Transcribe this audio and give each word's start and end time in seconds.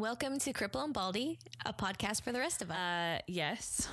Welcome 0.00 0.38
to 0.38 0.54
Cripple 0.54 0.82
and 0.82 0.94
Baldy, 0.94 1.38
a 1.66 1.74
podcast 1.74 2.22
for 2.22 2.32
the 2.32 2.38
rest 2.38 2.62
of 2.62 2.70
us. 2.70 2.76
Uh, 2.78 3.18
yes. 3.26 3.86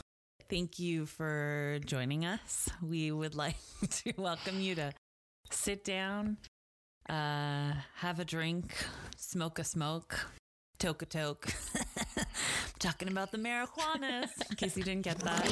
Thank 0.50 0.80
you 0.80 1.06
for 1.06 1.80
joining 1.86 2.24
us. 2.24 2.70
We 2.82 3.12
would 3.12 3.36
like 3.44 3.58
to 3.90 4.14
welcome 4.16 4.62
you 4.62 4.74
to 4.76 4.94
sit 5.52 5.84
down, 5.84 6.38
uh, 7.10 7.74
have 7.96 8.22
a 8.22 8.24
drink, 8.24 8.74
smoke 9.18 9.60
a 9.60 9.66
smoke, 9.66 10.18
toke 10.80 11.02
a 11.02 11.06
toke. 11.06 11.54
Talking 12.80 13.10
about 13.10 13.34
the 13.34 13.38
marijuanas, 13.38 14.30
in 14.50 14.56
case 14.56 14.78
you 14.78 14.84
didn't 14.84 15.04
get 15.04 15.20
that. 15.20 15.44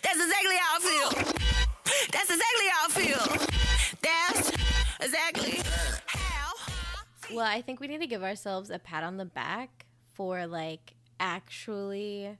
That's 0.00 0.20
exactly 0.20 0.56
how 0.60 0.76
I 0.76 0.80
feel. 0.80 1.10
That's 2.12 2.30
exactly 2.30 2.68
how 2.70 2.84
I 2.84 2.88
feel. 2.88 3.48
That's 4.00 4.52
exactly 5.00 5.56
how. 5.56 5.93
Well, 7.34 7.46
I 7.46 7.62
think 7.62 7.80
we 7.80 7.88
need 7.88 8.00
to 8.00 8.06
give 8.06 8.22
ourselves 8.22 8.70
a 8.70 8.78
pat 8.78 9.02
on 9.02 9.16
the 9.16 9.24
back 9.24 9.86
for 10.12 10.46
like 10.46 10.94
actually 11.18 12.38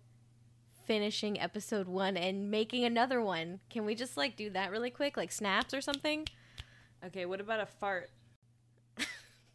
finishing 0.87 1.41
episode 1.41 1.89
one 1.89 2.17
and 2.17 2.51
making 2.51 2.85
another 2.85 3.21
one. 3.21 3.61
Can 3.71 3.85
we 3.85 3.97
just 3.97 4.17
like 4.17 4.37
do 4.37 4.51
that 4.51 4.71
really 4.71 4.91
quick, 4.91 5.17
like 5.17 5.33
snaps 5.33 5.75
or 5.75 5.81
something? 5.81 6.27
Okay, 7.05 7.27
what 7.27 7.41
about 7.41 7.61
a 7.61 7.67
fart? 7.67 8.11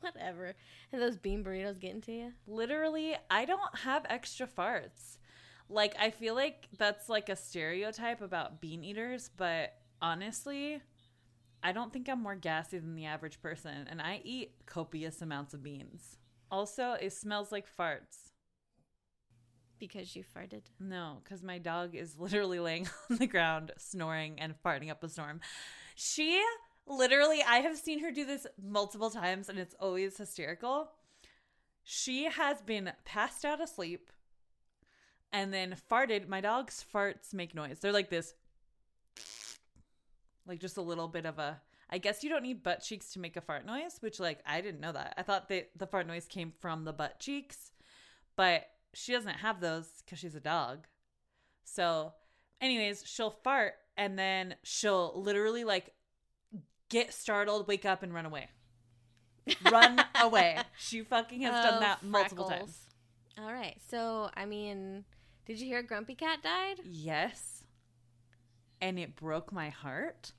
Whatever. 0.02 0.56
And 0.92 1.02
those 1.02 1.16
bean 1.16 1.44
burritos 1.44 1.80
getting 1.80 2.02
to 2.02 2.12
you? 2.12 2.34
Literally, 2.46 3.16
I 3.30 3.46
don't 3.46 3.80
have 3.80 4.06
extra 4.10 4.46
farts. 4.46 5.18
Like, 5.70 5.96
I 6.00 6.10
feel 6.10 6.36
like 6.36 6.68
that's 6.78 7.08
like 7.10 7.30
a 7.30 7.36
stereotype 7.36 8.22
about 8.22 8.60
bean 8.60 8.84
eaters, 8.84 9.30
but 9.38 9.76
honestly, 10.02 10.82
I 11.62 11.72
don't 11.72 11.92
think 11.92 12.08
I'm 12.08 12.24
more 12.24 12.36
gassy 12.36 12.80
than 12.80 12.96
the 12.96 13.06
average 13.06 13.42
person, 13.42 13.88
and 13.90 14.02
I 14.02 14.22
eat 14.24 14.54
copious 14.66 15.22
amounts 15.22 15.54
of 15.54 15.64
beans. 15.64 16.18
Also, 16.52 16.94
it 16.94 17.14
smells 17.14 17.52
like 17.52 17.66
farts. 17.68 18.32
Because 19.78 20.16
you 20.16 20.24
farted. 20.24 20.64
No, 20.80 21.20
because 21.24 21.44
my 21.44 21.58
dog 21.58 21.96
is 21.96 22.18
literally 22.18 22.60
laying 22.60 22.88
on 23.10 23.18
the 23.18 23.28
ground, 23.28 23.72
snoring 23.78 24.40
and 24.40 24.56
farting 24.64 24.90
up 24.90 25.04
a 25.04 25.10
storm. 25.10 25.42
She 25.96 26.42
literally, 26.88 27.44
I 27.48 27.58
have 27.58 27.78
seen 27.78 28.00
her 28.00 28.12
do 28.12 28.26
this 28.26 28.48
multiple 28.62 29.10
times, 29.10 29.50
and 29.50 29.60
it's 29.60 29.76
always 29.80 30.18
hysterical. 30.18 30.92
She 31.84 32.26
has 32.26 32.62
been 32.62 32.92
passed 33.06 33.46
out 33.46 33.62
asleep 33.62 34.12
and 35.32 35.54
then 35.54 35.76
farted. 35.90 36.28
My 36.28 36.42
dog's 36.42 36.84
farts 36.94 37.34
make 37.34 37.56
noise. 37.56 37.80
They're 37.80 37.94
like 37.94 38.10
this, 38.10 38.34
like 40.50 40.60
just 40.60 40.78
a 40.78 40.82
little 40.82 41.08
bit 41.08 41.26
of 41.26 41.40
a. 41.40 41.62
I 41.92 41.98
guess 41.98 42.24
you 42.24 42.30
don't 42.30 42.44
need 42.44 42.62
butt 42.62 42.82
cheeks 42.84 43.14
to 43.14 43.20
make 43.20 43.36
a 43.38 43.42
fart 43.42 43.66
noise, 43.66 43.98
which 44.02 44.20
like 44.20 44.40
I 44.46 44.62
didn't 44.62 44.82
know 44.82 44.92
that. 44.92 45.14
I 45.18 45.24
thought 45.24 45.48
that 45.50 45.70
the 45.76 45.88
fart 45.88 46.06
noise 46.08 46.26
came 46.26 46.52
from 46.60 46.84
the 46.84 46.94
butt 46.94 47.20
cheeks, 47.20 47.72
but 48.36 48.68
she 48.94 49.12
doesn't 49.14 49.38
have 49.38 49.62
those 49.62 49.88
because 50.04 50.20
she's 50.20 50.36
a 50.36 50.40
dog. 50.40 50.86
So, 51.64 52.14
anyways, 52.62 53.04
she'll 53.06 53.30
fart 53.32 53.74
and 53.98 54.18
then 54.20 54.56
she'll 54.64 55.14
literally 55.16 55.64
like 55.64 55.94
get 56.90 57.14
startled, 57.14 57.68
wake 57.68 57.86
up, 57.86 58.04
and 58.04 58.14
run 58.14 58.26
away. 58.26 58.50
Run 59.72 60.04
away. 60.22 60.58
She 60.78 61.02
fucking 61.02 61.42
has 61.42 61.66
done 61.66 61.76
Oh, 61.78 61.80
that 61.80 62.04
multiple 62.04 62.46
times. 62.50 62.78
All 63.40 63.54
right. 63.54 63.78
So, 63.90 64.30
I 64.36 64.46
mean, 64.46 65.06
did 65.46 65.60
you 65.60 65.68
hear 65.68 65.82
Grumpy 65.82 66.16
Cat 66.16 66.42
died? 66.44 66.82
Yes. 66.84 67.64
And 68.82 68.98
it 69.00 69.16
broke 69.16 69.52
my 69.52 69.70
heart. 69.70 70.34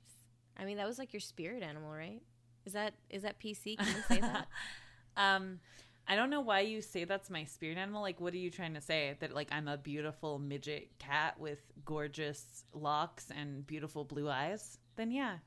I 0.61 0.65
mean, 0.65 0.77
that 0.77 0.87
was 0.87 0.99
like 0.99 1.11
your 1.11 1.19
spirit 1.19 1.63
animal, 1.63 1.91
right? 1.91 2.21
Is 2.65 2.73
that 2.73 2.93
is 3.09 3.23
that 3.23 3.39
PC? 3.39 3.77
Can 3.77 3.87
you 3.87 4.03
say 4.07 4.21
that? 4.21 4.47
um, 5.17 5.59
I 6.07 6.15
don't 6.15 6.29
know 6.29 6.41
why 6.41 6.59
you 6.59 6.81
say 6.81 7.03
that's 7.05 7.29
my 7.29 7.45
spirit 7.45 7.77
animal. 7.77 8.01
Like, 8.01 8.21
what 8.21 8.33
are 8.33 8.37
you 8.37 8.51
trying 8.51 8.75
to 8.75 8.81
say? 8.81 9.15
That 9.19 9.33
like 9.33 9.47
I'm 9.51 9.67
a 9.67 9.77
beautiful 9.77 10.37
midget 10.37 10.89
cat 10.99 11.39
with 11.39 11.59
gorgeous 11.83 12.63
locks 12.73 13.27
and 13.35 13.65
beautiful 13.65 14.03
blue 14.03 14.29
eyes? 14.29 14.77
Then 14.95 15.09
yeah, 15.09 15.37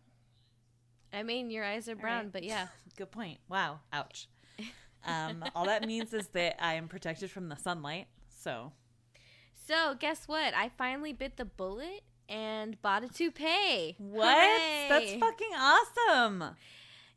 I 1.13 1.23
mean, 1.23 1.51
your 1.51 1.65
eyes 1.65 1.89
are 1.89 1.95
brown, 1.95 2.25
right. 2.25 2.33
but 2.33 2.43
yeah. 2.43 2.67
good 2.97 3.11
point. 3.11 3.39
Wow, 3.49 3.81
ouch. 3.93 4.29
Um, 5.07 5.45
all 5.55 5.67
that 5.67 5.87
means 5.87 6.15
is 6.15 6.29
that 6.29 6.57
I 6.65 6.77
am 6.77 6.89
protected 6.89 7.31
from 7.31 7.51
the 7.51 7.57
sunlight. 7.57 8.07
So 8.41 8.73
So, 9.67 9.95
guess 10.01 10.27
what? 10.27 10.55
I 10.55 10.71
finally 10.71 11.13
bit 11.13 11.37
the 11.37 11.45
bullet 11.45 12.05
and 12.29 12.81
bought 12.83 13.05
a 13.05 13.09
toupee. 13.09 13.97
what? 13.99 14.35
Hooray! 14.37 14.87
That's 14.89 15.15
fucking 15.15 15.55
awesome. 15.57 16.57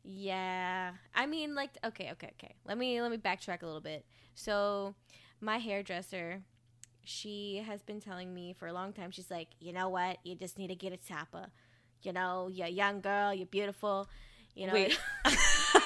Yeah. 0.04 0.92
I 1.14 1.26
mean, 1.26 1.54
like, 1.54 1.70
okay, 1.84 2.10
okay, 2.12 2.30
okay. 2.38 2.54
Let 2.66 2.78
me 2.78 3.00
let 3.02 3.10
me 3.10 3.16
backtrack 3.16 3.62
a 3.62 3.66
little 3.66 3.80
bit. 3.80 4.04
So, 4.34 4.94
my 5.40 5.58
hairdresser, 5.58 6.42
she 7.04 7.62
has 7.66 7.82
been 7.82 8.00
telling 8.00 8.32
me 8.32 8.52
for 8.52 8.66
a 8.66 8.72
long 8.72 8.92
time. 8.92 9.10
She's 9.10 9.30
like, 9.30 9.48
you 9.60 9.72
know 9.72 9.88
what? 9.88 10.18
You 10.24 10.34
just 10.34 10.58
need 10.58 10.68
to 10.68 10.74
get 10.74 10.92
a 10.92 10.96
tapper. 10.96 11.46
You 12.02 12.12
know, 12.12 12.48
you're 12.52 12.68
a 12.68 12.70
young 12.70 13.00
girl. 13.00 13.34
You're 13.34 13.46
beautiful. 13.46 14.08
You 14.54 14.68
know. 14.68 14.72
Wait. 14.72 14.98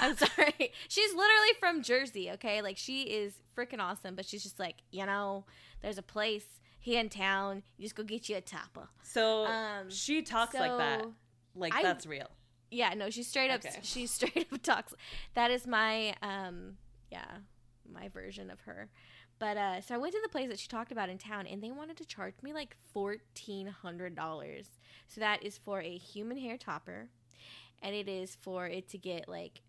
I'm 0.01 0.17
sorry. 0.17 0.73
She's 0.89 1.15
literally 1.15 1.53
from 1.61 1.83
Jersey, 1.83 2.31
okay? 2.33 2.63
Like 2.63 2.77
she 2.77 3.03
is 3.03 3.35
freaking 3.57 3.81
awesome, 3.81 4.15
but 4.15 4.27
she's 4.27 4.43
just 4.43 4.59
like, 4.59 4.77
you 4.91 5.07
know, 5.07 5.45
there's 5.81 5.99
a 5.99 6.03
place 6.03 6.45
here 6.83 7.01
in 7.01 7.09
town. 7.09 7.63
You 7.79 7.85
just 7.85 7.95
go 7.95 8.03
get 8.03 8.29
you 8.29 8.37
a 8.37 8.41
tapper. 8.43 8.89
So 9.03 9.47
Um, 9.47 9.89
she 9.89 10.21
talks 10.23 10.53
like 10.55 10.77
that. 10.77 11.07
Like 11.55 11.75
I- 11.75 11.83
that's 11.83 12.05
real. 12.07 12.29
Yeah, 12.71 12.95
no, 12.95 13.09
she 13.11 13.23
straight 13.23 13.51
up 13.51 13.65
Okay. 13.65 13.79
she 13.83 14.07
straight 14.19 14.47
up 14.53 14.63
talks. 14.63 14.93
That 15.35 15.51
is 15.51 15.67
my 15.67 16.15
um 16.23 16.77
yeah, 17.11 17.39
my 17.91 18.09
version 18.09 18.51
of 18.51 18.61
her. 18.63 18.89
But 19.39 19.57
uh 19.57 19.81
so 19.81 19.95
I 19.95 19.99
went 19.99 20.13
to 20.15 20.21
the 20.23 20.29
place 20.29 20.49
that 20.49 20.59
she 20.59 20.69
talked 20.69 20.91
about 20.93 21.09
in 21.09 21.19
town 21.19 21.47
and 21.47 21.63
they 21.63 21.71
wanted 21.71 21.97
to 21.99 22.05
charge 22.05 22.35
me 22.43 22.53
like 22.53 22.77
$1400. 22.97 24.67
So 25.09 25.21
that 25.21 25.43
is 25.43 25.59
for 25.59 25.81
a 25.81 25.97
human 25.97 26.39
hair 26.39 26.57
topper 26.57 27.09
and 27.83 27.95
it 27.95 28.09
is 28.09 28.35
for 28.41 28.67
it 28.67 28.89
to 28.91 28.99
get 28.99 29.29
like 29.29 29.63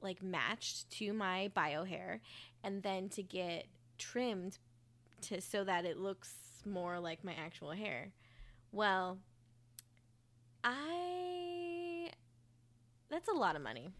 like 0.00 0.22
matched 0.22 0.90
to 0.90 1.12
my 1.12 1.50
bio 1.54 1.84
hair 1.84 2.20
and 2.64 2.82
then 2.82 3.08
to 3.10 3.22
get 3.22 3.66
trimmed 3.98 4.58
to 5.22 5.40
so 5.40 5.64
that 5.64 5.84
it 5.84 5.96
looks 5.98 6.34
more 6.64 6.98
like 7.00 7.24
my 7.24 7.32
actual 7.34 7.70
hair. 7.72 8.12
Well, 8.70 9.18
I 10.64 12.10
that's 13.10 13.28
a 13.28 13.32
lot 13.32 13.56
of 13.56 13.62
money. 13.62 13.90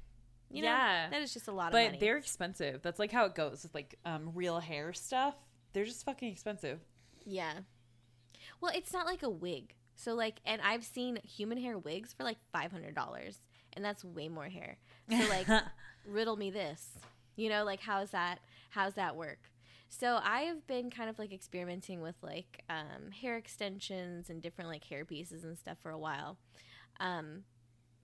You 0.51 0.63
know, 0.63 0.69
Yeah. 0.69 1.09
that 1.11 1.23
is 1.23 1.33
just 1.33 1.49
a 1.49 1.53
lot 1.53 1.67
of 1.67 1.73
But 1.73 1.79
money. 1.79 1.91
But 1.93 2.01
they're 2.01 2.17
expensive. 2.17 2.83
That's 2.83 2.99
like 2.99 3.13
how 3.13 3.25
it 3.25 3.35
goes 3.35 3.63
with 3.63 3.75
like 3.75 3.99
um 4.05 4.31
real 4.35 4.61
hair 4.61 4.93
stuff. 4.93 5.35
They're 5.73 5.85
just 5.85 6.05
fucking 6.05 6.31
expensive. 6.31 6.81
yeah. 7.25 7.53
Well, 8.61 8.73
it's 8.75 8.93
not 8.93 9.07
like 9.07 9.23
a 9.23 9.31
wig. 9.31 9.75
So 9.95 10.15
like, 10.15 10.41
and 10.45 10.61
I've 10.63 10.85
seen 10.85 11.19
human 11.25 11.59
hair 11.59 11.79
wigs 11.79 12.13
for 12.13 12.25
like 12.25 12.39
five 12.53 12.73
hundred 12.73 12.95
dollars, 12.95 13.39
and 13.73 13.85
that's 13.85 14.05
way 14.05 14.29
more 14.29 14.49
hair. 14.49 14.79
So 15.11 15.17
like, 15.29 15.47
riddle 16.07 16.37
me 16.37 16.51
this. 16.51 16.91
You 17.37 17.49
know, 17.51 17.65
like 17.65 17.81
how's 17.81 18.11
that? 18.11 18.39
How's 18.71 18.95
that 18.95 19.17
work? 19.17 19.39
So 19.95 20.19
I 20.25 20.41
have 20.43 20.67
been 20.67 20.89
kind 20.91 21.11
of 21.11 21.19
like 21.19 21.33
experimenting 21.33 22.01
with 22.01 22.15
like 22.23 22.65
um, 22.71 23.11
hair 23.11 23.37
extensions 23.37 24.31
and 24.31 24.41
different 24.41 24.71
like 24.71 24.85
hair 24.85 25.05
pieces 25.05 25.45
and 25.45 25.57
stuff 25.57 25.77
for 25.83 25.91
a 25.91 25.99
while. 25.99 26.39
Um, 26.99 27.45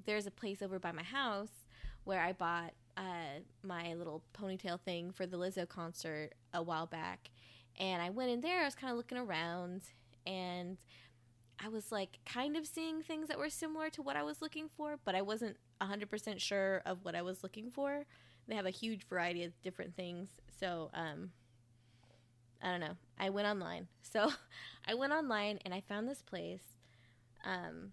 there's 0.05 0.27
a 0.27 0.31
place 0.31 0.61
over 0.61 0.79
by 0.79 0.93
my 0.93 1.03
house 1.03 1.65
where 2.05 2.21
I 2.21 2.35
bought 2.35 2.75
uh, 2.99 3.41
my 3.63 3.95
little 3.95 4.23
ponytail 4.39 4.79
thing 4.81 5.13
for 5.13 5.27
the 5.27 5.39
Lizzo 5.39 5.67
concert 5.67 6.35
a 6.53 6.63
while 6.63 6.85
back, 6.85 7.31
and 7.81 8.03
I 8.03 8.11
went 8.11 8.31
in 8.31 8.43
there. 8.43 8.61
I 8.61 8.67
was 8.67 8.75
kind 8.75 8.91
of 8.91 8.99
looking 8.99 9.19
around, 9.19 9.81
and 10.27 10.77
I 11.59 11.71
was 11.71 11.91
like 11.91 12.19
kind 12.27 12.59
of 12.59 12.67
seeing 12.67 13.03
things 13.03 13.29
that 13.29 13.39
were 13.39 13.51
similar 13.51 13.89
to 13.91 14.03
what 14.03 14.15
I 14.15 14.23
was 14.23 14.43
looking 14.43 14.69
for, 14.77 14.99
but 15.07 15.15
I 15.15 15.23
wasn't 15.23 15.57
100% 15.81 16.39
sure 16.39 16.83
of 16.85 16.99
what 17.03 17.15
I 17.15 17.23
was 17.23 17.43
looking 17.43 17.71
for. 17.71 18.05
They 18.47 18.57
have 18.57 18.67
a 18.67 18.71
huge 18.71 19.09
variety 19.09 19.45
of 19.45 19.53
different 19.63 19.97
things. 19.97 20.29
So, 20.61 20.91
um, 20.93 21.31
I 22.63 22.71
don't 22.71 22.81
know. 22.81 22.97
I 23.19 23.31
went 23.31 23.49
online. 23.49 23.89
So, 24.11 24.33
I 24.87 24.95
went 24.95 25.13
online 25.13 25.59
and 25.67 25.75
I 25.75 25.83
found 25.83 26.09
this 26.09 26.23
place 26.23 26.63
um, 27.45 27.93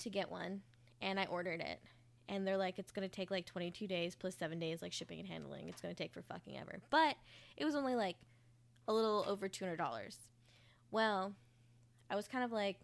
to 0.00 0.10
get 0.10 0.30
one, 0.30 0.60
and 1.00 1.18
I 1.18 1.24
ordered 1.24 1.62
it. 1.62 1.80
And 2.28 2.46
they're 2.46 2.58
like, 2.58 2.78
it's 2.78 2.92
going 2.92 3.08
to 3.08 3.14
take 3.14 3.30
like 3.30 3.46
22 3.46 3.86
days 3.86 4.14
plus 4.14 4.36
seven 4.36 4.58
days, 4.58 4.82
like 4.82 4.92
shipping 4.92 5.18
and 5.18 5.26
handling. 5.26 5.66
It's 5.66 5.80
going 5.80 5.94
to 5.94 6.00
take 6.00 6.12
for 6.12 6.20
fucking 6.20 6.58
ever. 6.58 6.80
But 6.90 7.16
it 7.56 7.64
was 7.64 7.74
only 7.74 7.94
like 7.94 8.16
a 8.86 8.92
little 8.92 9.24
over 9.26 9.48
$200. 9.48 9.78
Well, 10.90 11.32
I 12.10 12.16
was 12.16 12.28
kind 12.28 12.44
of 12.44 12.52
like, 12.52 12.76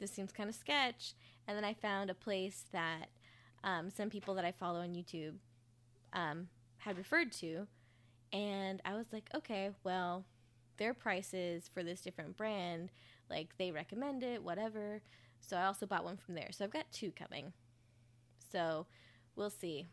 this 0.00 0.10
seems 0.10 0.32
kind 0.32 0.48
of 0.48 0.56
sketch. 0.56 1.14
And 1.46 1.56
then 1.56 1.64
I 1.64 1.72
found 1.72 2.10
a 2.10 2.14
place 2.14 2.64
that 2.72 3.10
um, 3.62 3.90
some 3.90 4.10
people 4.10 4.34
that 4.34 4.44
I 4.44 4.50
follow 4.50 4.80
on 4.80 4.94
YouTube 4.94 5.34
um, 6.12 6.48
had 6.78 6.98
referred 6.98 7.30
to. 7.32 7.66
And 8.34 8.82
I 8.84 8.94
was 8.94 9.06
like, 9.12 9.30
okay, 9.34 9.70
well, 9.84 10.24
their 10.76 10.92
prices 10.92 11.70
for 11.72 11.84
this 11.84 12.00
different 12.00 12.36
brand, 12.36 12.90
like 13.30 13.56
they 13.58 13.70
recommend 13.70 14.24
it, 14.24 14.42
whatever. 14.42 15.00
So 15.40 15.56
I 15.56 15.66
also 15.66 15.86
bought 15.86 16.04
one 16.04 16.16
from 16.16 16.34
there. 16.34 16.48
So 16.50 16.64
I've 16.64 16.72
got 16.72 16.90
two 16.90 17.12
coming. 17.12 17.52
So 18.50 18.86
we'll 19.36 19.50
see. 19.50 19.86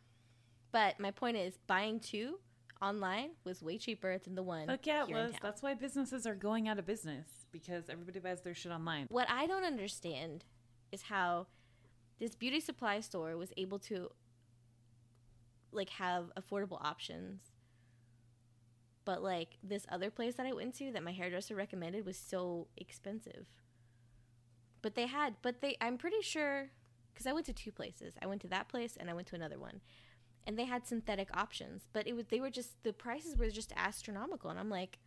But 0.72 1.00
my 1.00 1.12
point 1.12 1.38
is, 1.38 1.60
buying 1.68 2.00
two 2.00 2.40
online 2.82 3.32
was 3.44 3.62
way 3.62 3.78
cheaper 3.78 4.18
than 4.18 4.34
the 4.34 4.44
one. 4.44 4.66
Fuck 4.66 4.88
yeah, 4.88 5.04
it 5.04 5.14
was. 5.14 5.34
That's 5.42 5.62
why 5.62 5.76
businesses 5.76 6.26
are 6.26 6.34
going 6.34 6.68
out 6.68 6.80
of 6.80 6.86
business 6.86 7.28
because 7.52 7.90
everybody 7.90 8.20
buys 8.20 8.42
their 8.42 8.56
shit 8.56 8.72
online. 8.72 9.06
What 9.10 9.30
I 9.30 9.46
don't 9.46 9.66
understand 9.66 10.46
is 10.92 11.04
how 11.04 11.48
this 12.20 12.36
beauty 12.36 12.60
supply 12.60 13.02
store 13.02 13.38
was 13.38 13.54
able 13.56 13.78
to 13.80 14.10
like 15.72 15.90
have 15.90 16.32
affordable 16.38 16.84
options. 16.84 17.51
But 19.04 19.24
like 19.24 19.58
this 19.64 19.86
other 19.90 20.12
place 20.12 20.36
that 20.36 20.46
I 20.46 20.54
went 20.54 20.76
to 20.76 20.92
that 20.92 21.04
my 21.04 21.12
hairdresser 21.12 21.56
recommended 21.56 22.06
was 22.06 22.18
so 22.18 22.68
expensive. 22.78 23.48
But 24.82 24.96
they 24.96 25.08
had 25.08 25.36
but 25.42 25.62
they 25.62 25.76
I'm 25.82 25.98
pretty 25.98 26.22
sure 26.22 26.70
cuz 27.16 27.26
I 27.26 27.34
went 27.34 27.46
to 27.48 27.54
two 27.54 27.72
places. 27.72 28.16
I 28.22 28.28
went 28.28 28.42
to 28.42 28.48
that 28.50 28.68
place 28.68 28.98
and 28.98 29.10
I 29.10 29.14
went 29.14 29.28
to 29.28 29.36
another 29.36 29.60
one. 29.60 29.82
And 30.46 30.58
they 30.58 30.66
had 30.66 30.88
synthetic 30.88 31.30
options, 31.36 31.88
but 31.94 32.08
it 32.08 32.16
was 32.16 32.26
they 32.28 32.40
were 32.40 32.50
just 32.50 32.82
the 32.84 32.94
prices 32.94 33.38
were 33.38 33.50
just 33.50 33.74
astronomical 33.76 34.50
and 34.50 34.60
I'm 34.60 34.70
like 34.70 35.00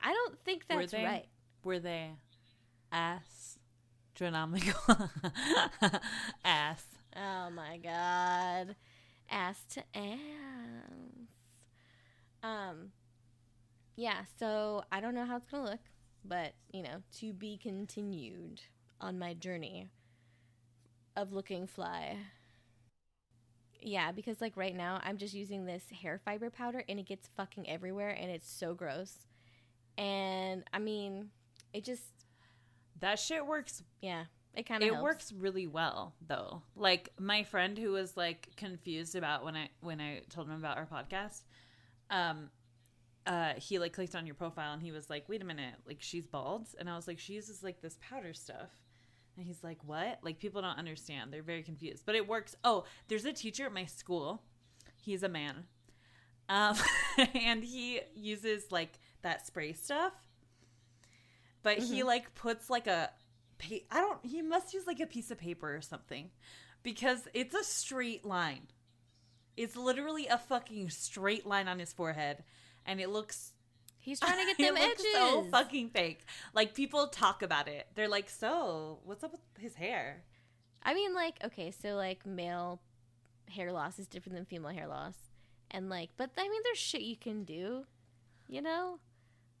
I 0.00 0.12
don't 0.12 0.38
think 0.44 0.64
Were 0.70 0.80
that's 0.80 0.92
they? 0.92 1.04
right. 1.04 1.26
Were 1.64 1.80
they 1.80 2.10
astronomical? 2.92 4.80
Ass. 6.44 6.84
Oh 7.16 7.50
my 7.50 7.78
god. 7.78 8.76
Ass 9.30 9.62
to 9.74 9.82
ass. 9.94 11.07
Um 12.48 12.92
yeah, 13.96 14.20
so 14.38 14.84
I 14.92 15.00
don't 15.00 15.14
know 15.14 15.24
how 15.24 15.36
it's 15.36 15.46
gonna 15.46 15.64
look, 15.64 15.80
but 16.24 16.54
you 16.72 16.82
know, 16.82 17.02
to 17.18 17.32
be 17.32 17.58
continued 17.58 18.62
on 19.00 19.18
my 19.18 19.34
journey 19.34 19.88
of 21.16 21.32
looking 21.32 21.66
fly. 21.66 22.16
Yeah, 23.80 24.12
because 24.12 24.40
like 24.40 24.56
right 24.56 24.74
now 24.76 25.00
I'm 25.04 25.16
just 25.18 25.34
using 25.34 25.64
this 25.66 25.84
hair 26.02 26.20
fiber 26.24 26.50
powder 26.50 26.84
and 26.88 26.98
it 26.98 27.06
gets 27.06 27.28
fucking 27.36 27.68
everywhere 27.68 28.10
and 28.10 28.30
it's 28.30 28.50
so 28.50 28.74
gross. 28.74 29.26
And 29.96 30.64
I 30.72 30.78
mean, 30.78 31.30
it 31.72 31.84
just 31.84 32.02
That 33.00 33.18
shit 33.18 33.46
works 33.46 33.82
yeah, 34.00 34.24
it 34.54 34.64
kind 34.66 34.82
of 34.82 34.88
it 34.88 34.96
works 35.02 35.32
really 35.32 35.66
well 35.66 36.14
though 36.26 36.62
like 36.76 37.10
my 37.18 37.42
friend 37.44 37.78
who 37.78 37.92
was 37.92 38.16
like 38.16 38.48
confused 38.56 39.14
about 39.14 39.44
when 39.44 39.54
i 39.56 39.68
when 39.80 40.00
i 40.00 40.20
told 40.30 40.48
him 40.48 40.56
about 40.56 40.76
our 40.78 40.86
podcast 40.86 41.42
um 42.10 42.50
uh 43.26 43.52
he 43.56 43.78
like 43.78 43.92
clicked 43.92 44.14
on 44.14 44.26
your 44.26 44.34
profile 44.34 44.72
and 44.72 44.82
he 44.82 44.90
was 44.92 45.10
like 45.10 45.28
wait 45.28 45.42
a 45.42 45.44
minute 45.44 45.74
like 45.86 45.98
she's 46.00 46.26
bald? 46.26 46.68
And 46.78 46.88
i 46.88 46.96
was 46.96 47.06
like 47.06 47.18
she 47.18 47.34
uses 47.34 47.62
like 47.62 47.80
this 47.80 47.98
powder 48.00 48.32
stuff. 48.32 48.70
And 49.36 49.46
he's 49.46 49.62
like 49.62 49.78
what? 49.84 50.18
Like 50.22 50.40
people 50.40 50.62
don't 50.62 50.78
understand. 50.78 51.32
They're 51.32 51.42
very 51.42 51.62
confused. 51.62 52.02
But 52.04 52.16
it 52.16 52.26
works. 52.26 52.56
Oh 52.64 52.84
there's 53.08 53.24
a 53.24 53.32
teacher 53.32 53.66
at 53.66 53.72
my 53.72 53.84
school. 53.84 54.42
He's 54.96 55.22
a 55.22 55.28
man. 55.28 55.64
Um 56.48 56.76
and 57.34 57.62
he 57.62 58.00
uses 58.14 58.72
like 58.72 58.98
that 59.22 59.46
spray 59.46 59.72
stuff. 59.74 60.12
But 61.62 61.78
he 61.78 62.02
like 62.02 62.34
puts 62.34 62.70
like 62.70 62.86
a 62.86 63.10
pa- 63.58 63.86
I 63.90 64.00
don't 64.00 64.24
he 64.24 64.42
must 64.42 64.72
use 64.72 64.86
like 64.86 65.00
a 65.00 65.06
piece 65.06 65.30
of 65.30 65.38
paper 65.38 65.74
or 65.74 65.82
something. 65.82 66.30
Because 66.82 67.28
it's 67.34 67.54
a 67.54 67.64
straight 67.64 68.24
line. 68.24 68.68
It's 69.58 69.76
literally 69.76 70.26
a 70.26 70.38
fucking 70.38 70.90
straight 70.90 71.46
line 71.46 71.68
on 71.68 71.78
his 71.78 71.92
forehead 71.92 72.44
and 72.86 73.00
it 73.00 73.10
looks 73.10 73.52
He's 73.98 74.20
trying 74.20 74.38
to 74.38 74.54
get 74.56 74.60
it 74.60 74.74
them 74.74 74.82
looks 74.82 75.00
edges. 75.02 75.12
so 75.12 75.44
fucking 75.50 75.90
fake. 75.90 76.20
Like 76.54 76.74
people 76.74 77.08
talk 77.08 77.42
about 77.42 77.68
it. 77.68 77.88
They're 77.94 78.08
like, 78.08 78.30
"So, 78.30 79.00
what's 79.04 79.22
up 79.22 79.32
with 79.32 79.40
his 79.58 79.74
hair?" 79.74 80.22
I 80.82 80.94
mean, 80.94 81.14
like, 81.14 81.36
okay, 81.44 81.70
so 81.70 81.94
like 81.94 82.24
male 82.24 82.80
hair 83.50 83.70
loss 83.72 83.98
is 83.98 84.06
different 84.06 84.36
than 84.36 84.44
female 84.46 84.70
hair 84.70 84.86
loss, 84.86 85.14
and 85.70 85.90
like, 85.90 86.10
but 86.16 86.30
I 86.38 86.48
mean, 86.48 86.60
there's 86.64 86.78
shit 86.78 87.02
you 87.02 87.16
can 87.16 87.44
do, 87.44 87.84
you 88.46 88.62
know. 88.62 88.98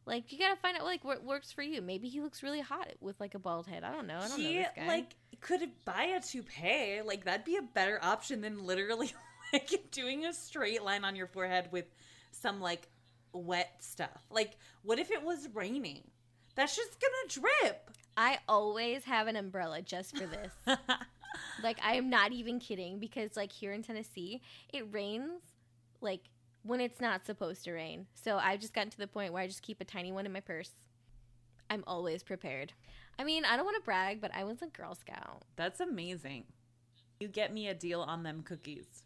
Like 0.06 0.32
you 0.32 0.38
gotta 0.38 0.56
find 0.56 0.78
out 0.78 0.84
like 0.84 1.04
what 1.04 1.22
works 1.22 1.52
for 1.52 1.60
you. 1.60 1.82
Maybe 1.82 2.08
he 2.08 2.22
looks 2.22 2.42
really 2.42 2.62
hot 2.62 2.92
with 3.00 3.20
like 3.20 3.34
a 3.34 3.38
bald 3.38 3.66
head. 3.66 3.84
I 3.84 3.92
don't 3.92 4.06
know. 4.06 4.16
I 4.16 4.28
don't 4.28 4.42
know 4.42 4.52
this 4.52 4.68
guy. 4.74 4.86
like 4.86 5.14
could 5.42 5.60
buy 5.84 6.04
a 6.04 6.20
toupee. 6.22 7.02
Like 7.04 7.24
that'd 7.24 7.44
be 7.44 7.56
a 7.56 7.62
better 7.62 7.98
option 8.02 8.40
than 8.40 8.64
literally 8.64 9.12
like 9.52 9.90
doing 9.90 10.24
a 10.26 10.32
straight 10.32 10.82
line 10.82 11.04
on 11.04 11.16
your 11.16 11.26
forehead 11.26 11.68
with 11.70 11.86
some 12.30 12.60
like 12.60 12.88
wet 13.32 13.76
stuff. 13.80 14.24
Like 14.30 14.56
what 14.82 14.98
if 14.98 15.10
it 15.10 15.22
was 15.22 15.48
raining? 15.54 16.02
That's 16.54 16.76
just 16.76 16.98
gonna 17.00 17.48
drip. 17.48 17.90
I 18.16 18.38
always 18.48 19.04
have 19.04 19.28
an 19.28 19.36
umbrella 19.36 19.80
just 19.80 20.16
for 20.16 20.26
this. 20.26 20.52
like 21.62 21.78
I 21.84 21.94
am 21.94 22.10
not 22.10 22.32
even 22.32 22.58
kidding 22.58 22.98
because 22.98 23.36
like 23.36 23.52
here 23.52 23.72
in 23.72 23.82
Tennessee, 23.82 24.40
it 24.72 24.92
rains 24.92 25.42
like 26.00 26.22
when 26.62 26.80
it's 26.80 27.00
not 27.00 27.24
supposed 27.24 27.64
to 27.64 27.72
rain. 27.72 28.06
So 28.14 28.36
I've 28.38 28.60
just 28.60 28.74
gotten 28.74 28.90
to 28.90 28.98
the 28.98 29.06
point 29.06 29.32
where 29.32 29.42
I 29.42 29.46
just 29.46 29.62
keep 29.62 29.80
a 29.80 29.84
tiny 29.84 30.12
one 30.12 30.26
in 30.26 30.32
my 30.32 30.40
purse. 30.40 30.70
I'm 31.70 31.84
always 31.86 32.22
prepared. 32.22 32.72
I 33.18 33.24
mean, 33.24 33.44
I 33.44 33.56
don't 33.56 33.64
want 33.64 33.76
to 33.76 33.84
brag, 33.84 34.20
but 34.20 34.34
I 34.34 34.44
was 34.44 34.62
a 34.62 34.66
Girl 34.66 34.94
Scout. 34.94 35.42
That's 35.56 35.80
amazing. 35.80 36.44
You 37.20 37.28
get 37.28 37.52
me 37.52 37.68
a 37.68 37.74
deal 37.74 38.00
on 38.00 38.22
them 38.22 38.42
cookies. 38.42 39.02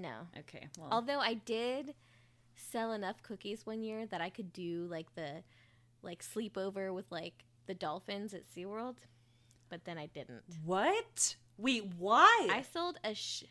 No. 0.00 0.28
Okay. 0.40 0.68
Well, 0.78 0.88
Although 0.92 1.18
I 1.20 1.34
did 1.34 1.94
sell 2.54 2.92
enough 2.92 3.22
cookies 3.22 3.66
one 3.66 3.82
year 3.82 4.06
that 4.06 4.20
I 4.20 4.30
could 4.30 4.52
do 4.52 4.86
like 4.90 5.14
the 5.14 5.42
like 6.02 6.22
sleepover 6.22 6.94
with 6.94 7.10
like 7.10 7.44
the 7.66 7.74
dolphins 7.74 8.32
at 8.34 8.44
SeaWorld, 8.46 8.96
but 9.68 9.84
then 9.84 9.98
I 9.98 10.06
didn't. 10.06 10.42
what? 10.64 11.36
Wait, 11.56 11.84
why? 11.98 12.48
I 12.50 12.62
sold 12.62 12.98
a 13.02 13.14
sh- 13.14 13.42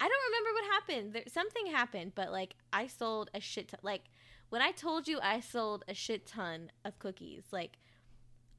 I 0.00 0.08
don't 0.08 0.32
remember 0.32 0.50
what 0.54 0.64
happened. 0.72 1.12
There 1.12 1.22
something 1.28 1.66
happened, 1.66 2.12
but 2.14 2.30
like 2.32 2.54
I 2.72 2.86
sold 2.86 3.30
a 3.34 3.40
shit 3.40 3.68
ton. 3.68 3.80
Like 3.82 4.02
when 4.48 4.62
I 4.62 4.70
told 4.70 5.08
you 5.08 5.18
I 5.22 5.40
sold 5.40 5.84
a 5.88 5.94
shit 5.94 6.26
ton 6.26 6.70
of 6.84 6.98
cookies, 6.98 7.44
like 7.52 7.78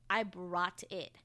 I 0.10 0.24
brought 0.24 0.84
it. 0.92 1.16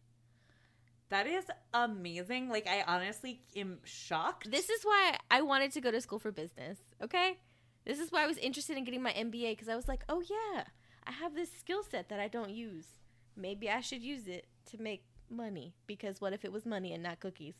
That 1.08 1.26
is 1.26 1.44
amazing. 1.72 2.48
Like 2.48 2.66
I 2.66 2.82
honestly 2.86 3.40
am 3.54 3.78
shocked. 3.84 4.50
This 4.50 4.70
is 4.70 4.82
why 4.84 5.16
I 5.30 5.42
wanted 5.42 5.72
to 5.72 5.80
go 5.80 5.90
to 5.90 6.00
school 6.00 6.18
for 6.18 6.32
business. 6.32 6.78
Okay, 7.02 7.38
this 7.84 8.00
is 8.00 8.10
why 8.10 8.24
I 8.24 8.26
was 8.26 8.38
interested 8.38 8.76
in 8.76 8.84
getting 8.84 9.02
my 9.02 9.12
MBA 9.12 9.52
because 9.52 9.68
I 9.68 9.76
was 9.76 9.88
like, 9.88 10.04
oh 10.08 10.22
yeah, 10.28 10.64
I 11.06 11.12
have 11.12 11.34
this 11.34 11.50
skill 11.52 11.82
set 11.82 12.08
that 12.08 12.20
I 12.20 12.28
don't 12.28 12.50
use. 12.50 12.86
Maybe 13.36 13.70
I 13.70 13.80
should 13.80 14.02
use 14.02 14.26
it 14.26 14.46
to 14.70 14.82
make 14.82 15.04
money. 15.30 15.74
Because 15.86 16.20
what 16.20 16.32
if 16.32 16.44
it 16.44 16.52
was 16.52 16.66
money 16.66 16.92
and 16.92 17.02
not 17.02 17.20
cookies? 17.20 17.54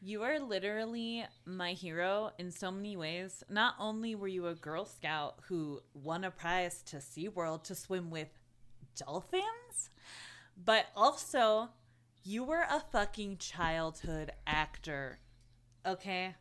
You 0.00 0.22
are 0.22 0.38
literally 0.38 1.24
my 1.44 1.72
hero 1.72 2.30
in 2.38 2.50
so 2.50 2.70
many 2.70 2.96
ways. 2.96 3.42
Not 3.48 3.74
only 3.78 4.14
were 4.14 4.28
you 4.28 4.46
a 4.46 4.54
Girl 4.54 4.84
Scout 4.84 5.36
who 5.48 5.80
won 5.94 6.24
a 6.24 6.30
prize 6.30 6.82
to 6.86 6.96
SeaWorld 6.96 7.64
to 7.64 7.74
swim 7.74 8.10
with 8.10 8.28
dolphins, 8.94 9.90
but 10.62 10.86
also 10.94 11.70
you 12.26 12.44
were 12.44 12.64
a 12.68 12.80
fucking 12.92 13.36
childhood 13.38 14.32
actor. 14.46 15.18
Okay? 15.86 16.34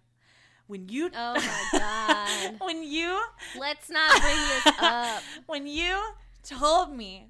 When 0.67 0.89
you 0.89 1.11
Oh 1.15 1.35
my 1.35 1.69
god. 1.79 2.55
when 2.59 2.83
you 2.83 3.21
Let's 3.59 3.89
not 3.89 4.19
bring 4.21 4.35
this 4.35 4.73
up. 4.79 5.21
when 5.45 5.67
you 5.67 6.01
told 6.43 6.91
me 6.91 7.29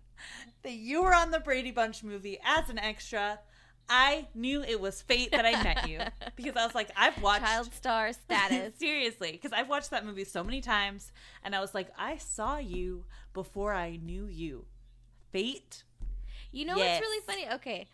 that 0.63 0.71
you 0.73 1.03
were 1.03 1.13
on 1.13 1.31
the 1.31 1.39
Brady 1.39 1.71
Bunch 1.71 2.01
movie 2.03 2.39
as 2.45 2.69
an 2.69 2.79
extra, 2.79 3.39
I 3.89 4.27
knew 4.33 4.63
it 4.63 4.79
was 4.79 5.01
fate 5.01 5.31
that 5.31 5.45
I 5.45 5.61
met 5.61 5.89
you 5.89 5.99
because 6.37 6.55
I 6.55 6.65
was 6.65 6.73
like, 6.73 6.89
I've 6.95 7.21
watched 7.21 7.43
Child 7.45 7.73
star 7.73 8.13
status. 8.13 8.73
Seriously, 8.79 9.33
because 9.33 9.51
I've 9.51 9.67
watched 9.69 9.91
that 9.91 10.05
movie 10.05 10.23
so 10.23 10.43
many 10.43 10.61
times, 10.61 11.11
and 11.43 11.53
I 11.53 11.59
was 11.59 11.73
like, 11.75 11.89
I 11.99 12.17
saw 12.17 12.57
you 12.57 13.03
before 13.33 13.73
I 13.73 13.97
knew 13.97 14.25
you. 14.27 14.65
Fate. 15.31 15.83
You 16.53 16.65
know 16.65 16.77
Yes. 16.77 17.01
what's 17.01 17.01
really 17.01 17.21
funny? 17.27 17.53
Okay. 17.55 17.87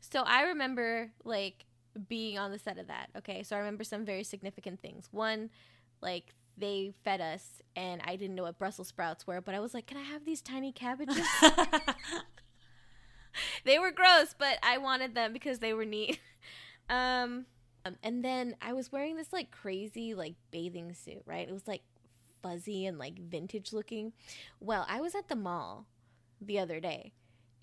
So 0.00 0.22
I 0.22 0.42
remember 0.42 1.10
like 1.24 1.64
being 2.08 2.38
on 2.38 2.50
the 2.50 2.58
set 2.58 2.78
of 2.78 2.86
that. 2.88 3.10
Okay. 3.18 3.42
So 3.42 3.56
I 3.56 3.58
remember 3.58 3.84
some 3.84 4.04
very 4.04 4.24
significant 4.24 4.80
things. 4.80 5.08
One, 5.10 5.50
like 6.00 6.34
they 6.56 6.92
fed 7.04 7.20
us 7.20 7.62
and 7.76 8.00
I 8.04 8.16
didn't 8.16 8.36
know 8.36 8.44
what 8.44 8.58
Brussels 8.58 8.88
sprouts 8.88 9.26
were, 9.26 9.40
but 9.40 9.54
I 9.54 9.60
was 9.60 9.74
like, 9.74 9.86
Can 9.86 9.98
I 9.98 10.02
have 10.02 10.24
these 10.24 10.40
tiny 10.40 10.72
cabbages? 10.72 11.26
they 13.64 13.78
were 13.78 13.90
gross, 13.90 14.34
but 14.36 14.58
I 14.62 14.78
wanted 14.78 15.14
them 15.14 15.32
because 15.32 15.58
they 15.58 15.72
were 15.72 15.84
neat. 15.84 16.18
Um 16.88 17.46
um, 17.86 17.94
and 18.02 18.24
then 18.24 18.56
I 18.60 18.72
was 18.72 18.90
wearing 18.90 19.14
this 19.14 19.32
like 19.32 19.52
crazy 19.52 20.12
like 20.12 20.34
bathing 20.50 20.92
suit, 20.92 21.22
right? 21.24 21.48
It 21.48 21.52
was 21.52 21.68
like 21.68 21.82
fuzzy 22.42 22.84
and 22.84 22.98
like 22.98 23.20
vintage 23.20 23.72
looking. 23.72 24.12
Well, 24.58 24.84
I 24.88 25.00
was 25.00 25.14
at 25.14 25.28
the 25.28 25.36
mall 25.36 25.86
the 26.40 26.58
other 26.58 26.80
day 26.80 27.12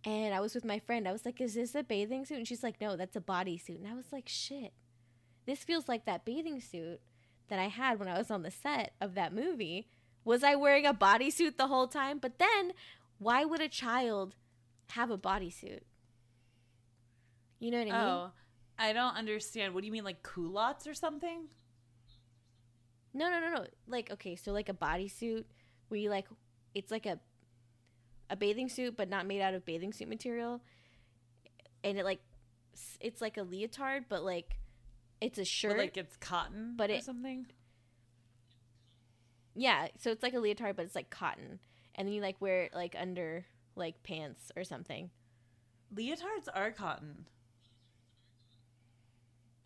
and 0.08 0.34
I 0.34 0.40
was 0.40 0.56
with 0.56 0.64
my 0.64 0.80
friend. 0.80 1.06
I 1.06 1.12
was 1.12 1.26
like, 1.26 1.42
Is 1.42 1.56
this 1.56 1.76
a 1.76 1.84
bathing 1.84 2.24
suit? 2.24 2.38
And 2.38 2.48
she's 2.48 2.64
like, 2.64 2.80
No, 2.80 2.96
that's 2.96 3.18
a 3.18 3.22
bodysuit. 3.22 3.76
And 3.76 3.88
I 3.88 3.94
was 3.94 4.06
like, 4.14 4.30
Shit. 4.30 4.72
This 5.46 5.66
feels 5.66 5.90
like 5.90 6.06
that 6.06 6.24
bathing 6.24 6.62
suit 6.62 7.02
that 7.50 7.60
I 7.60 7.68
had 7.68 8.00
when 8.00 8.08
I 8.08 8.18
was 8.18 8.32
on 8.32 8.42
the 8.42 8.52
set 8.52 8.94
of 9.02 9.16
that 9.16 9.34
movie. 9.34 9.90
Was 10.24 10.44
I 10.44 10.56
wearing 10.56 10.86
a 10.86 10.94
bodysuit 10.94 11.58
the 11.58 11.68
whole 11.68 11.88
time? 11.88 12.20
But 12.20 12.40
then, 12.40 12.72
why 13.20 13.44
would 13.44 13.62
a 13.62 13.68
child 13.68 14.36
have 14.92 15.12
a 15.12 15.18
bodysuit? 15.18 15.82
You 17.60 17.72
know 17.72 17.80
what 17.80 17.88
I 17.88 17.92
mean? 17.92 18.10
Oh, 18.10 18.32
I 18.80 18.94
don't 18.94 19.16
understand. 19.16 19.74
What 19.74 19.82
do 19.82 19.88
you 19.88 19.92
mean, 19.92 20.06
like 20.06 20.24
culottes 20.24 20.88
or 20.88 20.94
something? 20.94 21.48
No, 23.14 23.30
no, 23.30 23.42
no, 23.42 23.54
no. 23.56 23.66
Like 23.88 24.10
okay, 24.12 24.38
so 24.38 24.54
like 24.54 24.70
a 24.70 24.74
bodysuit 24.74 25.44
where 25.90 26.00
you 26.00 26.10
like 26.10 26.28
it's 26.74 26.92
like 26.92 27.06
a 27.06 27.20
a 28.30 28.36
bathing 28.36 28.70
suit 28.70 28.96
but 28.98 29.10
not 29.10 29.26
made 29.26 29.42
out 29.42 29.54
of 29.54 29.66
bathing 29.66 29.94
suit 29.94 30.08
material. 30.10 30.62
And 31.84 31.98
it 31.98 32.06
like 32.06 32.20
it's 33.00 33.22
like 33.22 33.38
a 33.38 33.44
leotard 33.44 34.06
but 34.10 34.24
like 34.24 34.58
it's 35.22 35.38
a 35.38 35.42
But, 35.42 35.48
shirt. 35.48 35.78
like 35.78 35.98
it's 35.98 36.16
cotton 36.18 36.74
but 36.78 36.90
or 36.90 36.94
it- 36.96 37.04
something. 37.04 37.48
yeah, 39.56 39.88
so 39.98 40.12
it's 40.12 40.22
like 40.24 40.34
a 40.34 40.40
leotard 40.40 40.76
but 40.76 40.86
it's 40.86 40.96
like 40.96 41.10
cotton. 41.10 41.60
And 41.96 42.08
then 42.08 42.14
you 42.14 42.22
like 42.22 42.40
wear 42.40 42.64
it 42.64 42.74
like 42.76 42.96
under 43.00 43.46
like 43.76 44.04
pants 44.04 44.52
or 44.56 44.64
something. 44.64 45.10
Leotards 45.96 46.48
are 46.54 46.72
cotton. 46.72 47.26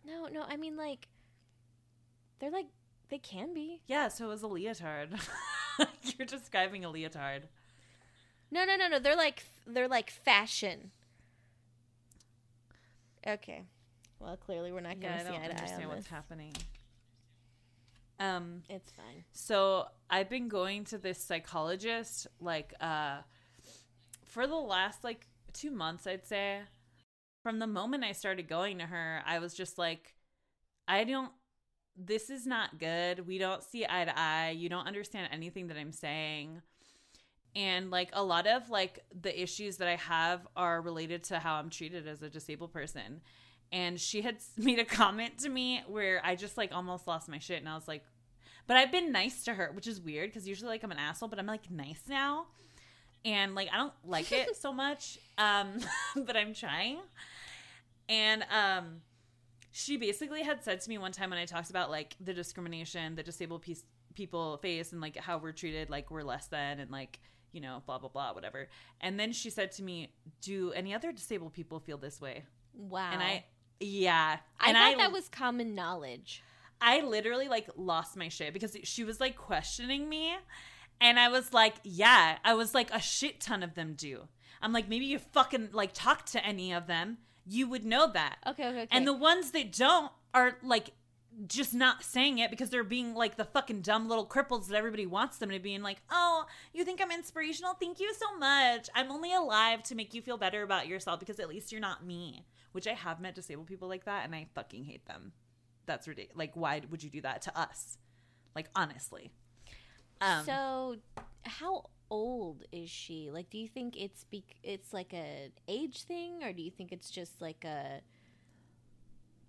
No, 0.04 0.28
no, 0.28 0.44
I 0.48 0.56
mean 0.56 0.76
like 0.76 1.08
they're 2.38 2.50
like 2.50 2.66
they 3.10 3.18
can 3.18 3.52
be. 3.54 3.82
Yeah, 3.86 4.08
so 4.08 4.24
it 4.26 4.28
was 4.28 4.42
a 4.42 4.46
leotard. 4.48 5.10
You're 6.02 6.26
describing 6.26 6.84
a 6.84 6.90
leotard. 6.90 7.48
No, 8.52 8.64
no, 8.64 8.76
no, 8.76 8.86
no. 8.88 8.98
They're 9.00 9.16
like 9.16 9.44
they're 9.66 9.88
like 9.88 10.10
fashion. 10.10 10.92
Okay. 13.26 13.62
Well, 14.20 14.36
clearly 14.36 14.72
we're 14.72 14.80
not 14.80 15.00
going 15.00 15.12
I 15.14 15.18
to 15.18 15.24
see 15.24 15.32
don't 15.32 15.40
eye 15.42 15.48
to 15.48 15.54
eye 15.54 15.56
understand 15.56 15.88
what's 15.88 16.02
this. 16.04 16.10
happening. 16.10 16.52
Um, 18.20 18.62
It's 18.68 18.92
fine. 18.92 19.24
so 19.32 19.86
I've 20.08 20.28
been 20.30 20.48
going 20.48 20.84
to 20.86 20.98
this 20.98 21.18
psychologist 21.18 22.28
like 22.40 22.72
uh 22.80 23.18
for 24.24 24.46
the 24.46 24.54
last 24.54 25.02
like 25.02 25.26
2 25.54 25.70
months 25.70 26.06
I'd 26.06 26.26
say. 26.26 26.60
From 27.42 27.58
the 27.58 27.66
moment 27.66 28.04
I 28.04 28.12
started 28.12 28.46
going 28.48 28.78
to 28.78 28.86
her, 28.86 29.22
I 29.26 29.40
was 29.40 29.54
just 29.54 29.78
like 29.78 30.14
I 30.86 31.04
don't 31.04 31.32
this 31.96 32.30
is 32.30 32.46
not 32.46 32.78
good. 32.78 33.26
We 33.26 33.38
don't 33.38 33.62
see 33.62 33.84
eye 33.88 34.04
to 34.04 34.18
eye. 34.18 34.50
You 34.50 34.68
don't 34.68 34.86
understand 34.86 35.28
anything 35.32 35.66
that 35.68 35.76
I'm 35.76 35.92
saying. 35.92 36.62
And 37.54 37.90
like 37.90 38.10
a 38.12 38.22
lot 38.22 38.46
of 38.46 38.70
like 38.70 39.04
the 39.20 39.42
issues 39.42 39.76
that 39.78 39.88
I 39.88 39.96
have 39.96 40.46
are 40.56 40.80
related 40.80 41.24
to 41.24 41.38
how 41.38 41.56
I'm 41.56 41.68
treated 41.68 42.08
as 42.08 42.22
a 42.22 42.30
disabled 42.30 42.72
person. 42.72 43.20
And 43.70 44.00
she 44.00 44.22
had 44.22 44.36
made 44.56 44.78
a 44.78 44.84
comment 44.84 45.38
to 45.38 45.48
me 45.48 45.82
where 45.86 46.20
I 46.24 46.34
just 46.34 46.56
like 46.56 46.72
almost 46.72 47.06
lost 47.06 47.28
my 47.28 47.38
shit 47.38 47.58
and 47.58 47.68
I 47.68 47.74
was 47.74 47.88
like 47.88 48.04
but 48.66 48.76
I've 48.76 48.92
been 48.92 49.12
nice 49.12 49.44
to 49.44 49.54
her, 49.54 49.70
which 49.74 49.86
is 49.86 50.00
weird 50.00 50.30
because 50.30 50.46
usually 50.46 50.70
like 50.70 50.82
I'm 50.82 50.92
an 50.92 50.98
asshole, 50.98 51.28
but 51.28 51.38
I'm 51.38 51.46
like 51.46 51.70
nice 51.70 52.02
now. 52.08 52.46
And 53.24 53.54
like 53.54 53.68
I 53.72 53.76
don't 53.76 53.92
like 54.04 54.32
it 54.32 54.56
so 54.60 54.72
much. 54.72 55.18
Um 55.38 55.78
but 56.24 56.36
I'm 56.36 56.54
trying. 56.54 56.98
And 58.08 58.44
um 58.50 59.00
she 59.72 59.96
basically 59.96 60.42
had 60.42 60.62
said 60.62 60.80
to 60.82 60.88
me 60.88 60.98
one 60.98 61.12
time 61.12 61.30
when 61.30 61.38
I 61.38 61.46
talked 61.46 61.70
about 61.70 61.90
like 61.90 62.14
the 62.20 62.34
discrimination 62.34 63.14
that 63.16 63.24
disabled 63.24 63.62
piece, 63.62 63.84
people 64.14 64.58
face 64.58 64.92
and 64.92 65.00
like 65.00 65.16
how 65.16 65.38
we're 65.38 65.52
treated 65.52 65.88
like 65.88 66.10
we're 66.10 66.22
less 66.22 66.46
than 66.46 66.78
and 66.78 66.90
like 66.90 67.20
you 67.52 67.60
know 67.60 67.82
blah 67.86 67.98
blah 67.98 68.08
blah 68.08 68.32
whatever. 68.32 68.68
And 69.00 69.18
then 69.18 69.32
she 69.32 69.50
said 69.50 69.72
to 69.72 69.82
me, 69.82 70.12
"Do 70.40 70.72
any 70.72 70.94
other 70.94 71.12
disabled 71.12 71.52
people 71.52 71.80
feel 71.80 71.98
this 71.98 72.20
way?" 72.20 72.44
Wow. 72.74 73.10
And 73.12 73.22
I 73.22 73.44
yeah, 73.80 74.38
I 74.60 74.68
and 74.68 74.76
thought 74.76 74.98
that 74.98 75.12
was 75.12 75.28
common 75.28 75.74
knowledge. 75.74 76.42
I 76.80 77.00
literally 77.00 77.48
like 77.48 77.68
lost 77.76 78.16
my 78.16 78.28
shit 78.28 78.52
because 78.52 78.76
she 78.82 79.04
was 79.04 79.20
like 79.20 79.36
questioning 79.36 80.08
me. 80.08 80.34
And 81.00 81.18
I 81.18 81.28
was 81.28 81.52
like, 81.52 81.74
yeah, 81.82 82.38
I 82.44 82.54
was 82.54 82.74
like, 82.74 82.92
a 82.92 83.00
shit 83.00 83.40
ton 83.40 83.62
of 83.62 83.74
them 83.74 83.94
do. 83.94 84.28
I'm 84.60 84.72
like, 84.72 84.88
maybe 84.88 85.06
you 85.06 85.18
fucking 85.18 85.70
like 85.72 85.90
talk 85.92 86.26
to 86.26 86.44
any 86.44 86.72
of 86.72 86.86
them. 86.86 87.18
You 87.44 87.68
would 87.68 87.84
know 87.84 88.10
that. 88.12 88.36
Okay, 88.46 88.68
okay, 88.68 88.82
okay. 88.82 88.96
And 88.96 89.06
the 89.06 89.12
ones 89.12 89.50
that 89.50 89.72
don't 89.72 90.12
are 90.32 90.58
like 90.62 90.90
just 91.46 91.74
not 91.74 92.02
saying 92.02 92.38
it 92.38 92.50
because 92.50 92.70
they're 92.70 92.84
being 92.84 93.14
like 93.14 93.36
the 93.36 93.44
fucking 93.44 93.80
dumb 93.80 94.08
little 94.08 94.26
cripples 94.26 94.68
that 94.68 94.76
everybody 94.76 95.06
wants 95.06 95.38
them 95.38 95.50
to 95.50 95.58
be 95.58 95.74
and 95.74 95.82
like, 95.82 95.98
oh, 96.10 96.46
you 96.72 96.84
think 96.84 97.00
I'm 97.00 97.10
inspirational? 97.10 97.74
Thank 97.74 98.00
you 98.00 98.12
so 98.14 98.36
much. 98.38 98.88
I'm 98.94 99.10
only 99.10 99.32
alive 99.34 99.82
to 99.84 99.94
make 99.94 100.14
you 100.14 100.22
feel 100.22 100.36
better 100.36 100.62
about 100.62 100.86
yourself 100.86 101.20
because 101.20 101.40
at 101.40 101.48
least 101.48 101.72
you're 101.72 101.80
not 101.80 102.04
me. 102.04 102.46
Which 102.72 102.86
I 102.86 102.92
have 102.92 103.20
met 103.20 103.34
disabled 103.34 103.66
people 103.66 103.88
like 103.88 104.04
that 104.04 104.24
and 104.24 104.34
I 104.34 104.46
fucking 104.54 104.84
hate 104.84 105.06
them. 105.06 105.32
That's 105.86 106.08
ridiculous. 106.08 106.38
Like, 106.38 106.52
why 106.54 106.80
would 106.90 107.02
you 107.02 107.10
do 107.10 107.20
that 107.22 107.42
to 107.42 107.58
us? 107.58 107.98
Like, 108.54 108.68
honestly. 108.74 109.30
Um, 110.20 110.44
so, 110.44 110.96
how 111.44 111.86
old 112.10 112.64
is 112.70 112.88
she? 112.88 113.30
Like, 113.32 113.50
do 113.50 113.58
you 113.58 113.68
think 113.68 114.00
it's 114.00 114.24
be- 114.24 114.44
it's 114.62 114.92
like 114.92 115.12
a 115.12 115.50
age 115.66 116.04
thing, 116.04 116.44
or 116.44 116.52
do 116.52 116.62
you 116.62 116.70
think 116.70 116.92
it's 116.92 117.10
just 117.10 117.40
like 117.40 117.64
a? 117.64 118.00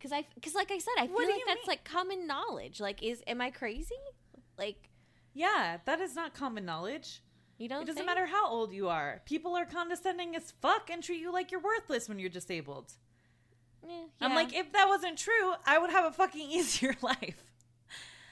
Because 0.04 0.12
I, 0.12 0.26
because 0.36 0.54
like 0.54 0.70
I 0.70 0.80
said, 0.80 0.92
I 0.98 1.06
feel 1.08 1.16
What 1.16 1.30
like 1.30 1.42
that's 1.48 1.62
mean? 1.62 1.68
like 1.68 1.86
common 1.86 2.28
knowledge. 2.28 2.82
Like, 2.82 3.02
is 3.02 3.24
am 3.26 3.40
I 3.40 3.52
crazy? 3.52 3.96
Like, 4.58 4.90
yeah, 5.34 5.78
that 5.86 6.02
is 6.02 6.14
not 6.14 6.34
common 6.34 6.66
knowledge. 6.66 7.22
you 7.58 7.70
don't. 7.70 7.84
It 7.84 7.86
doesn't 7.86 7.96
think? 8.00 8.08
matter 8.08 8.26
how 8.26 8.50
old 8.50 8.74
you 8.74 8.90
are. 8.90 9.22
People 9.26 9.56
are 9.56 9.66
condescending 9.66 10.36
as 10.36 10.52
fuck 10.62 10.90
and 10.92 11.02
treat 11.02 11.22
you 11.22 11.32
like 11.32 11.52
you're 11.54 11.62
worthless 11.62 12.10
when 12.10 12.20
you're 12.20 12.30
disabled. 12.30 12.92
Eh, 13.88 14.04
I'm 14.20 14.36
like, 14.36 14.54
if 14.54 14.74
that 14.74 14.90
wasn't 14.90 15.18
true, 15.18 15.54
I 15.66 15.78
would 15.78 15.90
have 15.92 16.04
a 16.06 16.12
fucking 16.12 16.52
easier 16.58 16.96
life. 17.02 17.44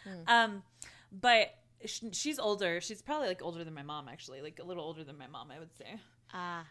Hmm. 0.04 0.24
Um, 0.28 0.63
but 1.10 1.54
sh- 1.86 2.01
she's 2.12 2.38
older. 2.38 2.82
She's 2.82 3.01
probably 3.01 3.30
like 3.30 3.42
older 3.42 3.63
than 3.63 3.74
my 3.74 3.84
mom, 3.84 4.10
actually, 4.10 4.42
like 4.42 4.60
a 4.62 4.66
little 4.66 4.84
older 4.84 5.04
than 5.06 5.18
my 5.18 5.28
mom, 5.28 5.51
I 5.51 5.60
would 5.60 5.74
say. 5.78 5.96
ah, 6.34 6.66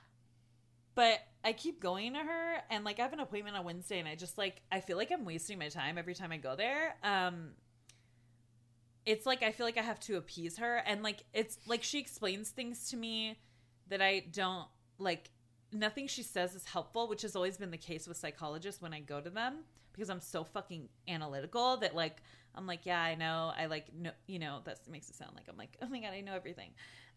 But 1.00 1.21
I 1.42 1.54
keep 1.54 1.80
going 1.80 2.12
to 2.12 2.19
her, 2.19 2.57
and 2.69 2.85
like 2.85 2.99
I 2.99 3.02
have 3.04 3.14
an 3.14 3.21
appointment 3.21 3.57
on 3.57 3.64
Wednesday, 3.64 4.00
and 4.00 4.07
I 4.07 4.16
just 4.16 4.37
like 4.37 4.61
I 4.71 4.80
feel 4.80 4.99
like 4.99 5.11
I'm 5.11 5.25
wasting 5.25 5.59
my 5.59 5.71
time 5.71 5.97
every 5.97 6.14
time 6.14 6.30
I 6.30 6.37
go 6.37 6.57
there. 6.57 6.95
Um, 7.02 7.52
it's 9.07 9.25
like 9.25 9.42
I 9.42 9.50
feel 9.50 9.64
like 9.64 9.78
I 9.78 9.80
have 9.80 9.99
to 10.00 10.19
appease 10.19 10.59
her, 10.59 10.83
and 10.85 11.02
like 11.02 11.25
it's 11.33 11.57
like 11.66 11.83
she 11.83 12.00
explains 12.00 12.50
things 12.50 12.90
to 12.90 12.99
me 12.99 13.38
that 13.88 14.02
I 14.02 14.26
don't 14.30 14.66
like. 14.99 15.30
Nothing 15.73 16.07
she 16.07 16.23
says 16.23 16.54
is 16.54 16.66
helpful, 16.66 17.09
which 17.09 17.23
has 17.23 17.35
always 17.35 17.57
been 17.57 17.71
the 17.71 17.78
case 17.78 18.07
with 18.07 18.19
psychologists 18.19 18.83
when 18.83 18.92
I 18.92 19.00
go 19.00 19.23
to 19.23 19.30
them 19.30 19.61
because 19.95 20.11
I'm 20.11 20.21
so 20.21 20.45
fucking 20.45 20.90
analytical 21.09 21.78
that 21.78 21.95
like 21.95 22.19
I'm 22.54 22.66
like, 22.66 22.85
yeah, 22.85 23.00
I 23.00 23.14
know, 23.14 23.52
I 23.57 23.64
like 23.64 23.87
know, 23.95 24.11
you 24.26 24.38
know, 24.38 24.61
that 24.64 24.80
makes 24.87 25.09
it 25.09 25.16
sound 25.16 25.33
like 25.35 25.47
I'm 25.49 25.57
like, 25.57 25.78
oh 25.80 25.88
my 25.88 26.00
god, 26.00 26.12
I 26.12 26.21
know 26.21 26.35
everything. 26.35 26.73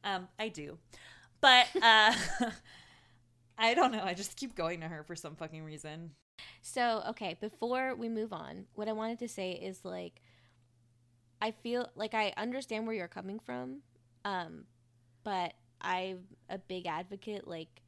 Um, 0.06 0.30
I 0.40 0.48
do, 0.48 0.78
but 1.42 1.68
uh. 1.82 2.14
I 3.58 3.74
don't 3.74 3.92
know. 3.92 4.04
I 4.04 4.14
just 4.14 4.36
keep 4.36 4.56
going 4.56 4.82
to 4.82 4.88
her 4.88 5.04
for 5.04 5.16
some 5.16 5.36
fucking 5.36 5.64
reason. 5.64 6.12
So, 6.62 7.04
okay, 7.10 7.38
before 7.40 7.96
we 7.96 8.10
move 8.10 8.34
on, 8.34 8.66
what 8.74 8.88
I 8.88 8.94
wanted 8.94 9.20
to 9.20 9.28
say 9.28 9.52
is 9.54 9.84
like 9.86 10.22
I 11.42 11.52
feel 11.52 11.90
like 11.96 12.14
I 12.14 12.34
understand 12.38 12.88
where 12.88 12.96
you're 12.96 13.08
coming 13.08 13.40
from. 13.40 13.82
Um 14.26 14.66
but 15.24 15.54
I'm 15.82 16.24
a 16.50 16.58
big 16.58 16.86
advocate 16.86 17.48
like 17.48 17.82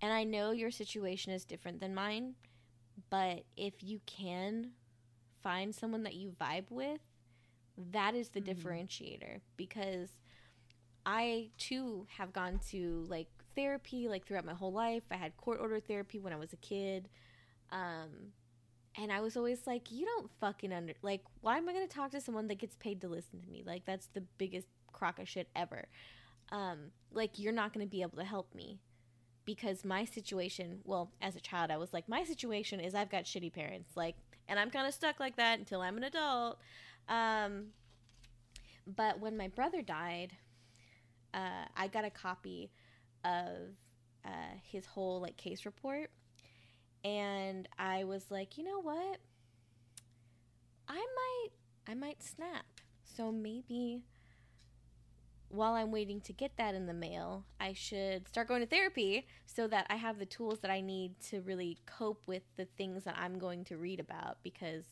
and 0.00 0.12
I 0.12 0.24
know 0.24 0.52
your 0.52 0.70
situation 0.70 1.32
is 1.32 1.44
different 1.44 1.80
than 1.80 1.94
mine, 1.94 2.34
but 3.10 3.44
if 3.56 3.74
you 3.82 4.00
can 4.06 4.70
find 5.42 5.74
someone 5.74 6.04
that 6.04 6.14
you 6.14 6.30
vibe 6.40 6.70
with, 6.70 7.00
that 7.90 8.14
is 8.14 8.28
the 8.28 8.40
Mhm. 8.40 8.54
differentiator 8.54 9.40
because 9.56 10.20
I 11.04 11.50
too 11.58 12.06
have 12.16 12.32
gone 12.32 12.60
to 12.70 13.04
like 13.08 13.28
therapy 13.58 14.08
like 14.08 14.24
throughout 14.24 14.44
my 14.44 14.54
whole 14.54 14.72
life. 14.72 15.02
I 15.10 15.16
had 15.16 15.36
court 15.36 15.58
order 15.60 15.80
therapy 15.80 16.20
when 16.20 16.32
I 16.32 16.36
was 16.36 16.52
a 16.52 16.56
kid. 16.56 17.08
Um 17.72 18.32
and 18.96 19.12
I 19.12 19.20
was 19.20 19.36
always 19.36 19.66
like, 19.66 19.92
you 19.92 20.04
don't 20.06 20.30
fucking 20.40 20.72
under 20.72 20.94
like 21.02 21.22
why 21.40 21.58
am 21.58 21.68
I 21.68 21.72
going 21.72 21.86
to 21.86 21.94
talk 21.94 22.12
to 22.12 22.20
someone 22.20 22.46
that 22.48 22.58
gets 22.58 22.76
paid 22.76 23.00
to 23.00 23.08
listen 23.08 23.40
to 23.40 23.48
me? 23.48 23.64
Like 23.66 23.84
that's 23.84 24.06
the 24.14 24.22
biggest 24.38 24.68
crock 24.92 25.18
of 25.18 25.28
shit 25.28 25.48
ever. 25.56 25.88
Um 26.50 26.92
like 27.12 27.38
you're 27.38 27.52
not 27.52 27.74
going 27.74 27.84
to 27.84 27.90
be 27.90 28.02
able 28.02 28.18
to 28.18 28.24
help 28.24 28.54
me 28.54 28.80
because 29.44 29.84
my 29.84 30.04
situation, 30.04 30.80
well, 30.84 31.10
as 31.20 31.34
a 31.34 31.40
child 31.40 31.72
I 31.72 31.78
was 31.78 31.92
like 31.92 32.08
my 32.08 32.22
situation 32.22 32.78
is 32.78 32.94
I've 32.94 33.10
got 33.10 33.24
shitty 33.24 33.52
parents 33.52 33.96
like 33.96 34.14
and 34.46 34.58
I'm 34.58 34.70
kind 34.70 34.86
of 34.86 34.94
stuck 34.94 35.18
like 35.18 35.36
that 35.36 35.58
until 35.58 35.80
I'm 35.80 35.96
an 35.96 36.04
adult. 36.04 36.58
Um 37.08 37.72
but 38.86 39.20
when 39.20 39.36
my 39.36 39.48
brother 39.48 39.82
died, 39.82 40.34
uh, 41.34 41.66
I 41.76 41.88
got 41.88 42.06
a 42.06 42.10
copy 42.10 42.70
of 43.24 43.76
uh, 44.24 44.56
his 44.62 44.86
whole 44.86 45.20
like 45.20 45.36
case 45.36 45.64
report, 45.64 46.10
and 47.04 47.68
I 47.78 48.04
was 48.04 48.30
like, 48.30 48.58
you 48.58 48.64
know 48.64 48.80
what? 48.80 49.18
I 50.88 50.94
might, 50.96 51.48
I 51.86 51.94
might 51.94 52.22
snap. 52.22 52.64
So 53.04 53.30
maybe 53.30 54.04
while 55.50 55.72
I'm 55.74 55.90
waiting 55.90 56.20
to 56.22 56.32
get 56.32 56.56
that 56.58 56.74
in 56.74 56.86
the 56.86 56.94
mail, 56.94 57.44
I 57.58 57.72
should 57.72 58.28
start 58.28 58.48
going 58.48 58.60
to 58.60 58.66
therapy 58.66 59.26
so 59.46 59.66
that 59.68 59.86
I 59.88 59.96
have 59.96 60.18
the 60.18 60.26
tools 60.26 60.60
that 60.60 60.70
I 60.70 60.80
need 60.80 61.18
to 61.30 61.40
really 61.40 61.78
cope 61.86 62.22
with 62.26 62.42
the 62.56 62.66
things 62.66 63.04
that 63.04 63.16
I'm 63.18 63.38
going 63.38 63.64
to 63.66 63.76
read 63.76 63.98
about 64.00 64.38
because 64.42 64.84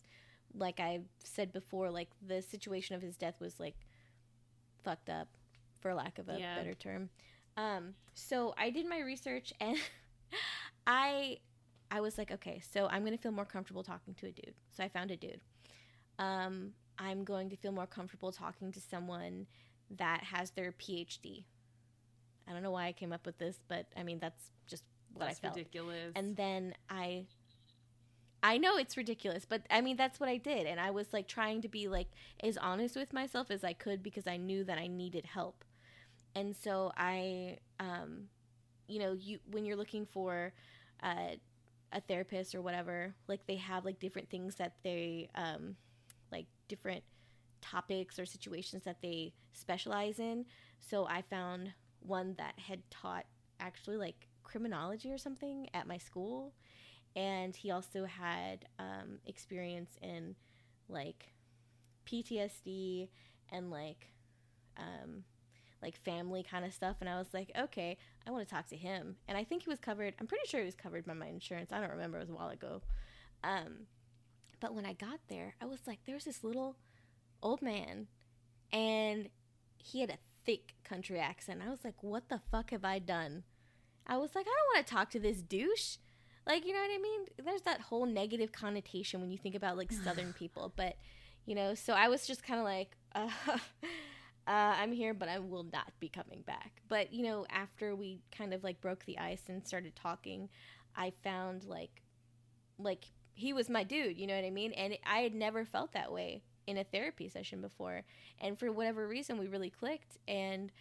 like 0.54 0.80
I 0.80 1.00
said 1.22 1.52
before, 1.52 1.90
like 1.90 2.08
the 2.26 2.40
situation 2.40 2.96
of 2.96 3.02
his 3.02 3.16
death 3.16 3.40
was 3.40 3.60
like 3.60 3.76
fucked 4.82 5.10
up, 5.10 5.28
for 5.80 5.92
lack 5.94 6.18
of 6.18 6.28
a 6.28 6.38
Yeah. 6.38 6.54
better 6.56 6.74
term. 6.74 7.10
Um, 7.56 7.94
so 8.14 8.54
I 8.58 8.70
did 8.70 8.86
my 8.88 9.00
research 9.00 9.52
and 9.60 9.76
I 10.86 11.38
I 11.90 12.00
was 12.00 12.18
like, 12.18 12.30
okay, 12.30 12.60
so 12.72 12.88
I'm 12.88 13.04
gonna 13.04 13.18
feel 13.18 13.32
more 13.32 13.44
comfortable 13.44 13.82
talking 13.82 14.14
to 14.14 14.26
a 14.26 14.32
dude. 14.32 14.54
So 14.76 14.84
I 14.84 14.88
found 14.88 15.10
a 15.10 15.16
dude. 15.16 15.40
Um, 16.18 16.72
I'm 16.98 17.24
going 17.24 17.50
to 17.50 17.56
feel 17.56 17.72
more 17.72 17.86
comfortable 17.86 18.32
talking 18.32 18.72
to 18.72 18.80
someone 18.80 19.46
that 19.98 20.24
has 20.24 20.50
their 20.50 20.72
PhD. 20.72 21.44
I 22.48 22.52
don't 22.52 22.62
know 22.62 22.70
why 22.70 22.86
I 22.86 22.92
came 22.92 23.12
up 23.12 23.26
with 23.26 23.38
this, 23.38 23.58
but 23.68 23.86
I 23.96 24.02
mean 24.02 24.18
that's 24.18 24.50
just 24.66 24.84
what 25.12 25.26
That's 25.26 25.38
I 25.38 25.42
felt. 25.42 25.56
ridiculous. 25.56 26.12
And 26.14 26.36
then 26.36 26.74
I 26.88 27.26
I 28.42 28.58
know 28.58 28.76
it's 28.76 28.96
ridiculous, 28.96 29.44
but 29.44 29.62
I 29.70 29.80
mean 29.80 29.96
that's 29.96 30.20
what 30.20 30.28
I 30.28 30.36
did 30.36 30.66
and 30.66 30.80
I 30.80 30.90
was 30.90 31.12
like 31.12 31.26
trying 31.26 31.62
to 31.62 31.68
be 31.68 31.88
like 31.88 32.08
as 32.42 32.56
honest 32.56 32.96
with 32.96 33.12
myself 33.12 33.50
as 33.50 33.64
I 33.64 33.72
could 33.72 34.02
because 34.02 34.26
I 34.26 34.36
knew 34.36 34.64
that 34.64 34.78
I 34.78 34.86
needed 34.86 35.26
help. 35.26 35.64
And 36.36 36.54
so 36.54 36.92
I 36.96 37.58
um 37.80 38.28
you 38.88 39.00
know, 39.00 39.14
you 39.14 39.40
when 39.50 39.64
you're 39.64 39.76
looking 39.76 40.06
for 40.06 40.52
uh, 41.02 41.34
a 41.92 42.00
therapist 42.02 42.54
or 42.54 42.62
whatever, 42.62 43.14
like 43.26 43.46
they 43.46 43.56
have 43.56 43.84
like 43.84 43.98
different 43.98 44.30
things 44.30 44.56
that 44.56 44.74
they 44.84 45.30
um 45.34 45.76
like 46.30 46.46
different 46.68 47.02
topics 47.62 48.18
or 48.18 48.26
situations 48.26 48.84
that 48.84 49.02
they 49.02 49.32
specialize 49.54 50.20
in. 50.20 50.46
So 50.78 51.06
I 51.06 51.22
found 51.22 51.72
one 52.00 52.34
that 52.38 52.54
had 52.58 52.88
taught 52.90 53.26
actually 53.58 53.96
like 53.96 54.28
criminology 54.44 55.10
or 55.12 55.18
something 55.18 55.68
at 55.74 55.88
my 55.88 55.98
school 55.98 56.52
and 57.16 57.56
he 57.56 57.70
also 57.70 58.04
had 58.04 58.66
um, 58.78 59.18
experience 59.26 59.96
in 60.02 60.36
like 60.88 61.32
PTSD 62.06 63.08
and 63.50 63.70
like 63.70 64.12
um, 64.76 65.24
like 65.86 65.96
family 66.04 66.42
kind 66.42 66.64
of 66.64 66.74
stuff 66.74 66.96
and 67.00 67.08
I 67.08 67.16
was 67.16 67.28
like 67.32 67.50
okay 67.58 67.96
I 68.26 68.30
want 68.32 68.46
to 68.46 68.52
talk 68.52 68.66
to 68.68 68.76
him. 68.76 69.16
And 69.28 69.38
I 69.38 69.44
think 69.44 69.62
he 69.62 69.70
was 69.70 69.78
covered 69.78 70.14
I'm 70.20 70.26
pretty 70.26 70.46
sure 70.48 70.60
he 70.60 70.66
was 70.66 70.74
covered 70.74 71.06
by 71.06 71.14
my 71.14 71.28
insurance 71.28 71.72
I 71.72 71.80
don't 71.80 71.90
remember 71.90 72.18
it 72.18 72.22
was 72.22 72.30
a 72.30 72.34
while 72.34 72.50
ago. 72.50 72.82
Um, 73.44 73.86
but 74.60 74.74
when 74.74 74.84
I 74.84 74.92
got 74.92 75.20
there 75.28 75.54
I 75.62 75.64
was 75.64 75.86
like 75.86 76.00
there's 76.04 76.24
this 76.24 76.42
little 76.42 76.76
old 77.40 77.62
man 77.62 78.08
and 78.72 79.28
he 79.78 80.00
had 80.00 80.10
a 80.10 80.18
thick 80.44 80.74
country 80.84 81.20
accent. 81.20 81.62
I 81.64 81.70
was 81.70 81.84
like 81.84 82.02
what 82.02 82.28
the 82.28 82.40
fuck 82.50 82.72
have 82.72 82.84
I 82.84 82.98
done? 82.98 83.44
I 84.06 84.16
was 84.16 84.34
like 84.34 84.46
I 84.46 84.50
don't 84.50 84.76
want 84.76 84.86
to 84.86 84.92
talk 84.92 85.10
to 85.10 85.20
this 85.20 85.40
douche. 85.40 85.98
Like 86.46 86.66
you 86.66 86.72
know 86.72 86.80
what 86.80 86.90
i 86.92 86.98
mean? 86.98 87.26
There's 87.44 87.62
that 87.62 87.80
whole 87.80 88.06
negative 88.06 88.50
connotation 88.50 89.20
when 89.20 89.30
you 89.30 89.38
think 89.38 89.54
about 89.54 89.76
like 89.76 89.92
southern 90.04 90.32
people 90.32 90.72
but 90.76 90.96
you 91.46 91.54
know 91.54 91.74
so 91.74 91.94
i 91.94 92.08
was 92.08 92.26
just 92.26 92.42
kind 92.42 92.58
of 92.60 92.66
like 92.66 92.96
uh, 93.14 93.28
uh, 94.46 94.74
i'm 94.78 94.92
here 94.92 95.14
but 95.14 95.28
i 95.28 95.38
will 95.38 95.66
not 95.72 95.92
be 96.00 96.08
coming 96.08 96.42
back. 96.46 96.82
But 96.88 97.12
you 97.12 97.24
know 97.24 97.46
after 97.50 97.94
we 97.94 98.20
kind 98.36 98.54
of 98.54 98.62
like 98.64 98.80
broke 98.80 99.04
the 99.04 99.18
ice 99.18 99.42
and 99.48 99.66
started 99.66 99.96
talking 99.96 100.48
i 100.96 101.12
found 101.22 101.64
like 101.64 102.02
like 102.78 103.06
he 103.34 103.52
was 103.52 103.68
my 103.68 103.82
dude 103.82 104.18
you 104.18 104.26
know 104.26 104.36
what 104.36 104.44
i 104.44 104.50
mean? 104.50 104.72
And 104.72 104.96
i 105.04 105.18
had 105.18 105.34
never 105.34 105.64
felt 105.64 105.92
that 105.92 106.12
way 106.12 106.42
in 106.66 106.78
a 106.78 106.84
therapy 106.84 107.28
session 107.28 107.60
before. 107.60 108.02
And 108.40 108.58
for 108.58 108.72
whatever 108.72 109.06
reason 109.06 109.38
we 109.38 109.46
really 109.46 109.70
clicked. 109.70 110.18
And 110.26 110.72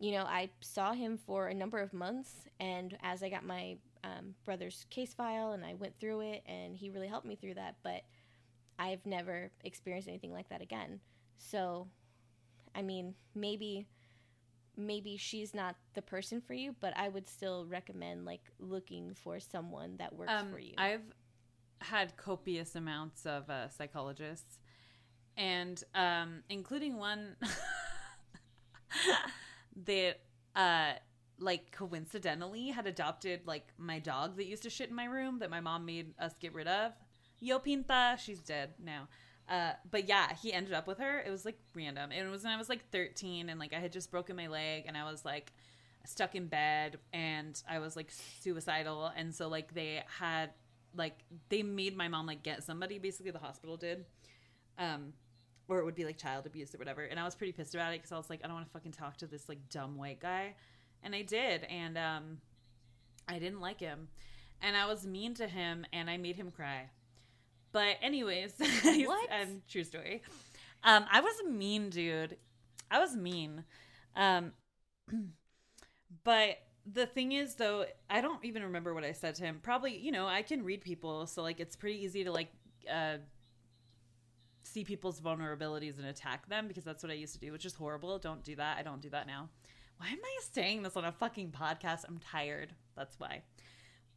you 0.00 0.12
know 0.12 0.24
i 0.24 0.50
saw 0.60 0.92
him 0.92 1.16
for 1.16 1.48
a 1.48 1.54
number 1.54 1.78
of 1.78 1.92
months. 1.92 2.32
And 2.60 2.96
as 3.02 3.22
i 3.22 3.28
got 3.28 3.44
my 3.44 3.76
um, 4.04 4.34
brother's 4.44 4.86
case 4.90 5.14
file 5.14 5.52
and 5.52 5.64
I 5.64 5.74
went 5.74 5.98
through 5.98 6.20
it 6.20 6.42
and 6.46 6.76
he 6.76 6.90
really 6.90 7.08
helped 7.08 7.26
me 7.26 7.36
through 7.36 7.54
that. 7.54 7.76
But 7.82 8.02
I've 8.78 9.04
never 9.06 9.50
experienced 9.64 10.08
anything 10.08 10.32
like 10.32 10.48
that 10.50 10.60
again. 10.60 11.00
So, 11.38 11.88
I 12.74 12.82
mean, 12.82 13.14
maybe 13.34 13.86
maybe 14.76 15.16
she's 15.16 15.54
not 15.54 15.76
the 15.94 16.02
person 16.02 16.40
for 16.40 16.54
you, 16.54 16.74
but 16.80 16.96
I 16.96 17.08
would 17.08 17.28
still 17.28 17.66
recommend 17.66 18.24
like 18.24 18.50
looking 18.58 19.14
for 19.14 19.40
someone 19.40 19.96
that 19.98 20.14
works 20.14 20.32
um, 20.32 20.50
for 20.50 20.58
you. 20.58 20.74
I've 20.76 21.14
had 21.80 22.16
copious 22.16 22.74
amounts 22.74 23.26
of 23.26 23.48
uh, 23.48 23.68
psychologists, 23.68 24.58
and 25.36 25.82
um, 25.94 26.42
including 26.48 26.96
one 26.96 27.36
that 29.84 30.20
uh, 30.56 30.92
like 31.38 31.70
coincidentally 31.72 32.68
had 32.68 32.86
adopted 32.86 33.40
like 33.46 33.66
my 33.78 33.98
dog 33.98 34.36
that 34.36 34.46
used 34.46 34.62
to 34.62 34.70
shit 34.70 34.90
in 34.90 34.94
my 34.94 35.04
room 35.04 35.38
that 35.40 35.50
my 35.50 35.60
mom 35.60 35.84
made 35.84 36.14
us 36.18 36.34
get 36.40 36.54
rid 36.54 36.66
of. 36.66 36.92
Yo 37.40 37.58
Pinta, 37.58 38.16
she's 38.18 38.40
dead 38.40 38.70
now. 38.82 39.08
Uh, 39.48 39.72
but 39.90 40.08
yeah, 40.08 40.34
he 40.42 40.52
ended 40.52 40.72
up 40.72 40.86
with 40.86 40.98
her. 40.98 41.20
It 41.20 41.30
was 41.30 41.44
like 41.44 41.58
random. 41.74 42.12
It 42.12 42.28
was 42.30 42.44
when 42.44 42.52
I 42.52 42.56
was 42.56 42.68
like 42.68 42.88
13 42.90 43.48
and 43.48 43.60
like 43.60 43.74
I 43.74 43.78
had 43.78 43.92
just 43.92 44.10
broken 44.10 44.36
my 44.36 44.46
leg 44.46 44.84
and 44.86 44.96
I 44.96 45.10
was 45.10 45.24
like 45.24 45.52
stuck 46.06 46.34
in 46.34 46.46
bed 46.46 46.98
and 47.12 47.60
I 47.68 47.78
was 47.78 47.96
like 47.96 48.10
suicidal. 48.40 49.12
And 49.16 49.34
so 49.34 49.48
like 49.48 49.74
they 49.74 50.02
had 50.18 50.50
like 50.96 51.18
they 51.50 51.62
made 51.62 51.96
my 51.96 52.08
mom 52.08 52.26
like 52.26 52.42
get 52.42 52.62
somebody 52.62 52.98
basically 52.98 53.32
the 53.32 53.38
hospital 53.38 53.76
did. 53.76 54.06
Um 54.78 55.12
or 55.68 55.78
it 55.78 55.84
would 55.84 55.94
be 55.94 56.04
like 56.04 56.18
child 56.18 56.46
abuse 56.46 56.74
or 56.74 56.78
whatever. 56.78 57.02
And 57.02 57.18
I 57.18 57.24
was 57.24 57.34
pretty 57.34 57.52
pissed 57.52 57.74
about 57.74 57.92
it 57.92 57.98
because 57.98 58.12
I 58.12 58.16
was 58.16 58.30
like, 58.30 58.40
I 58.44 58.46
don't 58.46 58.56
want 58.56 58.66
to 58.66 58.72
fucking 58.72 58.92
talk 58.92 59.16
to 59.18 59.26
this 59.26 59.48
like 59.48 59.58
dumb 59.70 59.96
white 59.96 60.20
guy 60.20 60.54
and 61.04 61.14
I 61.14 61.22
did, 61.22 61.64
and 61.64 61.96
um, 61.98 62.38
I 63.28 63.38
didn't 63.38 63.60
like 63.60 63.78
him, 63.78 64.08
and 64.60 64.76
I 64.76 64.86
was 64.86 65.06
mean 65.06 65.34
to 65.34 65.46
him, 65.46 65.86
and 65.92 66.08
I 66.08 66.16
made 66.16 66.36
him 66.36 66.50
cry. 66.50 66.88
But 67.74 67.96
anyways, 68.02 68.54
What? 68.84 69.28
um, 69.32 69.60
true 69.68 69.82
story. 69.82 70.22
Um, 70.84 71.06
I 71.10 71.20
was 71.20 71.34
a 71.44 71.50
mean 71.50 71.90
dude. 71.90 72.36
I 72.88 73.00
was 73.00 73.16
mean. 73.16 73.64
Um, 74.14 74.52
but 76.24 76.58
the 76.86 77.06
thing 77.06 77.32
is, 77.32 77.56
though, 77.56 77.84
I 78.08 78.20
don't 78.20 78.44
even 78.44 78.62
remember 78.62 78.94
what 78.94 79.02
I 79.02 79.10
said 79.10 79.34
to 79.36 79.42
him. 79.42 79.58
Probably, 79.60 79.98
you 79.98 80.12
know, 80.12 80.28
I 80.28 80.42
can 80.42 80.62
read 80.62 80.82
people, 80.82 81.26
so 81.26 81.42
like 81.42 81.58
it's 81.58 81.74
pretty 81.74 82.04
easy 82.04 82.22
to 82.22 82.30
like 82.30 82.52
uh, 82.88 83.16
see 84.62 84.84
people's 84.84 85.20
vulnerabilities 85.20 85.98
and 85.98 86.06
attack 86.06 86.48
them 86.48 86.68
because 86.68 86.84
that's 86.84 87.02
what 87.02 87.10
I 87.10 87.16
used 87.16 87.34
to 87.34 87.40
do, 87.40 87.50
which 87.50 87.64
is 87.64 87.74
horrible. 87.74 88.20
Don't 88.20 88.44
do 88.44 88.54
that. 88.54 88.78
I 88.78 88.82
don't 88.84 89.02
do 89.02 89.10
that 89.10 89.26
now. 89.26 89.48
Why 89.96 90.10
am 90.10 90.18
I 90.22 90.40
saying 90.52 90.84
this 90.84 90.96
on 90.96 91.04
a 91.04 91.10
fucking 91.10 91.50
podcast? 91.50 92.04
I'm 92.06 92.20
tired. 92.20 92.72
That's 92.96 93.18
why. 93.18 93.42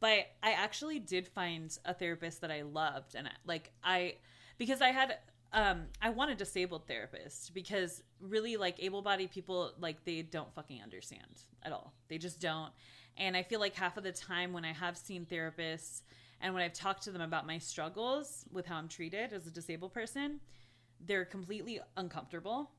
But 0.00 0.26
I 0.42 0.52
actually 0.52 0.98
did 0.98 1.26
find 1.26 1.76
a 1.84 1.92
therapist 1.92 2.40
that 2.42 2.50
I 2.50 2.62
loved 2.62 3.14
and 3.14 3.26
I, 3.26 3.32
like 3.46 3.72
I 3.82 4.14
because 4.56 4.80
I 4.80 4.88
had 4.88 5.18
um 5.52 5.86
I 6.00 6.10
want 6.10 6.30
a 6.30 6.34
disabled 6.34 6.86
therapist 6.86 7.54
because 7.54 8.02
really 8.20 8.56
like 8.56 8.82
able-bodied 8.82 9.30
people 9.30 9.72
like 9.80 10.04
they 10.04 10.22
don't 10.22 10.52
fucking 10.54 10.82
understand 10.82 11.42
at 11.62 11.72
all. 11.72 11.92
They 12.08 12.18
just 12.18 12.40
don't. 12.40 12.72
And 13.16 13.36
I 13.36 13.42
feel 13.42 13.58
like 13.58 13.74
half 13.74 13.96
of 13.96 14.04
the 14.04 14.12
time 14.12 14.52
when 14.52 14.64
I 14.64 14.72
have 14.72 14.96
seen 14.96 15.26
therapists 15.26 16.02
and 16.40 16.54
when 16.54 16.62
I've 16.62 16.72
talked 16.72 17.02
to 17.04 17.10
them 17.10 17.22
about 17.22 17.46
my 17.46 17.58
struggles 17.58 18.44
with 18.52 18.66
how 18.66 18.76
I'm 18.76 18.88
treated 18.88 19.32
as 19.32 19.46
a 19.46 19.50
disabled 19.50 19.92
person, 19.92 20.38
they're 21.04 21.24
completely 21.24 21.80
uncomfortable 21.96 22.70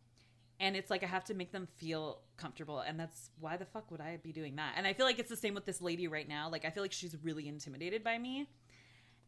and 0.60 0.76
it's 0.76 0.90
like 0.90 1.04
I 1.04 1.08
have 1.08 1.24
to 1.26 1.34
make 1.34 1.52
them 1.52 1.68
feel 1.78 2.22
comfortable, 2.38 2.80
and 2.80 3.00
that's 3.00 3.30
why 3.40 3.58
the 3.58 3.66
fuck 3.66 3.92
would 3.92 4.02
I 4.02 4.18
be 4.18 4.32
doing 4.32 4.58
that? 4.58 4.74
And 4.76 4.86
I 4.86 4.94
feel 4.94 5.06
like 5.06 5.20
it's 5.20 5.30
the 5.30 5.38
same 5.38 5.54
with 5.54 5.66
this 5.66 5.82
lady 5.82 6.08
right 6.08 6.28
now. 6.28 6.50
Like 6.50 6.66
I 6.66 6.70
feel 6.70 6.84
like 6.84 6.92
she's 6.92 7.16
really 7.24 7.48
intimidated 7.48 8.04
by 8.04 8.18
me, 8.18 8.50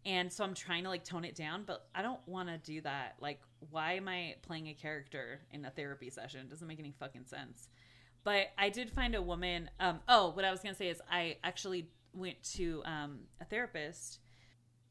and 0.06 0.32
so 0.32 0.44
I'm 0.44 0.54
trying 0.54 0.84
to 0.84 0.90
like 0.90 1.04
tone 1.04 1.24
it 1.24 1.36
down, 1.36 1.64
but 1.66 1.88
I 1.96 2.02
don't 2.02 2.26
want 2.28 2.50
to 2.50 2.58
do 2.58 2.82
that. 2.82 3.16
Like, 3.20 3.40
why 3.70 3.94
am 3.94 4.08
I 4.08 4.36
playing 4.42 4.68
a 4.68 4.74
character 4.74 5.42
in 5.52 5.64
a 5.66 5.70
therapy 5.70 6.10
session? 6.10 6.42
It 6.42 6.50
doesn't 6.50 6.68
make 6.68 6.80
any 6.80 6.94
fucking 7.00 7.26
sense. 7.26 7.70
But 8.24 8.48
I 8.58 8.70
did 8.70 8.92
find 8.92 9.16
a 9.16 9.22
woman. 9.22 9.70
Um, 9.80 10.00
oh, 10.08 10.32
what 10.32 10.46
I 10.46 10.52
was 10.52 10.60
gonna 10.60 10.76
say 10.76 10.90
is 10.90 11.02
I 11.10 11.38
actually 11.44 11.88
went 12.14 12.44
to 12.56 12.84
um, 12.86 13.20
a 13.40 13.46
therapist 13.46 14.20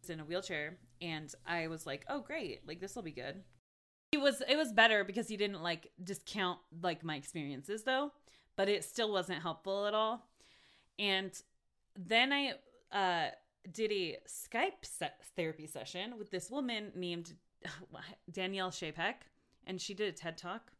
in 0.08 0.18
a 0.18 0.24
wheelchair, 0.24 0.78
and 1.02 1.32
I 1.46 1.68
was 1.68 1.86
like, 1.86 2.04
oh 2.08 2.20
great, 2.20 2.66
like 2.66 2.80
this 2.80 2.96
will 2.96 3.02
be 3.02 3.12
good 3.12 3.42
it 4.12 4.20
was 4.20 4.42
it 4.48 4.56
was 4.56 4.72
better 4.72 5.04
because 5.04 5.28
he 5.28 5.36
didn't 5.36 5.62
like 5.62 5.90
discount 6.02 6.58
like 6.82 7.04
my 7.04 7.16
experiences 7.16 7.84
though 7.84 8.10
but 8.60 8.68
it 8.68 8.84
still 8.84 9.10
wasn't 9.10 9.40
helpful 9.40 9.86
at 9.86 9.94
all. 9.94 10.26
And 10.98 11.32
then 11.96 12.32
i 12.32 12.52
uh 12.92 13.30
did 13.72 13.90
a 13.92 14.18
skype 14.28 14.82
se- 14.82 15.08
therapy 15.36 15.66
session 15.66 16.18
with 16.18 16.30
this 16.30 16.50
woman 16.50 16.92
named 16.94 17.34
danielle 18.30 18.70
Sheypuk 18.70 19.14
and 19.66 19.80
she 19.80 19.94
did 19.94 20.12
a 20.12 20.16
ted 20.16 20.36
talk 20.36 20.72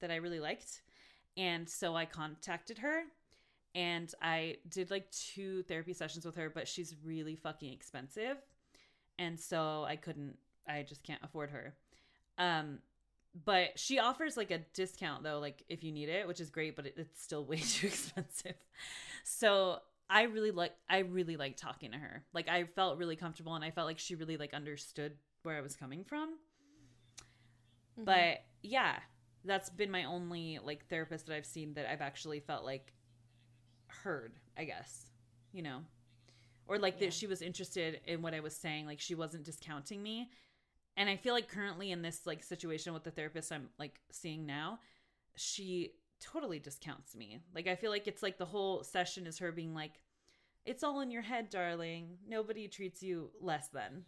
that 0.00 0.10
i 0.10 0.16
really 0.16 0.40
liked. 0.40 0.82
And 1.36 1.68
so 1.68 1.96
i 1.96 2.04
contacted 2.04 2.78
her 2.78 3.04
and 3.74 4.12
i 4.20 4.56
did 4.68 4.90
like 4.90 5.10
two 5.10 5.62
therapy 5.62 5.94
sessions 5.94 6.26
with 6.26 6.36
her 6.36 6.50
but 6.50 6.68
she's 6.68 6.94
really 7.04 7.36
fucking 7.36 7.72
expensive. 7.72 8.36
And 9.18 9.38
so 9.40 9.84
i 9.84 9.96
couldn't 9.96 10.36
i 10.68 10.82
just 10.82 11.02
can't 11.02 11.22
afford 11.22 11.50
her 11.50 11.74
um, 12.38 12.78
but 13.44 13.78
she 13.78 13.98
offers 13.98 14.36
like 14.36 14.50
a 14.50 14.58
discount 14.74 15.22
though, 15.22 15.38
like 15.40 15.64
if 15.68 15.82
you 15.84 15.92
need 15.92 16.08
it, 16.08 16.26
which 16.28 16.40
is 16.40 16.50
great, 16.50 16.76
but 16.76 16.86
it, 16.86 16.94
it's 16.96 17.22
still 17.22 17.44
way 17.46 17.58
too 17.58 17.88
expensive. 17.88 18.54
So 19.24 19.78
I 20.10 20.22
really 20.24 20.50
like 20.50 20.72
I 20.88 20.98
really 21.00 21.36
like 21.36 21.56
talking 21.56 21.92
to 21.92 21.98
her. 21.98 22.24
Like 22.32 22.48
I 22.48 22.64
felt 22.64 22.98
really 22.98 23.16
comfortable 23.16 23.54
and 23.54 23.64
I 23.64 23.70
felt 23.70 23.86
like 23.86 23.98
she 23.98 24.14
really 24.14 24.36
like 24.36 24.54
understood 24.54 25.12
where 25.42 25.56
I 25.56 25.60
was 25.60 25.76
coming 25.76 26.04
from. 26.04 26.36
Mhm. 27.98 28.04
But 28.04 28.44
yeah, 28.62 28.98
that's 29.44 29.70
been 29.70 29.90
my 29.90 30.04
only 30.04 30.58
like 30.62 30.86
therapist 30.88 31.26
that 31.26 31.36
I've 31.36 31.46
seen 31.46 31.74
that 31.74 31.90
I've 31.90 32.00
actually 32.00 32.40
felt 32.40 32.64
like 32.64 32.92
heard, 33.88 34.34
I 34.56 34.64
guess. 34.64 35.06
You 35.52 35.62
know. 35.62 35.80
Or 36.66 36.78
like 36.78 36.98
Yeah. 36.98 37.06
that 37.06 37.14
she 37.14 37.26
was 37.26 37.42
interested 37.42 38.00
in 38.06 38.22
what 38.22 38.34
I 38.34 38.40
was 38.40 38.56
saying, 38.56 38.86
like 38.86 39.00
she 39.00 39.14
wasn't 39.14 39.44
discounting 39.44 40.02
me 40.02 40.30
and 40.96 41.08
I 41.08 41.16
feel 41.16 41.34
like 41.34 41.48
currently 41.48 41.90
in 41.90 42.02
this 42.02 42.26
like 42.26 42.42
situation 42.42 42.92
with 42.92 43.04
the 43.04 43.10
therapist 43.10 43.52
I'm 43.52 43.68
like 43.78 44.00
seeing 44.10 44.46
now, 44.46 44.78
she 45.36 45.92
totally 46.20 46.58
discounts 46.58 47.16
me. 47.16 47.40
Like 47.54 47.66
I 47.66 47.74
feel 47.74 47.90
like 47.90 48.06
it's 48.06 48.22
like 48.22 48.38
the 48.38 48.44
whole 48.44 48.84
session 48.84 49.26
is 49.26 49.38
her 49.38 49.52
being 49.52 49.74
like, 49.74 50.00
"It's 50.64 50.84
all 50.84 51.00
in 51.00 51.10
your 51.10 51.22
head, 51.22 51.50
darling. 51.50 52.18
Nobody 52.26 52.68
treats 52.68 53.02
you 53.02 53.30
less 53.40 53.68
than." 53.68 54.04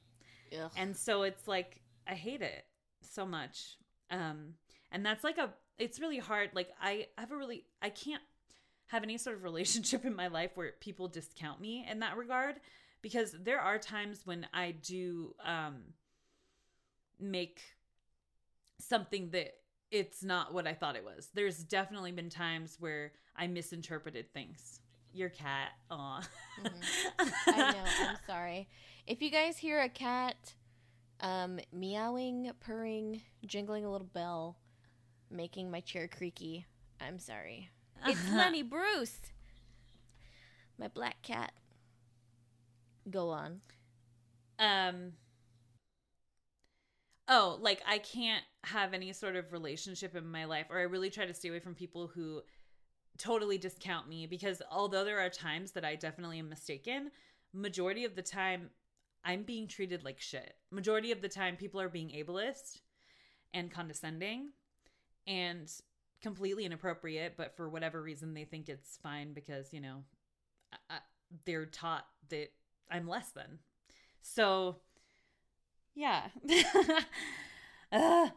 Ugh. 0.52 0.70
And 0.76 0.96
so 0.96 1.22
it's 1.22 1.48
like 1.48 1.82
I 2.06 2.14
hate 2.14 2.42
it 2.42 2.64
so 3.02 3.26
much. 3.26 3.76
Um 4.10 4.54
and 4.92 5.04
that's 5.04 5.24
like 5.24 5.38
a 5.38 5.50
it's 5.78 6.00
really 6.00 6.18
hard. 6.18 6.50
Like 6.54 6.70
I 6.80 7.08
have 7.18 7.32
a 7.32 7.36
really 7.36 7.64
I 7.82 7.90
can't 7.90 8.22
have 8.86 9.02
any 9.02 9.18
sort 9.18 9.36
of 9.36 9.42
relationship 9.42 10.04
in 10.04 10.14
my 10.14 10.28
life 10.28 10.52
where 10.54 10.72
people 10.80 11.08
discount 11.08 11.60
me 11.60 11.84
in 11.90 11.98
that 12.00 12.16
regard 12.16 12.60
because 13.02 13.34
there 13.42 13.60
are 13.60 13.78
times 13.78 14.22
when 14.24 14.46
I 14.54 14.70
do 14.70 15.34
um 15.44 15.82
make 17.20 17.60
something 18.80 19.30
that 19.30 19.54
it's 19.90 20.22
not 20.22 20.52
what 20.52 20.66
I 20.66 20.74
thought 20.74 20.96
it 20.96 21.04
was. 21.04 21.28
There's 21.34 21.58
definitely 21.58 22.12
been 22.12 22.28
times 22.30 22.76
where 22.80 23.12
I 23.36 23.46
misinterpreted 23.46 24.32
things. 24.32 24.80
Your 25.12 25.28
cat, 25.30 25.70
aw. 25.90 26.22
I 27.48 27.56
know. 27.56 27.84
I'm 28.08 28.16
sorry. 28.26 28.68
If 29.06 29.22
you 29.22 29.30
guys 29.30 29.56
hear 29.56 29.80
a 29.80 29.88
cat 29.88 30.36
um, 31.20 31.58
meowing, 31.72 32.50
purring, 32.60 33.22
jingling 33.46 33.84
a 33.86 33.90
little 33.90 34.08
bell, 34.12 34.58
making 35.30 35.70
my 35.70 35.80
chair 35.80 36.08
creaky, 36.08 36.66
I'm 37.00 37.18
sorry. 37.18 37.70
It's 38.06 38.28
Lenny 38.32 38.62
Bruce, 38.62 39.18
my 40.78 40.88
black 40.88 41.22
cat. 41.22 41.52
Go 43.10 43.30
on. 43.30 43.60
um 44.58 45.12
oh 47.28 47.58
like 47.60 47.82
i 47.88 47.98
can't 47.98 48.44
have 48.64 48.94
any 48.94 49.12
sort 49.12 49.36
of 49.36 49.52
relationship 49.52 50.14
in 50.14 50.30
my 50.30 50.44
life 50.44 50.66
or 50.70 50.78
i 50.78 50.82
really 50.82 51.10
try 51.10 51.26
to 51.26 51.34
stay 51.34 51.48
away 51.48 51.58
from 51.58 51.74
people 51.74 52.08
who 52.08 52.42
totally 53.18 53.58
discount 53.58 54.08
me 54.08 54.26
because 54.26 54.60
although 54.70 55.04
there 55.04 55.20
are 55.20 55.30
times 55.30 55.72
that 55.72 55.84
i 55.84 55.94
definitely 55.94 56.38
am 56.38 56.48
mistaken 56.48 57.10
majority 57.52 58.04
of 58.04 58.14
the 58.14 58.22
time 58.22 58.70
i'm 59.24 59.42
being 59.42 59.66
treated 59.66 60.04
like 60.04 60.20
shit. 60.20 60.54
Majority 60.70 61.10
of 61.10 61.22
the 61.22 61.28
time 61.28 61.56
people 61.56 61.80
are 61.80 61.88
being 61.88 62.10
ableist 62.10 62.80
and 63.54 63.70
condescending 63.70 64.50
and 65.26 65.72
completely 66.22 66.64
inappropriate 66.64 67.34
but 67.36 67.56
for 67.56 67.68
whatever 67.68 68.02
reason 68.02 68.34
they 68.34 68.44
think 68.44 68.68
it's 68.68 68.98
fine 69.02 69.32
because 69.32 69.72
you 69.72 69.80
know 69.80 70.02
I, 70.72 70.94
I, 70.94 70.98
they're 71.44 71.66
taught 71.66 72.06
that 72.28 72.48
i'm 72.90 73.08
less 73.08 73.30
than. 73.30 73.58
So 74.22 74.76
yeah. 75.96 76.28
uh, 77.92 78.28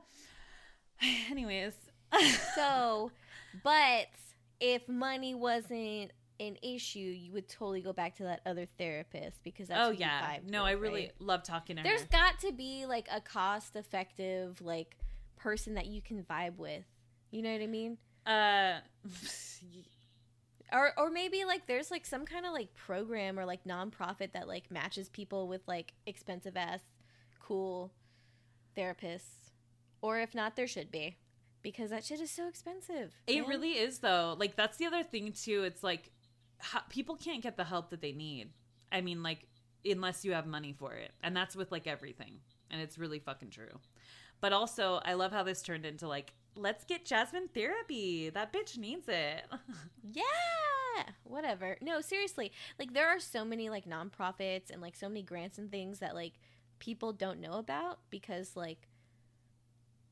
anyways. 1.29 1.73
So, 2.55 3.11
but 3.63 4.07
if 4.59 4.89
money 4.89 5.35
wasn't 5.35 6.11
an 6.39 6.57
issue, 6.63 6.99
you 6.99 7.31
would 7.33 7.47
totally 7.47 7.81
go 7.81 7.93
back 7.93 8.15
to 8.15 8.23
that 8.23 8.41
other 8.47 8.65
therapist 8.79 9.43
because 9.43 9.67
that's 9.67 9.87
oh 9.87 9.91
yeah. 9.91 10.37
No, 10.47 10.63
with, 10.63 10.69
I 10.69 10.71
really 10.71 11.01
right? 11.01 11.13
love 11.19 11.43
talking 11.43 11.75
to 11.75 11.83
There's 11.83 12.01
her. 12.01 12.07
got 12.11 12.39
to 12.39 12.51
be 12.51 12.85
like 12.87 13.07
a 13.13 13.21
cost 13.21 13.75
effective 13.75 14.59
like 14.59 14.97
person 15.37 15.75
that 15.75 15.85
you 15.85 16.01
can 16.01 16.23
vibe 16.23 16.57
with. 16.57 16.83
You 17.29 17.43
know 17.43 17.51
what 17.51 17.61
I 17.61 17.67
mean? 17.67 17.97
uh 18.25 18.79
Or 20.71 20.93
or 20.97 21.09
maybe 21.09 21.45
like 21.45 21.65
there's 21.67 21.89
like 21.91 22.05
some 22.05 22.25
kind 22.25 22.45
of 22.45 22.53
like 22.53 22.73
program 22.75 23.39
or 23.39 23.45
like 23.45 23.63
nonprofit 23.65 24.33
that 24.33 24.47
like 24.47 24.69
matches 24.71 25.09
people 25.09 25.47
with 25.47 25.61
like 25.67 25.93
expensive 26.05 26.55
ass 26.55 26.81
cool 27.49 27.91
therapists. 28.77 29.49
Or 30.01 30.19
if 30.19 30.33
not, 30.35 30.55
there 30.55 30.67
should 30.67 30.91
be. 30.91 31.17
Because 31.61 31.89
that 31.89 32.05
shit 32.05 32.21
is 32.21 32.31
so 32.31 32.47
expensive. 32.47 33.13
it 33.27 33.41
man. 33.41 33.49
really 33.49 33.71
is 33.71 33.99
though. 33.99 34.35
Like 34.39 34.55
that's 34.55 34.77
the 34.77 34.85
other 34.85 35.03
thing 35.03 35.33
too. 35.33 35.63
It's 35.63 35.83
like 35.83 36.11
ho- 36.61 36.79
people 36.89 37.15
can't 37.17 37.43
get 37.43 37.57
the 37.57 37.65
help 37.65 37.89
that 37.89 38.01
they 38.01 38.13
need. 38.13 38.51
I 38.91 39.01
mean 39.01 39.23
like 39.23 39.47
unless 39.85 40.23
you 40.23 40.31
have 40.33 40.45
money 40.45 40.73
for 40.77 40.93
it. 40.93 41.11
And 41.21 41.35
that's 41.35 41.55
with 41.57 41.69
like 41.71 41.85
everything. 41.85 42.35
And 42.71 42.81
it's 42.81 42.97
really 42.97 43.19
fucking 43.19 43.49
true. 43.49 43.79
But 44.41 44.53
also, 44.53 45.01
I 45.03 45.15
love 45.15 45.33
how 45.33 45.43
this 45.43 45.61
turned 45.61 45.85
into 45.85 46.07
like 46.07 46.33
let's 46.55 46.85
get 46.85 47.03
Jasmine 47.05 47.49
therapy. 47.53 48.29
That 48.29 48.53
bitch 48.53 48.77
needs 48.77 49.09
it. 49.09 49.43
Yeah, 50.11 51.03
whatever. 51.23 51.77
No, 51.81 52.01
seriously. 52.01 52.51
Like 52.79 52.93
there 52.93 53.07
are 53.09 53.19
so 53.19 53.43
many 53.45 53.69
like 53.69 53.85
nonprofits 53.85 54.71
and 54.71 54.81
like 54.81 54.95
so 54.95 55.07
many 55.07 55.21
grants 55.23 55.57
and 55.57 55.69
things 55.69 55.99
that 55.99 56.15
like 56.15 56.33
people 56.79 57.13
don't 57.13 57.39
know 57.39 57.53
about 57.53 57.99
because 58.09 58.55
like 58.55 58.87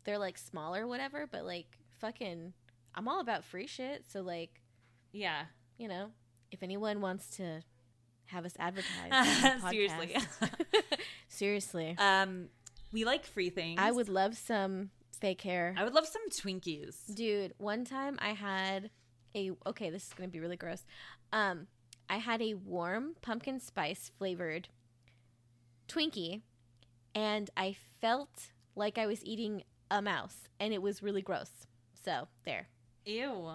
they're 0.04 0.18
like 0.18 0.38
small 0.38 0.76
or 0.76 0.88
whatever, 0.88 1.28
but 1.30 1.46
like 1.46 1.78
fucking 2.00 2.54
I'm 2.96 3.08
all 3.08 3.20
about 3.20 3.44
free 3.44 3.68
shit, 3.68 4.06
so 4.12 4.22
like, 4.22 4.62
yeah. 5.12 5.44
you 5.78 5.88
know, 5.88 6.10
if 6.52 6.64
anyone 6.64 7.02
wants 7.02 7.38
to 7.38 7.62
have 8.26 8.46
us 8.46 8.54
advertise 8.60 9.62
Seriously. 9.70 10.18
seriously. 11.28 11.96
Um, 11.98 12.50
we 12.92 13.06
like 13.06 13.26
free 13.26 13.50
things. 13.50 13.80
I 13.82 13.92
would 13.92 14.10
love 14.10 14.36
some 14.36 14.90
fake 15.20 15.42
hair. 15.42 15.76
I 15.78 15.84
would 15.84 15.94
love 15.94 16.08
some 16.08 16.30
Twinkies. 16.30 17.14
Dude, 17.14 17.54
one 17.58 17.86
time 17.86 18.18
I 18.20 18.30
had 18.30 18.90
a 19.36 19.52
okay, 19.66 19.90
this 19.90 20.08
is 20.08 20.14
gonna 20.14 20.30
be 20.30 20.40
really 20.40 20.58
gross. 20.58 20.86
Um, 21.32 21.68
I 22.10 22.18
had 22.18 22.42
a 22.42 22.54
warm 22.56 23.16
pumpkin 23.22 23.60
spice 23.60 24.12
flavored 24.18 24.70
Twinkie, 25.88 26.42
and 27.18 27.50
I 27.58 27.76
felt 28.00 28.52
like 28.76 28.98
I 28.98 29.08
was 29.08 29.26
eating 29.26 29.64
a 29.90 30.02
mouse, 30.02 30.50
and 30.60 30.74
it 30.74 30.82
was 30.82 31.02
really 31.02 31.22
gross. 31.22 31.50
So 32.06 32.28
there. 32.46 32.68
Ew. 33.06 33.50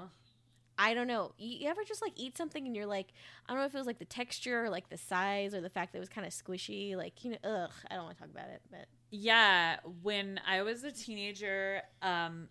I 0.79 0.95
don't 0.95 1.07
know. 1.07 1.33
You, 1.39 1.69
ever 1.69 1.85
just 1.85 2.03
like 2.03 2.13
eat 2.17 2.37
something 2.37 2.67
and 2.67 2.75
you're 2.75 2.87
like, 2.87 3.09
I 3.47 3.53
don't 3.53 3.61
know 3.61 3.67
if 3.67 3.75
it 3.75 3.79
was 3.79 3.87
like 3.87 3.99
the 3.99 4.05
texture 4.05 4.65
or 4.65 4.71
like 4.71 4.89
the 4.89 4.97
size 4.97 5.55
or 5.55 5.61
the 5.61 5.71
fact 5.71 5.93
that 5.93 5.99
it 5.99 6.01
was 6.01 6.09
kind 6.09 6.27
of 6.27 6.33
squishy. 6.33 6.97
Like, 6.97 7.25
you 7.25 7.31
know, 7.33 7.37
ugh, 7.45 7.71
I 7.91 7.95
don't 7.95 8.05
want 8.05 8.17
to 8.17 8.23
talk 8.23 8.31
about 8.33 8.49
it, 8.49 8.63
but 8.71 8.87
Yeah, 9.11 9.77
when 10.03 10.41
I 10.47 10.63
was 10.63 10.83
a 10.83 10.91
teenager, 10.91 11.83
um, 12.01 12.49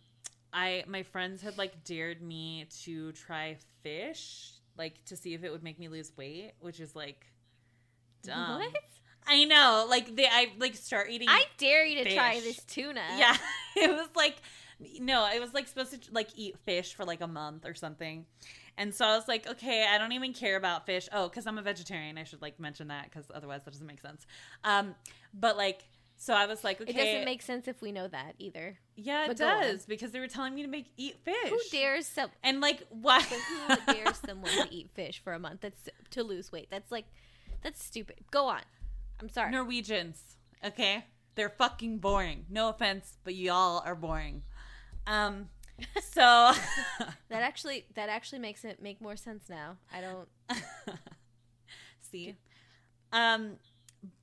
I 0.54 0.84
my 0.88 1.04
friends 1.04 1.42
had 1.42 1.58
like 1.58 1.84
dared 1.84 2.22
me 2.22 2.68
to 2.84 3.12
try 3.14 3.58
fish, 3.84 4.52
like 4.78 5.04
to 5.06 5.16
see 5.18 5.34
if 5.34 5.44
it 5.44 5.52
would 5.52 5.64
make 5.64 5.80
me 5.80 5.88
lose 5.90 6.12
weight, 6.16 6.54
which 6.60 6.80
is 6.80 6.96
like 6.96 7.26
dumb. 8.24 8.60
what? 8.60 8.72
I 9.28 9.46
know, 9.46 9.86
like 9.90 10.16
they, 10.16 10.26
I 10.26 10.52
like 10.58 10.76
start 10.76 11.10
eating. 11.10 11.30
I 11.30 11.46
dare 11.58 11.86
you 11.86 12.04
to 12.04 12.14
try 12.14 12.40
this 12.40 12.64
tuna. 12.64 13.02
yeah, 13.18 13.38
it 13.76 13.92
was 13.92 14.10
like 14.16 14.36
no, 15.00 15.30
it 15.34 15.40
was 15.40 15.54
like 15.54 15.68
supposed 15.68 15.92
to 15.92 16.14
like 16.14 16.30
eat 16.36 16.58
fish 16.66 16.94
for 16.94 17.06
like 17.06 17.22
a 17.22 17.28
month 17.28 17.66
or 17.66 17.74
something. 17.76 18.26
And 18.78 18.94
so 18.96 19.06
I 19.06 19.16
was 19.16 19.28
like, 19.28 19.48
okay, 19.48 19.86
I 19.88 19.98
don't 19.98 20.14
even 20.14 20.34
care 20.34 20.56
about 20.56 20.86
fish. 20.86 21.08
Oh, 21.12 21.28
because 21.28 21.46
I'm 21.46 21.58
a 21.58 21.62
vegetarian. 21.62 22.18
I 22.18 22.24
should 22.24 22.42
like 22.42 22.60
mention 22.60 22.88
that 22.88 23.06
because 23.06 23.26
otherwise 23.34 23.64
that 23.66 23.72
doesn't 23.72 23.86
make 23.86 24.02
sense. 24.02 24.26
Um, 24.64 24.96
but 25.34 25.58
like, 25.58 25.84
so 26.18 26.34
I 26.34 26.46
was 26.46 26.64
like, 26.64 26.80
okay, 26.82 26.92
It 26.92 26.96
doesn't 26.96 27.26
make 27.26 27.42
sense 27.42 27.68
if 27.68 27.82
we 27.82 27.92
know 27.92 28.08
that 28.08 28.36
either. 28.40 28.78
yeah, 28.96 29.26
it 29.26 29.28
but 29.30 29.38
does 29.38 29.86
because 29.86 30.12
they 30.12 30.20
were 30.20 30.28
telling 30.28 30.56
me 30.56 30.62
to 30.62 30.68
make 30.68 30.88
eat 30.98 31.18
fish. 31.24 31.50
Who 31.50 31.60
dares 31.72 32.08
some? 32.08 32.30
And 32.44 32.62
like, 32.62 32.84
why? 32.90 33.22
Who 33.22 33.36
would 33.70 33.86
dare 33.88 34.14
someone 34.14 34.52
to 34.52 34.68
eat 34.72 34.90
fish 34.94 35.22
for 35.24 35.34
a 35.34 35.40
month? 35.40 35.62
That's 35.62 35.90
to 36.12 36.24
lose 36.24 36.52
weight. 36.52 36.68
That's 36.72 36.92
like, 36.92 37.06
that's 37.62 37.84
stupid. 37.84 38.18
Go 38.32 38.46
on. 38.48 38.62
I'm 39.22 39.30
sorry. 39.30 39.52
Norwegians, 39.52 40.20
okay? 40.66 41.06
They're 41.36 41.50
fucking 41.50 42.00
boring. 42.00 42.46
No 42.50 42.70
offense, 42.70 43.18
but 43.24 43.36
y'all 43.36 43.82
are 43.86 43.96
boring. 43.96 44.44
Um, 45.08 45.50
so 46.02 46.52
That 47.30 47.42
actually, 47.42 47.86
that 47.96 48.10
actually 48.10 48.40
makes 48.40 48.66
it 48.66 48.82
make 48.82 49.02
more 49.02 49.16
sense 49.16 49.46
now. 49.50 49.78
I 49.94 50.02
don't. 50.02 50.28
see, 52.12 52.36
um, 53.14 53.54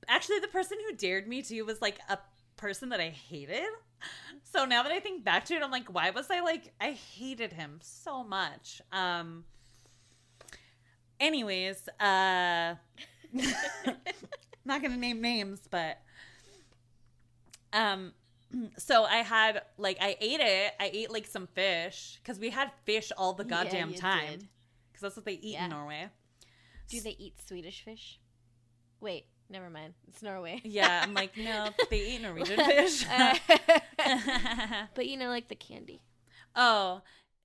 actually, 0.07 0.39
the 0.39 0.47
person 0.47 0.77
who 0.87 0.95
dared 0.95 1.27
me 1.27 1.41
to 1.43 1.61
was 1.63 1.81
like 1.81 1.99
a 2.09 2.17
person 2.57 2.89
that 2.89 2.99
I 2.99 3.09
hated. 3.09 3.69
So 4.43 4.65
now 4.65 4.83
that 4.83 4.91
I 4.91 4.99
think 4.99 5.23
back 5.23 5.45
to 5.45 5.55
it, 5.55 5.63
I'm 5.63 5.71
like, 5.71 5.93
why 5.93 6.09
was 6.11 6.29
I 6.29 6.41
like 6.41 6.73
I 6.79 6.91
hated 6.91 7.53
him 7.53 7.79
so 7.81 8.23
much? 8.23 8.81
Um. 8.91 9.45
Anyways, 11.19 11.89
uh, 11.99 12.75
not 14.65 14.81
gonna 14.81 14.97
name 14.97 15.21
names, 15.21 15.61
but 15.69 15.99
um, 17.73 18.13
so 18.77 19.03
I 19.05 19.17
had 19.17 19.61
like 19.77 19.97
I 20.01 20.15
ate 20.19 20.39
it. 20.39 20.73
I 20.79 20.89
ate 20.93 21.11
like 21.11 21.27
some 21.27 21.47
fish 21.47 22.19
because 22.21 22.39
we 22.39 22.49
had 22.49 22.71
fish 22.85 23.11
all 23.17 23.33
the 23.33 23.43
goddamn 23.45 23.91
you 23.91 23.97
time 23.97 24.39
because 24.91 25.01
that's 25.01 25.15
what 25.15 25.25
they 25.25 25.33
eat 25.33 25.53
Yeah. 25.53 25.65
in 25.65 25.71
Norway. 25.71 26.09
Do 26.89 26.99
they 27.01 27.15
eat 27.19 27.35
Swedish 27.47 27.83
fish? 27.83 28.19
Wait, 28.99 29.25
never 29.49 29.69
mind. 29.69 29.93
It's 30.07 30.21
Norway. 30.23 30.59
Yeah, 30.63 31.01
I'm 31.03 31.13
like, 31.21 31.37
no, 31.37 31.69
they 31.89 32.15
eat 32.15 32.21
Norwegian 32.21 32.57
fish. 32.65 33.05
Uh, 33.07 33.35
but 34.95 35.07
you 35.07 35.17
know, 35.17 35.27
like 35.29 35.47
the 35.47 35.55
candy. 35.55 36.01
oh, 36.55 37.01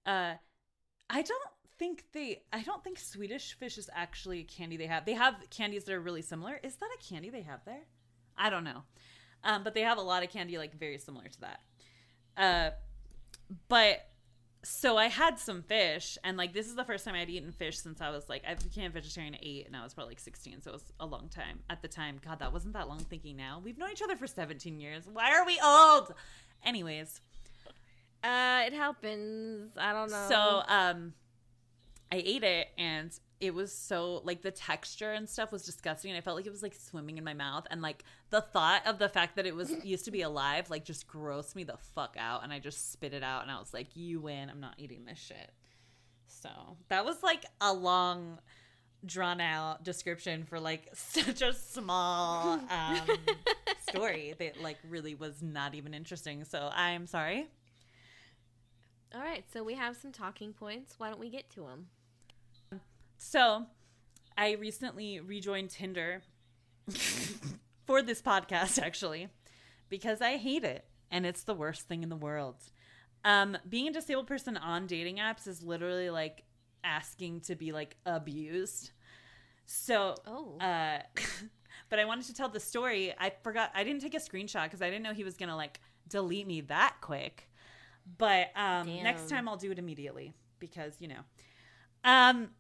uh, 0.07 0.35
I 1.11 1.23
don't 1.23 1.43
think 1.79 2.05
they. 2.13 2.43
I 2.53 2.63
don't 2.63 2.83
think 2.85 2.99
Swedish 2.99 3.57
fish 3.59 3.79
is 3.79 3.89
actually 3.95 4.41
a 4.41 4.45
candy 4.45 4.77
they 4.77 4.87
have. 4.87 5.05
They 5.05 5.15
have 5.15 5.35
candies 5.51 5.85
that 5.85 5.95
are 5.95 6.01
really 6.01 6.23
similar. 6.23 6.59
Is 6.63 6.77
that 6.77 6.89
a 6.99 7.03
candy 7.13 7.31
they 7.31 7.43
have 7.43 7.65
there? 7.65 7.85
I 8.37 8.51
don't 8.51 8.65
know. 8.65 8.83
Um, 9.43 9.63
but 9.63 9.75
they 9.75 9.83
have 9.83 9.99
a 9.99 10.03
lot 10.03 10.23
of 10.23 10.31
candy 10.31 10.57
like 10.59 10.79
very 10.79 10.99
similar 10.99 11.29
to 11.29 11.41
that. 11.41 11.61
Uh, 12.37 12.71
but 13.69 14.09
so 14.63 14.97
I 14.97 15.09
had 15.09 15.39
some 15.39 15.63
fish, 15.63 16.17
and 16.25 16.37
like 16.39 16.55
this 16.55 16.67
is 16.67 16.75
the 16.75 16.85
first 16.85 17.05
time 17.05 17.15
I'd 17.15 17.29
eaten 17.29 17.53
fish 17.53 17.79
since 17.79 18.01
I 18.01 18.11
was 18.11 18.29
like 18.29 18.43
I 18.49 18.55
became 18.55 18.91
vegetarian 18.93 19.35
at 19.35 19.41
eight, 19.45 19.67
and 19.67 19.77
I 19.77 19.83
was 19.85 19.93
probably 19.93 20.13
like 20.13 20.21
sixteen, 20.21 20.63
so 20.63 20.71
it 20.71 20.75
was 20.75 20.93
a 21.01 21.07
long 21.07 21.29
time 21.29 21.61
at 21.69 21.83
the 21.83 21.89
time. 21.89 22.19
God, 22.25 22.39
that 22.39 22.53
wasn't 22.53 22.73
that 22.73 22.89
long. 22.89 23.01
Thinking 23.01 23.37
now, 23.37 23.61
we've 23.63 23.77
known 23.77 23.91
each 23.91 24.03
other 24.03 24.17
for 24.17 24.27
seventeen 24.27 24.81
years. 24.81 25.05
Why 25.13 25.33
are 25.37 25.45
we 25.45 25.61
old? 25.63 26.15
Anyways, 26.65 27.21
Uh, 28.23 28.63
it 28.67 28.73
happens. 28.73 29.77
I 29.77 29.93
don't 29.93 30.11
know. 30.11 30.27
so 30.31 30.63
um, 30.67 31.13
I 32.13 32.23
ate 32.25 32.45
it, 32.45 32.69
and 32.79 33.11
it 33.41 33.55
was 33.55 33.73
so 33.73 34.21
like 34.25 34.43
the 34.43 34.51
texture 34.51 35.13
and 35.13 35.29
stuff 35.29 35.53
was 35.53 35.65
disgusting, 35.65 36.11
and 36.11 36.19
I 36.19 36.21
felt 36.21 36.37
like 36.37 36.47
it 36.47 36.53
was 36.53 36.63
like 36.63 36.75
swimming 36.75 37.19
in 37.19 37.25
my 37.25 37.35
mouth, 37.35 37.67
and 37.71 37.83
like 37.83 38.05
the 38.31 38.41
thought 38.41 38.87
of 38.87 38.99
the 38.99 39.09
fact 39.09 39.37
that 39.37 39.47
it 39.47 39.55
was 39.55 39.73
used 39.85 40.05
to 40.05 40.11
be 40.11 40.23
alive 40.23 40.71
like 40.71 40.85
just 40.85 41.09
grossed 41.09 41.55
me 41.55 41.65
the 41.65 41.77
fuck 41.95 42.17
out, 42.19 42.45
and 42.45 42.53
I 42.53 42.59
just 42.59 42.93
spit 42.93 43.15
it 43.15 43.23
out, 43.23 43.43
and 43.43 43.51
I 43.51 43.59
was 43.59 43.75
like, 43.75 43.89
"You 43.95 44.21
win. 44.21 44.51
I'm 44.51 44.61
not 44.61 44.75
eating 44.79 45.05
this 45.05 45.19
shit." 45.19 45.51
So 46.27 46.51
that 46.89 47.05
was 47.05 47.23
like 47.23 47.45
a 47.61 47.73
long, 47.73 48.39
drawn 49.05 49.41
out 49.41 49.83
description 49.83 50.45
for 50.45 50.61
like 50.61 50.89
such 50.95 51.43
a 51.43 51.53
small 51.53 52.61
um, 52.71 53.01
story 53.89 54.35
that 54.39 54.61
like 54.61 54.79
really 54.89 55.15
was 55.15 55.43
not 55.43 55.75
even 55.75 55.95
interesting. 55.95 56.45
So 56.45 56.71
I'm 56.73 57.07
sorry. 57.07 57.49
All 59.15 59.21
right, 59.21 59.45
so 59.53 59.63
we 59.63 59.75
have 59.75 59.97
some 59.97 60.11
talking 60.13 60.53
points. 60.53 60.95
Why 60.99 61.09
don't 61.09 61.21
we 61.21 61.31
get 61.31 61.49
to 61.51 61.61
them? 61.61 61.87
So, 63.17 63.67
I 64.37 64.53
recently 64.53 65.21
rejoined 65.21 65.71
Tinder 65.71 66.23
for 67.87 68.03
this 68.03 68.21
podcast, 68.21 68.83
actually, 68.83 69.29
because 69.89 70.21
I 70.21 70.37
hate 70.37 70.65
it 70.65 70.85
and 71.11 71.25
it's 71.25 71.45
the 71.45 71.55
worst 71.55 71.83
thing 71.87 72.03
in 72.03 72.09
the 72.09 72.17
world. 72.17 72.57
Um, 73.25 73.57
being 73.69 73.87
a 73.89 73.93
disabled 73.93 74.27
person 74.27 74.57
on 74.57 74.87
dating 74.87 75.19
apps 75.19 75.47
is 75.47 75.63
literally 75.63 76.11
like 76.11 76.43
asking 76.83 77.41
to 77.43 77.55
be 77.55 77.71
like 77.73 77.97
abused. 78.05 78.91
So, 79.65 80.17
Oh. 80.27 80.59
uh, 80.59 80.99
but 81.89 81.99
I 82.01 82.05
wanted 82.05 82.27
to 82.27 82.35
tell 82.35 82.49
the 82.49 82.61
story. 82.61 83.15
I 83.19 83.33
forgot, 83.45 83.71
I 83.75 83.85
didn't 83.85 84.03
take 84.03 84.15
a 84.15 84.19
screenshot 84.19 84.65
because 84.65 84.83
I 84.83 84.91
didn't 84.91 85.05
know 85.05 85.15
he 85.15 85.25
was 85.25 85.37
gonna 85.37 85.57
like 85.57 85.81
delete 86.09 86.49
me 86.49 86.63
that 86.63 86.97
quick. 87.01 87.49
But 88.19 88.51
um, 88.57 88.87
next 89.03 89.29
time 89.29 89.49
I'll 89.49 89.57
do 89.57 89.71
it 89.73 89.79
immediately 89.79 90.35
because 90.59 90.97
you 91.01 91.09
know. 91.09 91.21
Um, 92.05 92.51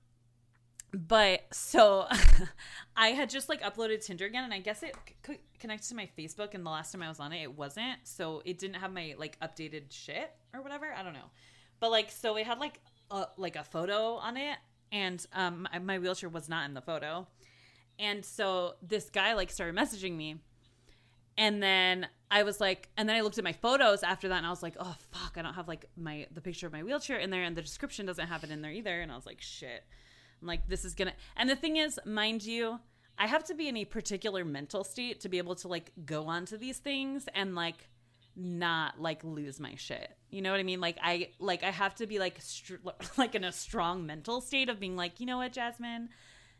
but 0.92 1.42
so 1.52 2.06
I 2.96 3.08
had 3.08 3.28
just 3.28 3.48
like 3.48 3.62
uploaded 3.62 4.04
Tinder 4.04 4.26
again, 4.26 4.44
and 4.44 4.54
I 4.54 4.60
guess 4.60 4.82
it 4.82 4.94
c- 5.08 5.34
c- 5.34 5.40
connects 5.58 5.88
to 5.88 5.94
my 5.96 6.08
Facebook. 6.16 6.54
And 6.54 6.64
the 6.64 6.70
last 6.70 6.92
time 6.92 7.02
I 7.02 7.08
was 7.08 7.20
on 7.20 7.32
it, 7.32 7.42
it 7.42 7.56
wasn't, 7.56 7.98
so 8.04 8.42
it 8.44 8.58
didn't 8.58 8.76
have 8.76 8.92
my 8.92 9.14
like 9.18 9.38
updated 9.40 9.90
shit 9.90 10.30
or 10.54 10.62
whatever. 10.62 10.86
I 10.96 11.02
don't 11.02 11.12
know, 11.12 11.30
but 11.80 11.90
like 11.90 12.10
so 12.10 12.36
it 12.36 12.46
had 12.46 12.58
like 12.58 12.80
a, 13.10 13.26
like 13.36 13.56
a 13.56 13.64
photo 13.64 14.14
on 14.14 14.36
it, 14.36 14.56
and 14.92 15.24
um 15.32 15.68
my, 15.72 15.78
my 15.80 15.98
wheelchair 15.98 16.28
was 16.28 16.48
not 16.48 16.66
in 16.66 16.74
the 16.74 16.80
photo, 16.80 17.26
and 17.98 18.24
so 18.24 18.74
this 18.80 19.10
guy 19.10 19.34
like 19.34 19.50
started 19.50 19.74
messaging 19.76 20.16
me, 20.16 20.36
and 21.36 21.62
then 21.62 22.06
I 22.34 22.42
was 22.42 22.60
like, 22.60 22.88
and 22.96 23.08
then 23.08 23.14
I 23.14 23.20
looked 23.20 23.38
at 23.38 23.44
my 23.44 23.52
photos 23.52 24.02
after 24.02 24.26
that, 24.28 24.38
and 24.38 24.46
I 24.46 24.50
was 24.50 24.60
like, 24.60 24.74
oh 24.80 24.96
fuck, 25.12 25.36
I 25.36 25.42
don't 25.42 25.54
have 25.54 25.68
like 25.68 25.88
my 25.96 26.26
the 26.32 26.40
picture 26.40 26.66
of 26.66 26.72
my 26.72 26.82
wheelchair 26.82 27.16
in 27.18 27.30
there, 27.30 27.44
and 27.44 27.56
the 27.56 27.62
description 27.62 28.06
doesn't 28.06 28.26
have 28.26 28.42
it 28.42 28.50
in 28.50 28.60
there 28.60 28.72
either, 28.72 29.00
and 29.00 29.12
I 29.12 29.14
was 29.14 29.24
like, 29.24 29.40
shit. 29.40 29.84
I'm 30.42 30.48
like, 30.48 30.66
this 30.68 30.84
is 30.84 30.96
gonna. 30.96 31.12
And 31.36 31.48
the 31.48 31.54
thing 31.54 31.76
is, 31.76 32.00
mind 32.04 32.44
you, 32.44 32.80
I 33.16 33.28
have 33.28 33.44
to 33.44 33.54
be 33.54 33.68
in 33.68 33.76
a 33.76 33.84
particular 33.84 34.44
mental 34.44 34.82
state 34.82 35.20
to 35.20 35.28
be 35.28 35.38
able 35.38 35.54
to 35.54 35.68
like 35.68 35.92
go 36.04 36.26
onto 36.26 36.58
these 36.58 36.78
things 36.78 37.28
and 37.36 37.54
like 37.54 37.88
not 38.34 39.00
like 39.00 39.22
lose 39.22 39.60
my 39.60 39.76
shit. 39.76 40.10
You 40.28 40.42
know 40.42 40.50
what 40.50 40.58
I 40.58 40.64
mean? 40.64 40.80
Like 40.80 40.98
I 41.00 41.28
like 41.38 41.62
I 41.62 41.70
have 41.70 41.94
to 41.96 42.06
be 42.08 42.18
like 42.18 42.38
str- 42.40 42.82
like 43.16 43.36
in 43.36 43.44
a 43.44 43.52
strong 43.52 44.06
mental 44.06 44.40
state 44.40 44.68
of 44.68 44.80
being 44.80 44.96
like, 44.96 45.20
you 45.20 45.26
know 45.26 45.36
what, 45.38 45.52
Jasmine, 45.52 46.08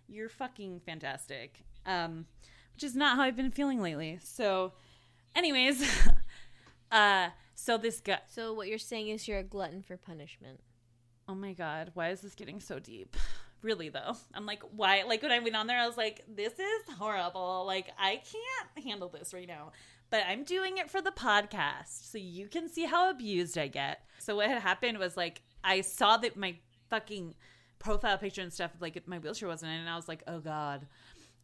you're 0.07 0.29
fucking 0.29 0.83
fantastic. 0.87 1.65
Um, 1.85 2.27
which 2.75 2.85
is 2.85 2.95
not 2.95 3.17
how 3.17 3.25
I've 3.25 3.37
been 3.37 3.51
feeling 3.51 3.83
lately. 3.83 4.21
So, 4.23 4.73
anyways, 5.35 5.85
uh, 6.90 7.29
so 7.55 7.79
this 7.79 8.01
guy. 8.01 8.20
So 8.29 8.53
what 8.53 8.68
you're 8.68 8.79
saying 8.79 9.09
is 9.09 9.27
you're 9.29 9.38
a 9.38 9.44
glutton 9.44 9.83
for 9.83 9.97
punishment. 9.97 10.61
Oh 11.29 11.35
my 11.35 11.53
god, 11.53 11.92
why 11.94 12.11
is 12.11 12.20
this 12.20 12.35
getting 12.35 12.61
so 12.61 12.79
deep? 12.79 13.16
Really 13.62 13.88
though. 13.88 14.14
I'm 14.35 14.44
like, 14.44 14.62
why 14.77 15.05
like 15.05 15.23
when 15.23 15.33
I 15.33 15.38
went 15.38 15.57
on 15.57 15.66
there 15.66 15.79
I 15.79 15.87
was 15.87 15.97
like, 15.97 16.23
this 16.29 16.53
is 16.53 16.94
horrible. 16.99 17.64
Like 17.66 17.90
I 17.99 18.16
can't 18.16 18.87
handle 18.87 19.09
this 19.09 19.33
right 19.33 19.49
now. 19.49 19.73
But 20.11 20.25
I'm 20.29 20.44
doing 20.44 20.77
it 20.77 20.90
for 20.90 21.01
the 21.01 21.11
podcast 21.11 22.11
so 22.12 22.18
you 22.18 22.49
can 22.49 22.68
see 22.68 22.85
how 22.85 23.09
abused 23.09 23.57
I 23.57 23.68
get. 23.68 24.03
So 24.18 24.37
what 24.37 24.49
had 24.49 24.61
happened 24.61 24.99
was 24.99 25.16
like 25.16 25.40
I 25.64 25.81
saw 25.81 26.18
that 26.18 26.37
my 26.37 26.57
fucking 26.90 27.37
profile 27.79 28.18
picture 28.18 28.42
and 28.42 28.53
stuff 28.53 28.73
like 28.81 29.03
my 29.09 29.18
wheelchair 29.18 29.49
wasn't 29.49 29.73
in 29.73 29.79
and 29.81 29.88
I 29.88 29.97
was 29.97 30.09
like, 30.09 30.23
"Oh 30.27 30.40
god." 30.40 30.87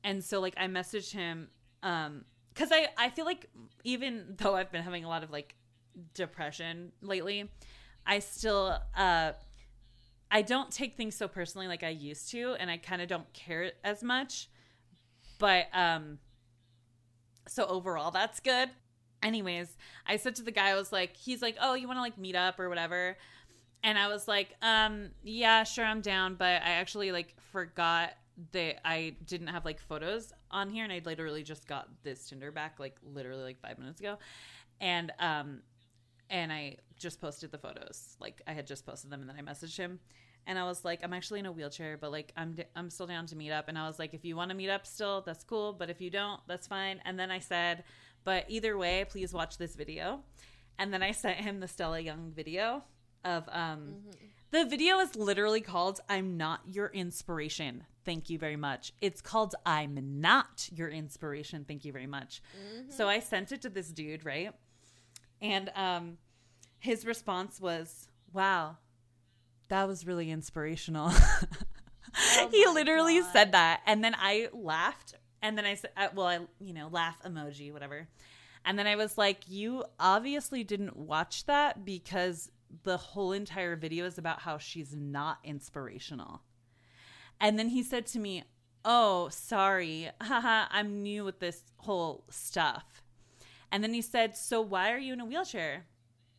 And 0.05 0.23
so 0.23 0.41
like 0.41 0.55
I 0.59 0.67
messaged 0.67 1.13
him 1.13 1.49
um 1.83 2.27
cuz 2.55 2.71
I 2.73 2.89
I 2.97 3.11
feel 3.11 3.25
like 3.25 3.47
even 3.85 4.35
though 4.39 4.57
I've 4.57 4.71
been 4.71 4.83
having 4.83 5.05
a 5.05 5.09
lot 5.09 5.23
of 5.23 5.31
like 5.31 5.55
depression 6.15 6.93
lately, 7.01 7.51
I 8.07 8.19
still 8.19 8.79
uh 8.97 9.33
I 10.31 10.43
don't 10.43 10.71
take 10.71 10.97
things 10.97 11.17
so 11.17 11.27
personally 11.27 11.67
like 11.67 11.83
I 11.83 11.89
used 11.89 12.31
to, 12.31 12.55
and 12.61 12.71
I 12.71 12.77
kind 12.77 13.03
of 13.03 13.09
don't 13.09 13.31
care 13.33 13.73
as 13.83 14.03
much. 14.03 14.49
But 15.39 15.67
um, 15.73 16.19
so 17.49 17.67
overall, 17.67 18.11
that's 18.11 18.39
good. 18.39 18.71
Anyways, 19.23 19.77
I 20.07 20.17
said 20.17 20.37
to 20.37 20.43
the 20.43 20.53
guy, 20.53 20.69
I 20.71 20.75
was 20.77 20.93
like, 20.93 21.17
he's 21.17 21.43
like, 21.43 21.57
oh, 21.61 21.75
you 21.75 21.89
want 21.89 21.97
to 21.97 22.03
like 22.03 22.17
meet 22.17 22.37
up 22.37 22.61
or 22.61 22.69
whatever, 22.69 23.17
and 23.83 23.99
I 23.99 24.09
was 24.09 24.29
like, 24.29 24.55
um, 24.63 25.11
yeah, 25.23 25.65
sure, 25.65 25.85
I'm 25.85 26.01
down, 26.01 26.37
but 26.37 26.63
I 26.63 26.71
actually 26.71 27.13
like 27.13 27.35
forgot 27.53 28.13
that 28.53 28.87
I 28.87 29.17
didn't 29.27 29.49
have 29.49 29.65
like 29.65 29.81
photos 29.81 30.33
on 30.51 30.71
here, 30.71 30.85
and 30.85 30.93
I 30.93 31.01
literally 31.05 31.43
just 31.43 31.67
got 31.67 31.89
this 32.03 32.29
Tinder 32.29 32.51
back 32.51 32.79
like 32.79 32.97
literally 33.03 33.43
like 33.43 33.61
five 33.61 33.79
minutes 33.79 34.01
ago, 34.01 34.19
and 34.81 35.13
um, 35.19 35.61
and 36.29 36.53
I 36.53 36.77
just 36.99 37.21
posted 37.21 37.51
the 37.51 37.59
photos. 37.59 38.17
Like 38.21 38.43
I 38.47 38.53
had 38.53 38.67
just 38.67 38.87
posted 38.87 39.11
them, 39.11 39.21
and 39.21 39.29
then 39.29 39.37
I 39.39 39.43
messaged 39.43 39.77
him, 39.77 40.01
and 40.47 40.59
I 40.59 40.65
was 40.65 40.85
like, 40.85 41.01
I'm 41.03 41.13
actually 41.13 41.41
in 41.41 41.47
a 41.47 41.53
wheelchair, 41.53 41.97
but 41.97 42.11
like 42.11 42.33
I'm 42.37 42.57
I'm 42.75 42.91
still 42.91 43.07
down 43.07 43.27
to 43.27 43.37
meet 43.37 43.51
up. 43.51 43.69
And 43.69 43.79
I 43.79 43.87
was 43.87 43.99
like, 43.99 44.15
if 44.15 44.25
you 44.25 44.37
want 44.37 44.51
to 44.51 44.57
meet 44.57 44.71
up 44.71 44.87
still, 44.87 45.23
that's 45.23 45.45
cool, 45.45 45.73
but 45.73 45.91
if 45.91 46.01
you 46.01 46.11
don't, 46.11 46.41
that's 46.47 46.67
fine. 46.67 47.01
And 47.05 47.19
then 47.19 47.31
I 47.31 47.39
said, 47.39 47.85
but 48.25 48.47
either 48.49 48.77
way, 48.77 49.05
please 49.09 49.33
watch 49.33 49.59
this 49.59 49.75
video. 49.75 50.21
And 50.79 50.93
then 50.93 51.03
I 51.03 51.13
sent 51.13 51.37
him 51.37 51.61
the 51.61 51.69
Stella 51.69 52.01
Young 52.01 52.33
video 52.35 52.85
of 53.25 53.49
um. 53.53 53.97
The 54.53 54.65
video 54.65 54.99
is 54.99 55.15
literally 55.15 55.61
called 55.61 56.01
"I'm 56.09 56.37
Not 56.37 56.61
Your 56.67 56.89
Inspiration." 56.89 57.85
Thank 58.05 58.31
you 58.31 58.39
very 58.39 58.57
much. 58.57 58.93
It's 59.01 59.21
called 59.21 59.55
"I'm 59.65 60.21
Not 60.21 60.69
Your 60.73 60.89
Inspiration." 60.89 61.65
Thank 61.65 61.85
you 61.85 61.93
very 61.93 62.09
much. 62.09 62.43
So 62.89 63.09
I 63.09 63.21
sent 63.21 63.53
it 63.53 63.63
to 63.63 63.69
this 63.69 63.89
dude, 63.89 64.25
right? 64.25 64.53
And 65.41 65.71
um, 65.77 66.19
his 66.81 67.07
response 67.07 67.61
was, 67.61 68.09
"Wow, 68.33 68.79
that 69.69 69.87
was 69.87 70.05
really 70.05 70.33
inspirational." 70.33 71.11
he 72.51 72.67
literally 72.67 73.23
said 73.33 73.53
that, 73.53 73.83
and 73.87 74.03
then 74.03 74.17
I 74.19 74.49
laughed, 74.53 75.15
and 75.43 75.57
then 75.57 75.65
I 75.65 75.77
said, 75.77 75.91
uh, 75.97 76.09
"Well, 76.13 76.27
I, 76.27 76.41
you 76.59 76.75
know, 76.75 76.89
laugh 76.89 77.23
emoji, 77.23 77.73
whatever." 77.73 78.09
And 78.65 78.77
then 78.77 78.89
I 78.89 78.97
was 78.97 79.17
like, 79.17 79.49
"You 79.49 79.85
obviously 80.01 80.65
didn't 80.65 80.97
watch 80.97 81.47
that 81.47 81.85
because 81.85 82.51
the 82.83 82.97
whole 82.97 83.33
entire 83.33 83.77
video 83.77 84.05
is 84.05 84.19
about 84.19 84.41
how 84.41 84.59
she's 84.59 84.95
not 84.95 85.39
inspirational." 85.45 86.43
And 87.41 87.59
then 87.59 87.69
he 87.69 87.83
said 87.83 88.07
to 88.09 88.19
me, 88.19 88.45
"Oh, 88.85 89.29
sorry, 89.31 90.11
haha, 90.21 90.67
I'm 90.71 91.03
new 91.03 91.25
with 91.25 91.41
this 91.41 91.65
whole 91.79 92.25
stuff." 92.31 93.03
And 93.73 93.83
then 93.83 93.95
he 93.95 94.03
said, 94.03 94.37
"So 94.37 94.61
why 94.61 94.93
are 94.93 94.99
you 94.99 95.13
in 95.13 95.21
a 95.21 95.25
wheelchair?" 95.25 95.87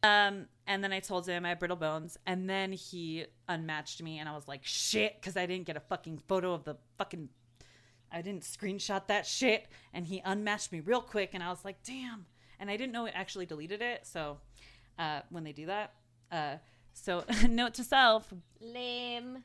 Um, 0.04 0.48
and 0.66 0.84
then 0.84 0.92
I 0.92 1.00
told 1.00 1.28
him 1.28 1.46
I 1.46 1.50
have 1.50 1.60
brittle 1.60 1.78
bones, 1.78 2.18
and 2.26 2.50
then 2.50 2.72
he 2.72 3.26
unmatched 3.48 4.02
me, 4.02 4.20
and 4.20 4.28
I 4.28 4.34
was 4.34 4.48
like, 4.48 4.66
"Shit," 4.66 5.20
because 5.20 5.38
I 5.38 5.46
didn't 5.46 5.68
get 5.68 5.78
a 5.78 5.82
fucking 5.82 6.20
photo 6.28 6.54
of 6.54 6.64
the 6.64 6.78
fucking. 6.98 7.30
I 8.12 8.22
didn't 8.22 8.44
screenshot 8.44 9.08
that 9.08 9.26
shit, 9.26 9.68
and 9.94 10.06
he 10.06 10.22
unmatched 10.26 10.72
me 10.72 10.80
real 10.82 11.02
quick, 11.02 11.32
and 11.34 11.44
I 11.44 11.50
was 11.50 11.64
like, 11.64 11.84
"Damn!" 11.84 12.26
And 12.60 12.70
I 12.70 12.78
didn't 12.78 12.94
know 12.94 13.06
it 13.06 13.14
actually 13.16 13.46
deleted 13.46 13.82
it, 13.82 14.06
so 14.06 14.40
uh, 15.00 15.22
when 15.30 15.44
they 15.44 15.54
do 15.54 15.68
that, 15.68 15.94
uh, 16.32 16.58
so 16.94 17.24
note 17.48 17.74
to 17.76 17.84
self, 17.84 18.34
Lame. 18.60 19.44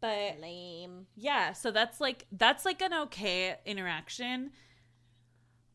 but 0.00 0.40
Lame. 0.40 1.06
yeah 1.16 1.52
so 1.52 1.70
that's 1.70 2.00
like 2.00 2.26
that's 2.32 2.64
like 2.64 2.82
an 2.82 2.92
okay 2.92 3.56
interaction 3.64 4.50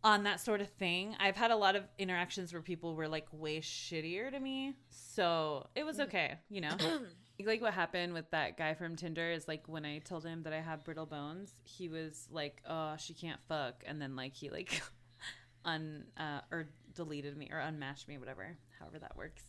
on 0.01 0.23
that 0.23 0.39
sort 0.39 0.61
of 0.61 0.69
thing 0.69 1.13
i've 1.19 1.35
had 1.35 1.51
a 1.51 1.55
lot 1.55 1.75
of 1.75 1.83
interactions 1.97 2.53
where 2.53 2.61
people 2.61 2.95
were 2.95 3.07
like 3.07 3.27
way 3.33 3.59
shittier 3.59 4.31
to 4.31 4.39
me 4.39 4.73
so 4.89 5.67
it 5.75 5.85
was 5.85 5.99
okay 5.99 6.35
you 6.49 6.61
know 6.61 6.71
like 7.45 7.61
what 7.61 7.73
happened 7.73 8.13
with 8.13 8.29
that 8.31 8.57
guy 8.57 8.73
from 8.73 8.95
tinder 8.95 9.29
is 9.29 9.45
like 9.45 9.63
when 9.67 9.83
i 9.83 9.97
told 9.99 10.23
him 10.25 10.43
that 10.43 10.53
i 10.53 10.61
have 10.61 10.85
brittle 10.85 11.05
bones 11.05 11.51
he 11.63 11.89
was 11.89 12.29
like 12.31 12.61
oh 12.69 12.93
she 12.97 13.13
can't 13.13 13.41
fuck 13.49 13.83
and 13.85 14.01
then 14.01 14.15
like 14.15 14.33
he 14.33 14.49
like 14.49 14.81
un 15.65 16.05
uh, 16.17 16.39
or 16.51 16.69
deleted 16.93 17.37
me 17.37 17.49
or 17.51 17.59
unmatched 17.59 18.07
me, 18.07 18.17
whatever, 18.17 18.57
however 18.79 18.99
that 18.99 19.15
works. 19.15 19.43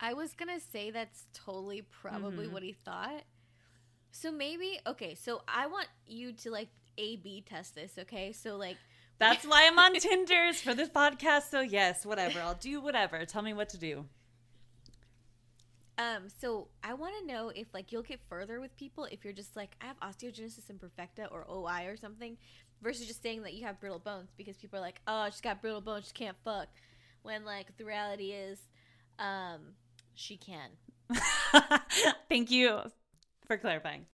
I 0.00 0.12
was 0.14 0.34
gonna 0.34 0.60
say 0.60 0.90
that's 0.90 1.26
totally 1.32 1.82
probably 1.82 2.46
Mhm. 2.46 2.52
what 2.52 2.62
he 2.62 2.72
thought. 2.72 3.22
So 4.10 4.30
maybe 4.30 4.78
okay. 4.86 5.14
So 5.14 5.42
I 5.48 5.66
want 5.66 5.88
you 6.06 6.32
to 6.32 6.50
like 6.50 6.68
A 6.98 7.16
B 7.16 7.42
test 7.46 7.74
this. 7.74 7.92
Okay. 7.98 8.32
So 8.32 8.56
like 8.56 8.76
That's 9.18 9.46
why 9.46 9.66
I'm 9.68 9.78
on 9.78 9.94
Tinder's 9.98 10.60
for 10.60 10.74
this 10.74 10.88
podcast. 10.88 11.50
So 11.50 11.60
yes, 11.60 12.04
whatever. 12.04 12.40
I'll 12.40 12.54
do 12.56 12.80
whatever. 12.80 13.24
Tell 13.24 13.42
me 13.42 13.54
what 13.54 13.68
to 13.70 13.78
do. 13.78 14.06
Um, 15.96 16.28
so 16.40 16.66
I 16.82 16.94
want 16.94 17.14
to 17.20 17.26
know 17.32 17.50
if 17.54 17.72
like 17.72 17.92
you'll 17.92 18.02
get 18.02 18.20
further 18.28 18.60
with 18.60 18.76
people 18.76 19.04
if 19.04 19.22
you're 19.24 19.32
just 19.32 19.54
like 19.54 19.76
I 19.80 19.86
have 19.86 20.00
osteogenesis 20.00 20.64
imperfecta 20.70 21.30
or 21.30 21.46
OI 21.48 21.84
or 21.84 21.96
something, 21.96 22.36
versus 22.82 23.06
just 23.06 23.22
saying 23.22 23.42
that 23.44 23.54
you 23.54 23.64
have 23.64 23.78
brittle 23.78 24.00
bones 24.00 24.30
because 24.36 24.56
people 24.56 24.78
are 24.80 24.82
like, 24.82 25.00
oh, 25.06 25.26
she's 25.26 25.40
got 25.40 25.62
brittle 25.62 25.80
bones, 25.80 26.06
she 26.08 26.12
can't 26.12 26.36
fuck, 26.44 26.66
when 27.22 27.44
like 27.44 27.76
the 27.76 27.84
reality 27.84 28.32
is, 28.32 28.58
um, 29.20 29.60
she 30.14 30.36
can. 30.36 30.70
Thank 32.28 32.50
you 32.50 32.80
for 33.46 33.56
clarifying. 33.56 34.06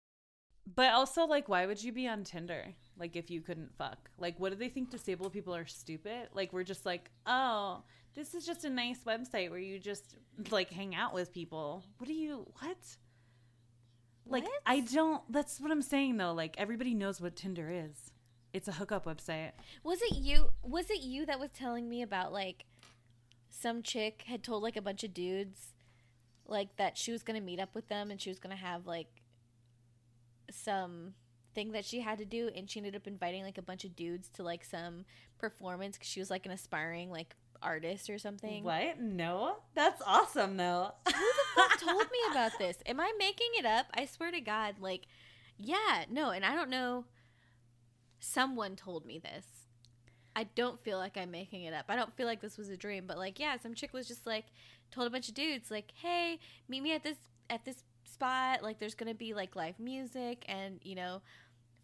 But 0.76 0.94
also, 0.94 1.26
like, 1.26 1.50
why 1.50 1.66
would 1.66 1.84
you 1.84 1.92
be 1.92 2.08
on 2.08 2.24
Tinder? 2.24 2.66
Like, 2.98 3.16
if 3.16 3.32
you 3.32 3.42
couldn't 3.42 3.76
fuck? 3.78 4.10
Like, 4.20 4.40
what 4.40 4.52
do 4.52 4.56
they 4.56 4.70
think 4.70 4.92
disabled 4.92 5.34
people 5.34 5.56
are 5.56 5.66
stupid? 5.66 6.30
Like, 6.34 6.54
we're 6.54 6.64
just 6.64 6.86
like, 6.86 7.10
oh, 7.26 7.82
this 8.14 8.36
is 8.36 8.46
just 8.46 8.66
a 8.66 8.70
nice 8.70 9.00
website 9.06 9.50
where 9.50 9.60
you 9.60 9.80
just, 9.80 10.16
like, 10.52 10.70
hang 10.70 10.94
out 10.96 11.14
with 11.14 11.34
people. 11.34 11.84
What 11.98 12.08
do 12.08 12.14
you, 12.14 12.46
what? 12.60 12.78
Like, 14.28 14.44
What? 14.44 14.52
I 14.66 14.82
don't, 14.82 15.24
that's 15.32 15.60
what 15.60 15.72
I'm 15.72 15.82
saying, 15.82 16.18
though. 16.18 16.34
Like, 16.34 16.56
everybody 16.60 16.94
knows 16.94 17.20
what 17.20 17.36
Tinder 17.36 17.70
is. 17.72 18.12
It's 18.54 18.68
a 18.68 18.74
hookup 18.74 19.06
website. 19.06 19.52
Was 19.84 20.02
it 20.02 20.18
you? 20.18 20.50
Was 20.64 20.90
it 20.90 21.02
you 21.02 21.26
that 21.28 21.40
was 21.40 21.52
telling 21.52 21.88
me 21.88 22.02
about 22.02 22.34
like 22.34 22.66
some 23.52 23.84
chick 23.84 24.24
had 24.26 24.42
told 24.42 24.64
like 24.64 24.76
a 24.76 24.82
bunch 24.82 25.04
of 25.04 25.14
dudes 25.14 25.74
like 26.50 26.76
that 26.78 26.98
she 26.98 27.12
was 27.12 27.24
gonna 27.24 27.42
meet 27.42 27.60
up 27.60 27.76
with 27.76 27.88
them 27.88 28.12
and 28.12 28.20
she 28.20 28.30
was 28.30 28.40
gonna 28.40 28.56
have 28.56 28.86
like 28.86 29.22
some 30.52 31.14
thing 31.54 31.72
that 31.72 31.86
she 31.86 32.00
had 32.02 32.18
to 32.18 32.26
do 32.26 32.50
and 32.56 32.70
she 32.70 32.80
ended 32.80 32.96
up 32.96 33.08
inviting 33.08 33.44
like 33.44 33.58
a 33.58 33.62
bunch 33.62 33.84
of 33.84 33.96
dudes 33.96 34.30
to 34.30 34.44
like 34.44 34.64
some 34.64 35.06
performance 35.38 35.98
because 35.98 36.10
she 36.10 36.20
was 36.20 36.30
like 36.30 36.46
an 36.46 36.52
aspiring 36.52 37.10
like 37.10 37.36
artist 37.62 38.10
or 38.10 38.18
something. 38.18 38.64
What? 38.64 39.00
No? 39.00 39.58
That's 39.76 40.02
awesome, 40.06 40.58
though. 40.58 40.92
Who 41.06 41.12
the 41.12 41.62
fuck 41.62 41.80
told 41.80 42.04
me 42.04 42.20
about 42.32 42.58
this? 42.58 42.78
Am 42.86 43.00
I 43.00 43.12
making 43.18 43.50
it 43.58 43.66
up? 43.66 43.88
I 43.94 44.06
swear 44.06 44.32
to 44.32 44.42
God, 44.42 44.76
like, 44.80 45.08
yeah, 45.58 46.06
no, 46.10 46.30
and 46.30 46.46
I 46.46 46.56
don't 46.56 46.70
know. 46.70 47.06
Someone 48.20 48.76
told 48.76 49.06
me 49.06 49.20
this. 49.20 49.46
I 50.36 50.44
don't 50.56 50.80
feel 50.80 50.98
like 50.98 51.18
I'm 51.18 51.32
making 51.32 51.64
it 51.64 51.74
up. 51.74 51.86
I 51.90 51.96
don't 51.96 52.16
feel 52.16 52.26
like 52.28 52.42
this 52.42 52.58
was 52.58 52.70
a 52.70 52.78
dream, 52.78 53.06
but 53.08 53.18
like, 53.18 53.40
yeah, 53.40 53.58
some 53.58 53.74
chick 53.74 53.94
was 53.94 54.08
just 54.08 54.26
like 54.26 54.46
told 54.92 55.08
a 55.08 55.10
bunch 55.10 55.28
of 55.28 55.34
dudes 55.34 55.70
like, 55.72 55.92
"Hey, 55.96 56.40
meet 56.68 56.82
me 56.82 56.94
at 56.94 57.04
this 57.04 57.18
at 57.50 57.66
this 57.66 57.84
spot. 58.06 58.64
Like, 58.64 58.80
there's 58.80 58.96
gonna 58.96 59.14
be 59.14 59.34
like 59.34 59.56
live 59.56 59.80
music, 59.80 60.46
and 60.48 60.80
you 60.84 60.96
know." 60.96 61.22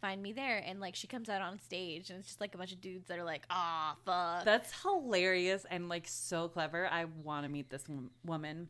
Find 0.01 0.21
me 0.21 0.33
there, 0.33 0.61
and 0.63 0.79
like 0.79 0.93
she 0.93 1.07
comes 1.07 1.29
out 1.29 1.41
on 1.41 1.57
stage, 1.57 2.11
and 2.11 2.19
it's 2.19 2.27
just 2.27 2.41
like 2.41 2.53
a 2.53 2.57
bunch 2.59 2.71
of 2.73 2.79
dudes 2.79 3.07
that 3.07 3.17
are 3.17 3.23
like, 3.23 3.43
"Ah, 3.49 3.95
fuck." 4.05 4.43
That's 4.45 4.71
hilarious 4.83 5.65
and, 5.71 5.89
like, 5.89 6.05
so 6.07 6.47
clever. 6.49 6.85
I 6.87 7.05
want 7.23 7.43
to 7.45 7.49
meet 7.49 7.71
this 7.71 7.87
wom- 7.87 8.11
woman. 8.23 8.67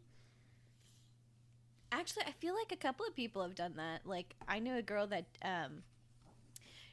Actually, 1.92 2.24
I 2.28 2.32
feel 2.32 2.54
like 2.56 2.72
a 2.72 2.76
couple 2.76 3.06
of 3.06 3.16
people 3.16 3.42
have 3.42 3.56
done 3.56 3.74
that. 3.78 4.02
Like 4.06 4.36
I 4.48 4.60
knew 4.60 4.76
a 4.76 4.82
girl 4.82 5.08
that 5.08 5.26
um 5.42 5.84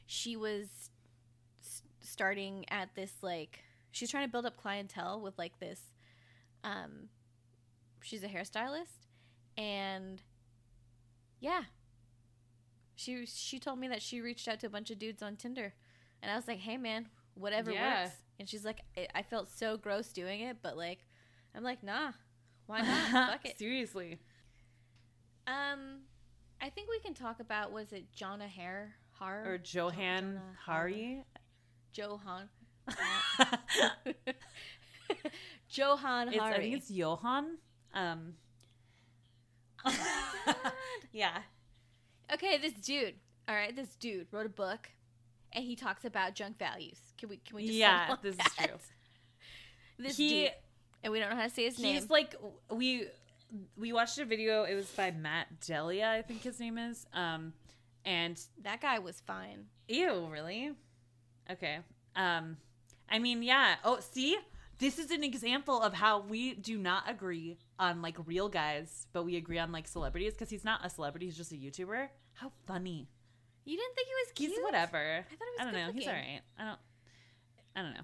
she 0.05 0.35
was 0.35 0.89
starting 2.13 2.63
at 2.69 2.93
this 2.95 3.11
like 3.23 3.63
she's 3.91 4.09
trying 4.11 4.25
to 4.27 4.31
build 4.31 4.45
up 4.45 4.55
clientele 4.55 5.19
with 5.19 5.35
like 5.37 5.59
this 5.59 5.81
um 6.63 7.09
she's 8.01 8.23
a 8.23 8.27
hairstylist 8.27 9.07
and 9.57 10.21
yeah. 11.39 11.63
She 12.95 13.25
she 13.25 13.59
told 13.59 13.79
me 13.79 13.87
that 13.89 14.01
she 14.01 14.21
reached 14.21 14.47
out 14.47 14.59
to 14.61 14.67
a 14.67 14.69
bunch 14.69 14.91
of 14.91 14.99
dudes 14.99 15.21
on 15.21 15.35
Tinder. 15.35 15.73
And 16.21 16.31
I 16.31 16.35
was 16.35 16.47
like, 16.47 16.59
"Hey 16.59 16.77
man, 16.77 17.07
whatever 17.35 17.71
Yeah. 17.71 18.03
works." 18.03 18.15
And 18.39 18.47
she's 18.47 18.63
like, 18.63 18.79
I- 18.97 19.07
"I 19.15 19.23
felt 19.23 19.49
so 19.49 19.75
gross 19.77 20.13
doing 20.13 20.41
it, 20.41 20.57
but 20.61 20.77
like 20.77 20.99
I'm 21.55 21.63
like, 21.63 21.83
"Nah. 21.83 22.11
Why 22.67 22.81
not? 22.81 23.09
Fuck 23.31 23.45
it." 23.45 23.57
Seriously. 23.59 24.19
Um, 25.47 26.01
I 26.61 26.69
think 26.69 26.89
we 26.89 26.99
can 26.99 27.13
talk 27.13 27.39
about 27.41 27.71
was 27.71 27.91
it 27.91 28.05
Jonna 28.15 28.47
Hare 28.47 28.93
Har 29.11 29.43
Or 29.45 29.59
Johann 29.63 30.39
Hari. 30.65 31.25
Johan 31.93 32.49
Johan 35.69 36.27
It's, 36.29 36.39
I 36.39 36.57
think 36.57 36.75
it's 36.75 36.91
Johan. 36.91 37.57
Um, 37.93 38.33
yeah. 41.11 41.39
okay, 42.33 42.57
this 42.57 42.73
dude. 42.73 43.15
All 43.47 43.55
right, 43.55 43.75
this 43.75 43.95
dude 43.95 44.27
wrote 44.31 44.45
a 44.45 44.49
book, 44.49 44.89
and 45.51 45.63
he 45.63 45.75
talks 45.75 46.05
about 46.05 46.35
junk 46.35 46.57
values. 46.57 46.99
Can 47.17 47.29
we? 47.29 47.37
Can 47.37 47.55
we 47.57 47.65
just? 47.65 47.77
Yeah, 47.77 48.15
this 48.21 48.35
is 48.35 48.53
true. 48.57 48.67
This 49.99 50.17
He- 50.17 50.29
dude, 50.45 50.51
and 51.03 51.13
we 51.13 51.19
don't 51.19 51.29
know 51.29 51.35
how 51.35 51.43
to 51.43 51.49
say 51.51 51.65
his 51.65 51.77
name. 51.77 51.93
He's 51.93 52.09
like 52.09 52.35
we 52.71 53.05
we 53.77 53.93
watched 53.93 54.17
a 54.17 54.25
video. 54.25 54.63
It 54.63 54.73
was 54.73 54.87
by 54.87 55.11
Matt 55.11 55.59
D'Avella, 55.61 56.09
I 56.17 56.23
think 56.23 56.41
his 56.41 56.59
name 56.59 56.79
is. 56.79 57.05
Um, 57.13 57.53
and 58.03 58.39
that 58.63 58.81
guy 58.81 58.97
was 58.99 59.21
fine. 59.25 59.65
ew, 59.87 60.27
really? 60.31 60.71
Okay. 61.51 61.79
Um, 62.15 62.57
I 63.09 63.19
mean, 63.19 63.43
yeah. 63.43 63.75
Oh, 63.83 63.99
see, 63.99 64.37
this 64.79 64.97
is 64.99 65.11
an 65.11 65.23
example 65.23 65.81
of 65.81 65.93
how 65.93 66.19
we 66.19 66.55
do 66.55 66.77
not 66.77 67.09
agree 67.09 67.57
on 67.79 68.01
like 68.01 68.15
real 68.25 68.49
guys, 68.49 69.07
but 69.13 69.23
we 69.23 69.35
agree 69.35 69.59
on 69.59 69.71
like 69.71 69.87
celebrities 69.87 70.33
because 70.33 70.49
he's 70.49 70.65
not 70.65 70.85
a 70.85 70.89
celebrity; 70.89 71.25
he's 71.27 71.37
just 71.37 71.51
a 71.51 71.55
YouTuber. 71.55 72.07
How 72.33 72.51
funny! 72.65 73.07
You 73.65 73.77
didn't 73.77 73.95
think 73.95 74.07
he 74.07 74.13
was 74.13 74.31
cute? 74.33 74.51
He's 74.51 74.63
whatever. 74.63 74.97
I 74.97 75.21
thought 75.21 75.29
he 75.29 75.35
was 75.35 75.59
I 75.59 75.63
don't 75.63 75.73
know. 75.73 75.91
He's 75.93 76.07
all 76.07 76.13
right. 76.13 76.41
I 76.57 76.63
don't. 76.65 76.79
I 77.75 77.81
don't 77.81 77.93
know. 77.93 78.03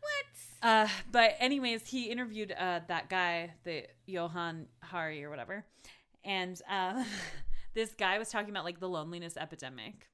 What? 0.00 0.68
Uh, 0.68 0.88
but 1.10 1.36
anyways, 1.38 1.86
he 1.86 2.04
interviewed 2.04 2.52
uh, 2.52 2.80
that 2.88 3.08
guy, 3.08 3.52
the 3.64 3.84
Johann 4.06 4.66
Hari 4.82 5.24
or 5.24 5.30
whatever, 5.30 5.64
and 6.24 6.60
uh, 6.70 7.04
this 7.74 7.94
guy 7.94 8.18
was 8.18 8.28
talking 8.28 8.50
about 8.50 8.64
like 8.64 8.80
the 8.80 8.88
loneliness 8.88 9.36
epidemic. 9.36 10.08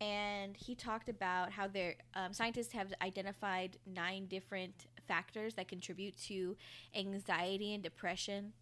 And 0.00 0.56
he 0.56 0.74
talked 0.74 1.08
about 1.08 1.50
how 1.52 1.66
their 1.66 1.94
um, 2.14 2.32
scientists 2.32 2.72
have 2.72 2.92
identified 3.02 3.78
nine 3.86 4.26
different 4.26 4.86
factors 5.06 5.54
that 5.54 5.68
contribute 5.68 6.16
to 6.16 6.56
anxiety 6.94 7.74
and 7.74 7.82
depression 7.82 8.52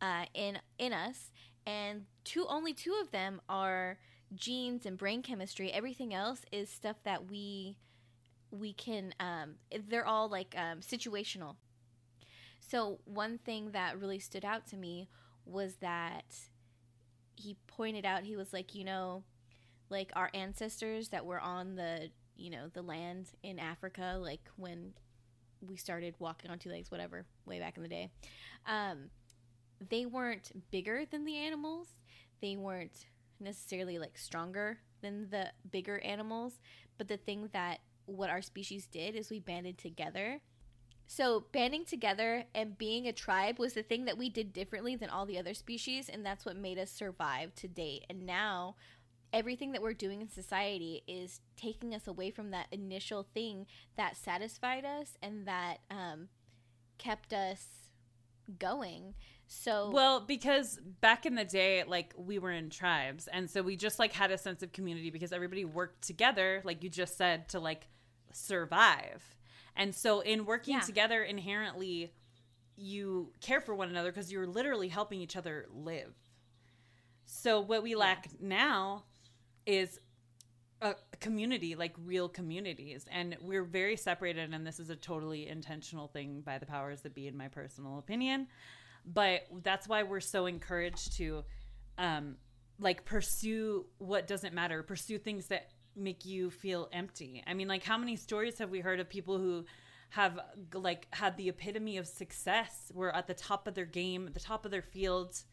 uh, 0.00 0.24
in 0.34 0.58
in 0.78 0.92
us, 0.92 1.30
and 1.66 2.06
two 2.24 2.46
only 2.48 2.72
two 2.72 2.98
of 3.00 3.10
them 3.10 3.40
are 3.48 3.98
genes 4.34 4.84
and 4.84 4.98
brain 4.98 5.22
chemistry. 5.22 5.72
Everything 5.72 6.12
else 6.12 6.42
is 6.50 6.68
stuff 6.68 6.96
that 7.04 7.30
we 7.30 7.76
we 8.50 8.72
can. 8.72 9.14
Um, 9.20 9.54
they're 9.88 10.06
all 10.06 10.28
like 10.28 10.54
um, 10.56 10.80
situational. 10.80 11.56
So 12.60 12.98
one 13.04 13.38
thing 13.38 13.72
that 13.72 14.00
really 14.00 14.18
stood 14.18 14.44
out 14.44 14.66
to 14.68 14.76
me 14.76 15.08
was 15.44 15.76
that 15.76 16.24
he 17.36 17.56
pointed 17.66 18.04
out 18.04 18.24
he 18.24 18.36
was 18.36 18.52
like, 18.52 18.74
you 18.74 18.84
know, 18.84 19.22
like 19.90 20.10
our 20.14 20.30
ancestors 20.34 21.08
that 21.08 21.26
were 21.26 21.40
on 21.40 21.76
the 21.76 22.10
you 22.36 22.50
know 22.50 22.68
the 22.72 22.82
land 22.82 23.30
in 23.42 23.58
Africa, 23.58 24.18
like 24.20 24.48
when 24.56 24.92
we 25.60 25.76
started 25.76 26.14
walking 26.18 26.50
on 26.50 26.58
two 26.58 26.70
legs, 26.70 26.90
whatever, 26.90 27.24
way 27.46 27.58
back 27.58 27.76
in 27.76 27.82
the 27.82 27.88
day. 27.88 28.10
Um, 28.66 29.10
they 29.88 30.06
weren't 30.06 30.52
bigger 30.70 31.04
than 31.10 31.24
the 31.24 31.36
animals. 31.36 31.88
They 32.40 32.56
weren't 32.56 33.06
necessarily 33.40 33.98
like 33.98 34.18
stronger 34.18 34.78
than 35.00 35.28
the 35.30 35.50
bigger 35.70 35.98
animals. 36.00 36.60
But 36.98 37.08
the 37.08 37.16
thing 37.16 37.48
that 37.52 37.80
what 38.06 38.30
our 38.30 38.42
species 38.42 38.86
did 38.86 39.14
is 39.14 39.30
we 39.30 39.40
banded 39.40 39.78
together. 39.78 40.40
So 41.06 41.44
banding 41.52 41.84
together 41.84 42.44
and 42.54 42.78
being 42.78 43.06
a 43.06 43.12
tribe 43.12 43.58
was 43.58 43.74
the 43.74 43.82
thing 43.82 44.06
that 44.06 44.16
we 44.16 44.30
did 44.30 44.52
differently 44.52 44.96
than 44.96 45.10
all 45.10 45.26
the 45.26 45.38
other 45.38 45.52
species, 45.52 46.08
and 46.08 46.24
that's 46.24 46.46
what 46.46 46.56
made 46.56 46.78
us 46.78 46.90
survive 46.90 47.54
to 47.56 47.68
date. 47.68 48.04
And 48.08 48.24
now 48.24 48.76
everything 49.34 49.72
that 49.72 49.82
we're 49.82 49.92
doing 49.92 50.20
in 50.20 50.28
society 50.30 51.02
is 51.06 51.40
taking 51.56 51.94
us 51.94 52.06
away 52.06 52.30
from 52.30 52.50
that 52.52 52.66
initial 52.70 53.26
thing 53.34 53.66
that 53.96 54.16
satisfied 54.16 54.84
us 54.84 55.18
and 55.22 55.46
that 55.46 55.78
um, 55.90 56.28
kept 56.98 57.32
us 57.32 57.66
going. 58.58 59.14
So 59.46 59.90
Well, 59.92 60.20
because 60.20 60.78
back 61.00 61.26
in 61.26 61.34
the 61.34 61.44
day, 61.44 61.84
like 61.86 62.14
we 62.16 62.38
were 62.38 62.50
in 62.50 62.70
tribes, 62.70 63.28
and 63.28 63.50
so 63.50 63.62
we 63.62 63.76
just 63.76 63.98
like 63.98 64.12
had 64.12 64.30
a 64.30 64.38
sense 64.38 64.62
of 64.62 64.72
community 64.72 65.10
because 65.10 65.32
everybody 65.32 65.64
worked 65.64 66.02
together, 66.02 66.62
like 66.64 66.82
you 66.82 66.88
just 66.90 67.16
said, 67.18 67.48
to 67.50 67.60
like 67.60 67.88
survive. 68.32 69.22
And 69.76 69.94
so 69.94 70.20
in 70.20 70.46
working 70.46 70.74
Yeah. 70.74 70.80
together, 70.80 71.22
inherently, 71.22 72.12
you 72.76 73.32
care 73.40 73.60
for 73.60 73.74
one 73.74 73.88
another 73.88 74.10
because 74.10 74.30
you're 74.32 74.46
literally 74.46 74.88
helping 74.88 75.20
each 75.20 75.36
other 75.36 75.66
live. 75.72 76.14
So 77.24 77.60
what 77.60 77.82
we 77.82 77.94
lack 77.94 78.28
now 78.40 79.04
is 79.66 80.00
a 80.82 80.94
community, 81.20 81.74
like 81.76 81.94
real 82.04 82.28
communities. 82.28 83.06
And 83.10 83.36
we're 83.40 83.64
very 83.64 83.96
separated, 83.96 84.52
and 84.52 84.66
this 84.66 84.78
is 84.78 84.90
a 84.90 84.96
totally 84.96 85.48
intentional 85.48 86.08
thing 86.08 86.42
by 86.44 86.58
the 86.58 86.66
powers 86.66 87.00
that 87.02 87.14
be, 87.14 87.26
in 87.26 87.36
my 87.36 87.48
personal 87.48 87.98
opinion. 87.98 88.48
But 89.06 89.42
that's 89.62 89.88
why 89.88 90.02
we're 90.02 90.20
so 90.20 90.46
encouraged 90.46 91.16
to, 91.16 91.44
um, 91.98 92.36
like, 92.78 93.04
pursue 93.04 93.86
what 93.98 94.26
doesn't 94.26 94.54
matter, 94.54 94.82
pursue 94.82 95.18
things 95.18 95.46
that 95.48 95.70
make 95.96 96.24
you 96.24 96.50
feel 96.50 96.88
empty. 96.92 97.42
I 97.46 97.54
mean, 97.54 97.68
like, 97.68 97.84
how 97.84 97.96
many 97.96 98.16
stories 98.16 98.58
have 98.58 98.70
we 98.70 98.80
heard 98.80 99.00
of 99.00 99.08
people 99.08 99.38
who 99.38 99.64
have 100.10 100.38
like 100.72 101.08
had 101.12 101.36
the 101.36 101.48
epitome 101.48 101.96
of 101.96 102.06
success, 102.06 102.92
were 102.94 103.14
at 103.14 103.26
the 103.26 103.34
top 103.34 103.66
of 103.66 103.74
their 103.74 103.84
game, 103.84 104.30
the 104.32 104.38
top 104.38 104.64
of 104.64 104.70
their 104.70 104.82
fields, 104.82 105.44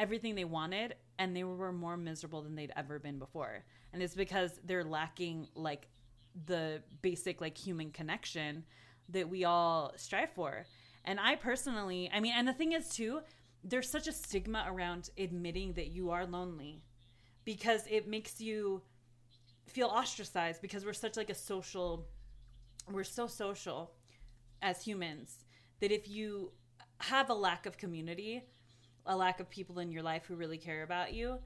everything 0.00 0.34
they 0.34 0.44
wanted, 0.44 0.94
and 1.18 1.36
they 1.36 1.44
were 1.44 1.72
more 1.72 1.96
miserable 1.96 2.42
than 2.42 2.56
they'd 2.56 2.72
ever 2.76 2.98
been 2.98 3.18
before. 3.18 3.64
And 3.92 4.02
it's 4.02 4.14
because 4.14 4.58
they're 4.64 4.82
lacking 4.82 5.48
like 5.54 5.86
the 6.46 6.82
basic 7.02 7.40
like 7.40 7.56
human 7.56 7.90
connection 7.90 8.64
that 9.10 9.28
we 9.28 9.44
all 9.44 9.92
strive 9.96 10.30
for. 10.32 10.64
And 11.04 11.20
I 11.20 11.36
personally, 11.36 12.10
I 12.12 12.20
mean, 12.20 12.32
and 12.34 12.48
the 12.48 12.52
thing 12.52 12.72
is 12.72 12.88
too, 12.88 13.20
there's 13.62 13.90
such 13.90 14.08
a 14.08 14.12
stigma 14.12 14.64
around 14.66 15.10
admitting 15.18 15.74
that 15.74 15.88
you 15.88 16.10
are 16.10 16.24
lonely 16.24 16.82
because 17.44 17.82
it 17.90 18.08
makes 18.08 18.40
you 18.40 18.82
feel 19.66 19.88
ostracized 19.88 20.62
because 20.62 20.84
we're 20.84 20.92
such 20.92 21.16
like 21.16 21.30
a 21.30 21.34
social 21.34 22.06
we're 22.90 23.04
so 23.04 23.26
social 23.26 23.92
as 24.62 24.82
humans 24.82 25.44
that 25.80 25.92
if 25.92 26.08
you 26.08 26.50
have 26.98 27.30
a 27.30 27.34
lack 27.34 27.66
of 27.66 27.78
community, 27.78 28.42
a 29.06 29.16
lack 29.16 29.40
of 29.40 29.48
people 29.50 29.78
in 29.78 29.90
your 29.90 30.02
life 30.02 30.24
who 30.26 30.36
really 30.36 30.58
care 30.58 30.82
about 30.82 31.12
you, 31.12 31.38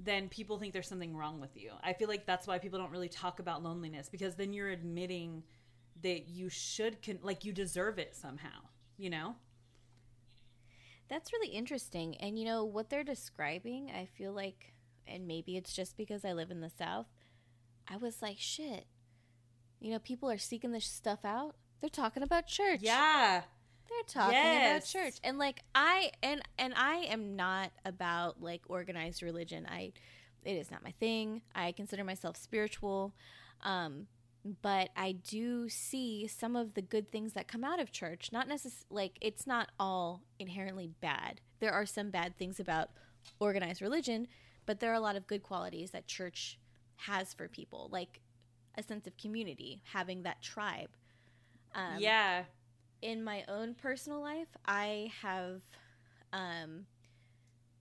then 0.00 0.28
people 0.28 0.58
think 0.58 0.72
there's 0.72 0.88
something 0.88 1.16
wrong 1.16 1.40
with 1.40 1.56
you. 1.56 1.72
I 1.82 1.92
feel 1.92 2.08
like 2.08 2.26
that's 2.26 2.46
why 2.46 2.58
people 2.58 2.78
don't 2.78 2.90
really 2.90 3.08
talk 3.08 3.40
about 3.40 3.62
loneliness 3.62 4.08
because 4.08 4.36
then 4.36 4.52
you're 4.52 4.68
admitting 4.68 5.42
that 6.02 6.28
you 6.28 6.48
should 6.48 7.02
con- 7.02 7.18
like 7.22 7.44
you 7.44 7.52
deserve 7.52 7.98
it 7.98 8.14
somehow, 8.14 8.60
you 8.96 9.10
know? 9.10 9.34
That's 11.08 11.32
really 11.32 11.48
interesting. 11.48 12.16
And 12.16 12.38
you 12.38 12.44
know 12.44 12.64
what 12.64 12.90
they're 12.90 13.02
describing, 13.02 13.90
I 13.90 14.06
feel 14.06 14.32
like 14.32 14.72
and 15.08 15.26
maybe 15.26 15.56
it's 15.56 15.72
just 15.72 15.96
because 15.96 16.24
I 16.24 16.32
live 16.32 16.50
in 16.50 16.60
the 16.60 16.70
south. 16.70 17.06
I 17.90 17.96
was 17.96 18.20
like, 18.20 18.38
shit. 18.38 18.86
You 19.80 19.92
know, 19.92 19.98
people 19.98 20.30
are 20.30 20.38
seeking 20.38 20.72
this 20.72 20.84
stuff 20.84 21.24
out. 21.24 21.54
They're 21.80 21.88
talking 21.88 22.22
about 22.22 22.46
church. 22.46 22.80
Yeah. 22.82 23.42
They're 23.88 24.22
talking 24.22 24.34
Yes. 24.34 24.92
about 24.94 25.02
church. 25.02 25.14
And 25.24 25.38
like 25.38 25.60
I 25.74 26.12
and 26.22 26.42
and 26.58 26.74
I 26.76 26.96
am 27.08 27.36
not 27.36 27.70
about 27.84 28.42
like 28.42 28.62
organized 28.68 29.22
religion. 29.22 29.66
I 29.68 29.92
it 30.44 30.52
is 30.52 30.70
not 30.70 30.82
my 30.84 30.92
thing. 30.92 31.42
I 31.54 31.72
consider 31.72 32.04
myself 32.04 32.36
spiritual. 32.36 33.14
Um 33.62 34.06
but 34.62 34.90
I 34.96 35.12
do 35.12 35.68
see 35.68 36.26
some 36.28 36.54
of 36.54 36.74
the 36.74 36.80
good 36.82 37.10
things 37.10 37.32
that 37.32 37.48
come 37.48 37.64
out 37.64 37.80
of 37.80 37.90
church. 37.90 38.30
Not 38.32 38.46
necessarily 38.48 38.86
like 38.90 39.18
it's 39.20 39.46
not 39.46 39.70
all 39.80 40.22
inherently 40.38 40.90
bad. 41.00 41.40
There 41.60 41.72
are 41.72 41.86
some 41.86 42.10
bad 42.10 42.36
things 42.38 42.60
about 42.60 42.90
organized 43.40 43.82
religion, 43.82 44.28
but 44.64 44.80
there 44.80 44.90
are 44.90 44.94
a 44.94 45.00
lot 45.00 45.16
of 45.16 45.26
good 45.26 45.42
qualities 45.42 45.90
that 45.90 46.06
church 46.06 46.58
has 46.96 47.34
for 47.34 47.48
people, 47.48 47.88
like 47.92 48.20
a 48.76 48.82
sense 48.82 49.06
of 49.06 49.16
community, 49.16 49.82
having 49.92 50.22
that 50.22 50.40
tribe. 50.40 50.90
Um, 51.74 51.96
yeah. 51.98 52.44
In 53.02 53.22
my 53.22 53.44
own 53.48 53.74
personal 53.74 54.20
life, 54.20 54.48
I 54.66 55.10
have, 55.22 55.62
um, 56.32 56.86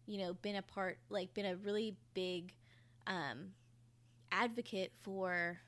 you 0.05 0.20
know, 0.20 0.34
been 0.34 0.55
a 0.55 0.61
part, 0.61 0.99
like, 1.09 1.34
been 1.34 1.45
a 1.45 1.55
really 1.55 1.95
big 2.13 2.53
um, 3.05 3.53
advocate 4.32 4.91
for 5.01 5.59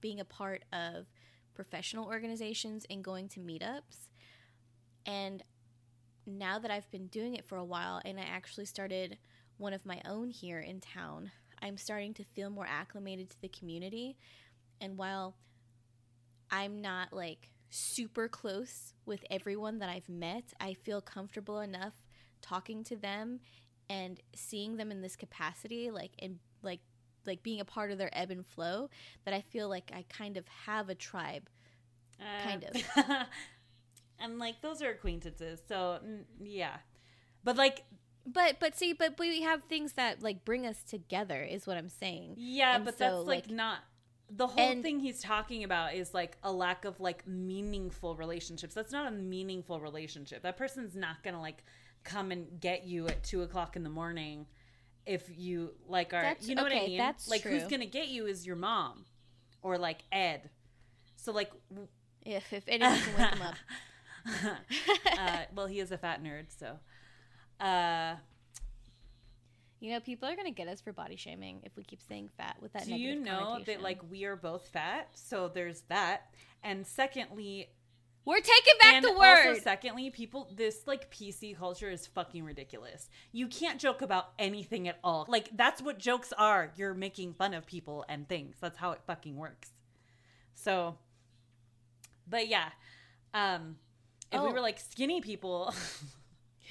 being 0.00 0.20
a 0.20 0.24
part 0.24 0.64
of 0.72 1.06
professional 1.54 2.06
organizations 2.06 2.86
and 2.90 3.02
going 3.02 3.28
to 3.28 3.40
meetups. 3.40 4.08
And 5.06 5.42
now 6.26 6.58
that 6.58 6.70
I've 6.70 6.90
been 6.90 7.06
doing 7.06 7.34
it 7.34 7.44
for 7.44 7.56
a 7.56 7.64
while 7.64 8.00
and 8.04 8.18
I 8.18 8.24
actually 8.24 8.66
started 8.66 9.16
one 9.58 9.72
of 9.72 9.86
my 9.86 10.00
own 10.04 10.30
here 10.30 10.60
in 10.60 10.80
town, 10.80 11.30
I'm 11.62 11.76
starting 11.76 12.12
to 12.14 12.24
feel 12.24 12.50
more 12.50 12.66
acclimated 12.68 13.30
to 13.30 13.40
the 13.40 13.48
community. 13.48 14.16
And 14.80 14.98
while 14.98 15.34
I'm 16.50 16.80
not 16.80 17.12
like 17.12 17.48
super 17.70 18.28
close 18.28 18.94
with 19.04 19.24
everyone 19.30 19.78
that 19.78 19.88
I've 19.88 20.08
met. 20.08 20.52
I 20.60 20.74
feel 20.74 21.00
comfortable 21.00 21.60
enough 21.60 21.94
talking 22.42 22.84
to 22.84 22.96
them 22.96 23.40
and 23.88 24.20
seeing 24.34 24.76
them 24.76 24.90
in 24.90 25.00
this 25.02 25.16
capacity, 25.16 25.90
like 25.90 26.12
and 26.18 26.38
like 26.62 26.80
like 27.24 27.42
being 27.42 27.60
a 27.60 27.64
part 27.64 27.90
of 27.90 27.98
their 27.98 28.10
ebb 28.16 28.30
and 28.30 28.46
flow, 28.46 28.88
that 29.24 29.34
I 29.34 29.40
feel 29.40 29.68
like 29.68 29.90
I 29.94 30.04
kind 30.08 30.36
of 30.36 30.46
have 30.66 30.88
a 30.88 30.94
tribe. 30.94 31.48
Uh, 32.20 32.44
kind 32.48 32.64
of. 32.64 33.06
and 34.18 34.38
like 34.38 34.60
those 34.62 34.82
are 34.82 34.90
acquaintances. 34.90 35.60
So, 35.68 35.98
yeah. 36.40 36.76
But 37.44 37.56
like 37.56 37.84
But 38.26 38.58
but 38.60 38.76
see, 38.76 38.92
but 38.92 39.18
we 39.18 39.42
have 39.42 39.62
things 39.64 39.94
that 39.94 40.22
like 40.22 40.44
bring 40.44 40.66
us 40.66 40.82
together, 40.82 41.42
is 41.42 41.66
what 41.66 41.76
I'm 41.76 41.88
saying. 41.88 42.34
Yeah, 42.36 42.76
And 42.76 42.84
but 42.84 42.98
so, 42.98 43.04
that's 43.04 43.26
like, 43.26 43.46
like- 43.46 43.50
not 43.50 43.78
the 44.28 44.46
whole 44.48 44.70
And- 44.70 44.82
thing 44.82 45.00
he's 45.00 45.20
talking 45.20 45.62
about 45.64 45.94
is 45.94 46.12
like 46.14 46.36
a 46.42 46.50
lack 46.52 46.84
of 46.84 46.98
like 47.00 47.26
meaningful 47.26 48.16
relationships. 48.16 48.74
That's 48.74 48.92
not 48.92 49.06
a 49.06 49.10
meaningful 49.10 49.80
relationship. 49.80 50.42
That 50.42 50.56
person's 50.56 50.94
not 50.96 51.22
gonna 51.22 51.40
like 51.40 51.62
come 52.04 52.30
and 52.32 52.60
get 52.60 52.84
you 52.84 53.06
at 53.08 53.22
two 53.22 53.42
o'clock 53.42 53.76
in 53.76 53.82
the 53.82 53.90
morning 53.90 54.46
if 55.06 55.24
you 55.36 55.74
like 55.88 56.12
are 56.12 56.22
That's- 56.22 56.48
you 56.48 56.54
know 56.56 56.62
what 56.64 56.72
I 56.72 56.86
mean? 56.86 56.98
that's 56.98 57.28
like 57.28 57.42
who's 57.42 57.64
gonna 57.64 57.86
get 57.86 58.08
you 58.08 58.26
is 58.26 58.44
your 58.46 58.56
mom 58.56 59.04
or 59.62 59.78
like 59.78 60.00
Ed. 60.10 60.50
So 61.16 61.32
like 61.32 61.50
If 62.24 62.52
if 62.52 62.64
anyone 62.66 62.98
can 62.98 63.16
wake 63.16 63.34
him 63.34 63.42
up. 63.42 63.54
uh, 65.18 65.38
well 65.54 65.66
he 65.68 65.78
is 65.78 65.92
a 65.92 65.98
fat 65.98 66.20
nerd, 66.22 66.46
so 66.48 66.78
uh 67.64 68.16
You 69.80 69.92
know, 69.92 70.00
people 70.00 70.28
are 70.28 70.34
gonna 70.36 70.50
get 70.50 70.68
us 70.68 70.80
for 70.80 70.92
body 70.92 71.16
shaming 71.16 71.60
if 71.64 71.76
we 71.76 71.82
keep 71.84 72.00
saying 72.08 72.30
fat 72.36 72.56
with 72.60 72.72
that. 72.72 72.86
do 72.86 72.94
you 72.96 73.14
know 73.20 73.60
that 73.66 73.82
like 73.82 74.00
we 74.10 74.24
are 74.24 74.36
both 74.36 74.68
fat? 74.68 75.08
So 75.14 75.48
there's 75.52 75.82
that. 75.88 76.30
And 76.62 76.86
secondly, 76.86 77.68
we're 78.24 78.40
taking 78.40 78.74
back 78.80 78.94
and 78.94 79.04
the 79.04 79.12
word? 79.12 79.46
Also, 79.48 79.60
secondly, 79.60 80.10
people, 80.10 80.48
this 80.56 80.80
like 80.86 81.10
PC 81.12 81.56
culture 81.56 81.90
is 81.90 82.06
fucking 82.08 82.42
ridiculous. 82.42 83.08
You 83.32 83.46
can't 83.46 83.78
joke 83.78 84.02
about 84.02 84.32
anything 84.38 84.88
at 84.88 84.98
all. 85.04 85.26
Like 85.28 85.50
that's 85.56 85.80
what 85.82 85.98
jokes 85.98 86.32
are. 86.36 86.72
You're 86.76 86.94
making 86.94 87.34
fun 87.34 87.52
of 87.54 87.66
people 87.66 88.04
and 88.08 88.26
things. 88.28 88.56
That's 88.60 88.78
how 88.78 88.92
it 88.92 89.00
fucking 89.06 89.36
works. 89.36 89.70
So, 90.54 90.96
but 92.26 92.48
yeah, 92.48 92.70
um, 93.34 93.76
if 94.32 94.40
we 94.40 94.48
Oh. 94.48 94.52
were 94.52 94.60
like 94.60 94.80
skinny 94.80 95.20
people, 95.20 95.72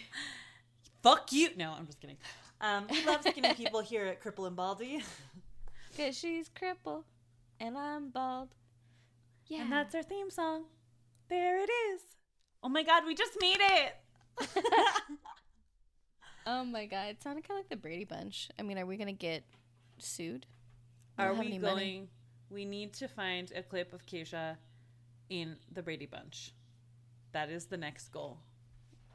fuck 1.03 1.31
you. 1.31 1.49
No, 1.55 1.71
I'm 1.71 1.85
just 1.85 2.01
kidding. 2.01 2.17
Um, 2.65 2.87
we 2.89 3.05
love 3.05 3.21
skinny 3.21 3.53
people 3.53 3.81
here 3.81 4.05
at 4.07 4.23
Cripple 4.23 4.47
and 4.47 4.55
Baldy, 4.55 5.03
Cause 5.97 6.17
she's 6.17 6.49
crippled 6.49 7.03
and 7.59 7.77
I'm 7.77 8.09
bald. 8.09 8.49
Yeah, 9.47 9.61
and 9.61 9.71
that's 9.71 9.93
our 9.93 10.01
theme 10.01 10.31
song. 10.31 10.63
There 11.29 11.59
it 11.61 11.69
is. 11.69 12.01
Oh 12.63 12.69
my 12.69 12.81
god, 12.81 13.03
we 13.05 13.13
just 13.13 13.37
made 13.39 13.59
it. 13.59 13.95
Oh 16.47 16.63
my 16.63 16.85
god, 16.85 17.07
it 17.07 17.23
sounded 17.23 17.47
kind 17.47 17.57
of 17.57 17.63
like 17.63 17.69
the 17.69 17.75
Brady 17.75 18.03
Bunch. 18.05 18.49
I 18.59 18.61
mean, 18.61 18.77
are 18.77 18.85
we 18.85 18.97
gonna 18.97 19.13
get 19.13 19.43
sued? 19.97 20.45
Are 21.17 21.33
we 21.33 21.49
going? 21.49 21.61
money. 21.61 22.09
We 22.51 22.65
need 22.65 22.93
to 22.93 23.07
find 23.07 23.51
a 23.55 23.63
clip 23.63 23.93
of 23.93 24.05
Keisha 24.05 24.57
in 25.29 25.55
the 25.71 25.81
Brady 25.81 26.05
Bunch. 26.05 26.53
That 27.31 27.49
is 27.49 27.65
the 27.65 27.77
next 27.77 28.09
goal. 28.09 28.37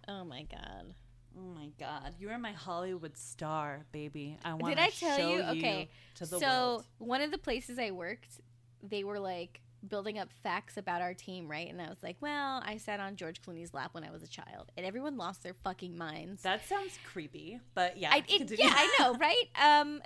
Oh 0.09 0.25
my 0.25 0.43
god. 0.43 0.95
Oh 1.39 1.55
my 1.55 1.71
God, 1.79 2.15
you 2.19 2.31
are 2.31 2.39
my 2.39 2.53
Hollywood 2.53 3.17
star, 3.17 3.85
baby. 3.93 4.39
I 4.45 4.55
want. 4.55 4.75
Did 4.75 4.83
I 4.83 4.91
tell 4.91 5.17
show 5.17 5.35
you? 5.35 5.43
Okay, 5.43 5.89
to 6.17 6.27
the 6.27 6.39
so 6.39 6.49
world. 6.49 6.85
one 6.99 7.21
of 7.23 7.31
the 7.31 7.39
places 7.39 7.79
I 7.79 7.91
worked, 7.93 8.41
they 8.83 9.05
were 9.05 9.21
like 9.21 9.61
building 9.89 10.19
up 10.19 10.29
facts 10.43 10.77
about 10.77 11.01
our 11.01 11.15
team, 11.15 11.51
right? 11.51 11.69
And 11.69 11.81
I 11.81 11.89
was 11.89 12.03
like, 12.03 12.17
well, 12.21 12.63
I 12.65 12.77
sat 12.77 13.01
on 13.01 13.17
George 13.17 13.41
Clooney's 13.43 13.73
lap 13.73 13.91
when 13.93 14.05
I 14.05 14.11
was 14.11 14.23
a 14.23 14.29
child, 14.29 14.73
and 14.77 14.85
everyone 14.85 15.17
lost 15.17 15.43
their 15.43 15.55
fucking 15.55 15.97
minds. 15.97 16.43
That 16.43 16.67
sounds 16.67 16.99
creepy, 17.05 17.61
but 17.75 17.97
yeah, 17.97 18.11
I, 18.13 18.25
it, 18.29 18.59
yeah, 18.59 18.73
I 18.75 18.97
know, 18.99 19.15
right? 19.21 19.45
Um, 19.61 20.03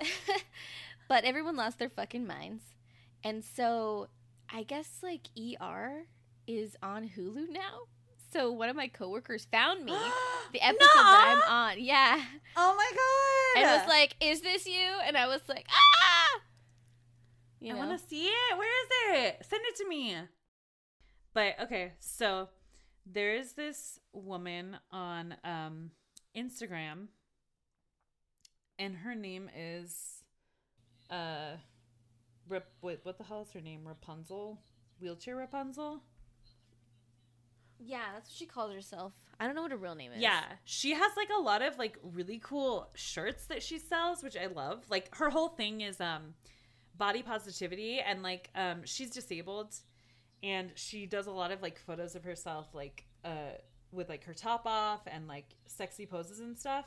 but 1.09 1.23
everyone 1.25 1.55
lost 1.55 1.79
their 1.79 1.89
fucking 1.89 2.25
minds, 2.25 2.63
and 3.23 3.43
so 3.43 4.07
I 4.49 4.63
guess 4.63 4.99
like 5.01 5.27
ER 5.37 6.05
is 6.47 6.75
on 6.81 7.09
Hulu 7.09 7.49
now. 7.49 7.87
So 8.35 8.51
one 8.51 8.67
of 8.67 8.75
my 8.75 8.89
coworkers 8.89 9.47
found 9.49 9.85
me 9.85 9.93
the 10.51 10.61
episode 10.61 10.89
that 10.93 11.41
I'm 11.47 11.51
on, 11.53 11.81
yeah, 11.81 12.21
Oh 12.57 12.75
my 12.75 12.91
God! 12.93 13.63
and 13.63 13.79
was 13.79 13.87
like, 13.87 14.17
"Is 14.19 14.41
this 14.41 14.67
you?" 14.67 14.89
And 15.05 15.15
I 15.15 15.27
was 15.27 15.39
like, 15.47 15.65
"Ah!" 15.69 16.41
You 17.61 17.75
I 17.75 17.77
want 17.77 17.97
to 17.97 18.07
see 18.09 18.25
it. 18.25 18.57
Where 18.57 18.67
is 18.67 18.89
it? 19.23 19.45
Send 19.45 19.61
it 19.65 19.77
to 19.77 19.87
me. 19.87 20.17
But 21.33 21.55
okay, 21.61 21.93
so 22.01 22.49
there 23.05 23.35
is 23.35 23.53
this 23.53 24.01
woman 24.11 24.79
on 24.91 25.35
um, 25.45 25.91
Instagram, 26.35 27.07
and 28.77 28.97
her 28.97 29.15
name 29.15 29.49
is 29.57 30.23
uh, 31.09 31.51
what, 32.49 32.67
what 32.81 33.17
the 33.17 33.23
hell 33.23 33.43
is 33.43 33.53
her 33.53 33.61
name? 33.61 33.87
Rapunzel, 33.87 34.59
wheelchair 34.99 35.37
Rapunzel. 35.37 36.03
Yeah, 37.79 38.03
that's 38.13 38.29
what 38.29 38.35
she 38.35 38.45
calls 38.45 38.73
herself. 38.73 39.13
I 39.39 39.45
don't 39.45 39.55
know 39.55 39.61
what 39.61 39.71
her 39.71 39.77
real 39.77 39.95
name 39.95 40.11
is. 40.13 40.21
Yeah, 40.21 40.43
she 40.63 40.93
has 40.93 41.11
like 41.17 41.29
a 41.37 41.41
lot 41.41 41.61
of 41.61 41.77
like 41.77 41.97
really 42.03 42.39
cool 42.41 42.89
shirts 42.95 43.45
that 43.47 43.61
she 43.61 43.79
sells, 43.79 44.23
which 44.23 44.37
I 44.37 44.47
love. 44.47 44.85
Like 44.89 45.13
her 45.15 45.29
whole 45.29 45.49
thing 45.49 45.81
is 45.81 45.99
um 45.99 46.33
body 46.97 47.21
positivity 47.21 47.99
and 47.99 48.23
like 48.23 48.49
um 48.55 48.81
she's 48.85 49.09
disabled 49.09 49.75
and 50.41 50.71
she 50.75 51.05
does 51.05 51.27
a 51.27 51.31
lot 51.31 51.51
of 51.51 51.61
like 51.61 51.77
photos 51.77 52.15
of 52.15 52.23
herself 52.23 52.73
like 52.73 53.03
uh 53.25 53.51
with 53.91 54.07
like 54.07 54.23
her 54.23 54.33
top 54.33 54.65
off 54.65 55.01
and 55.07 55.27
like 55.27 55.55
sexy 55.67 56.05
poses 56.05 56.39
and 56.39 56.57
stuff. 56.57 56.85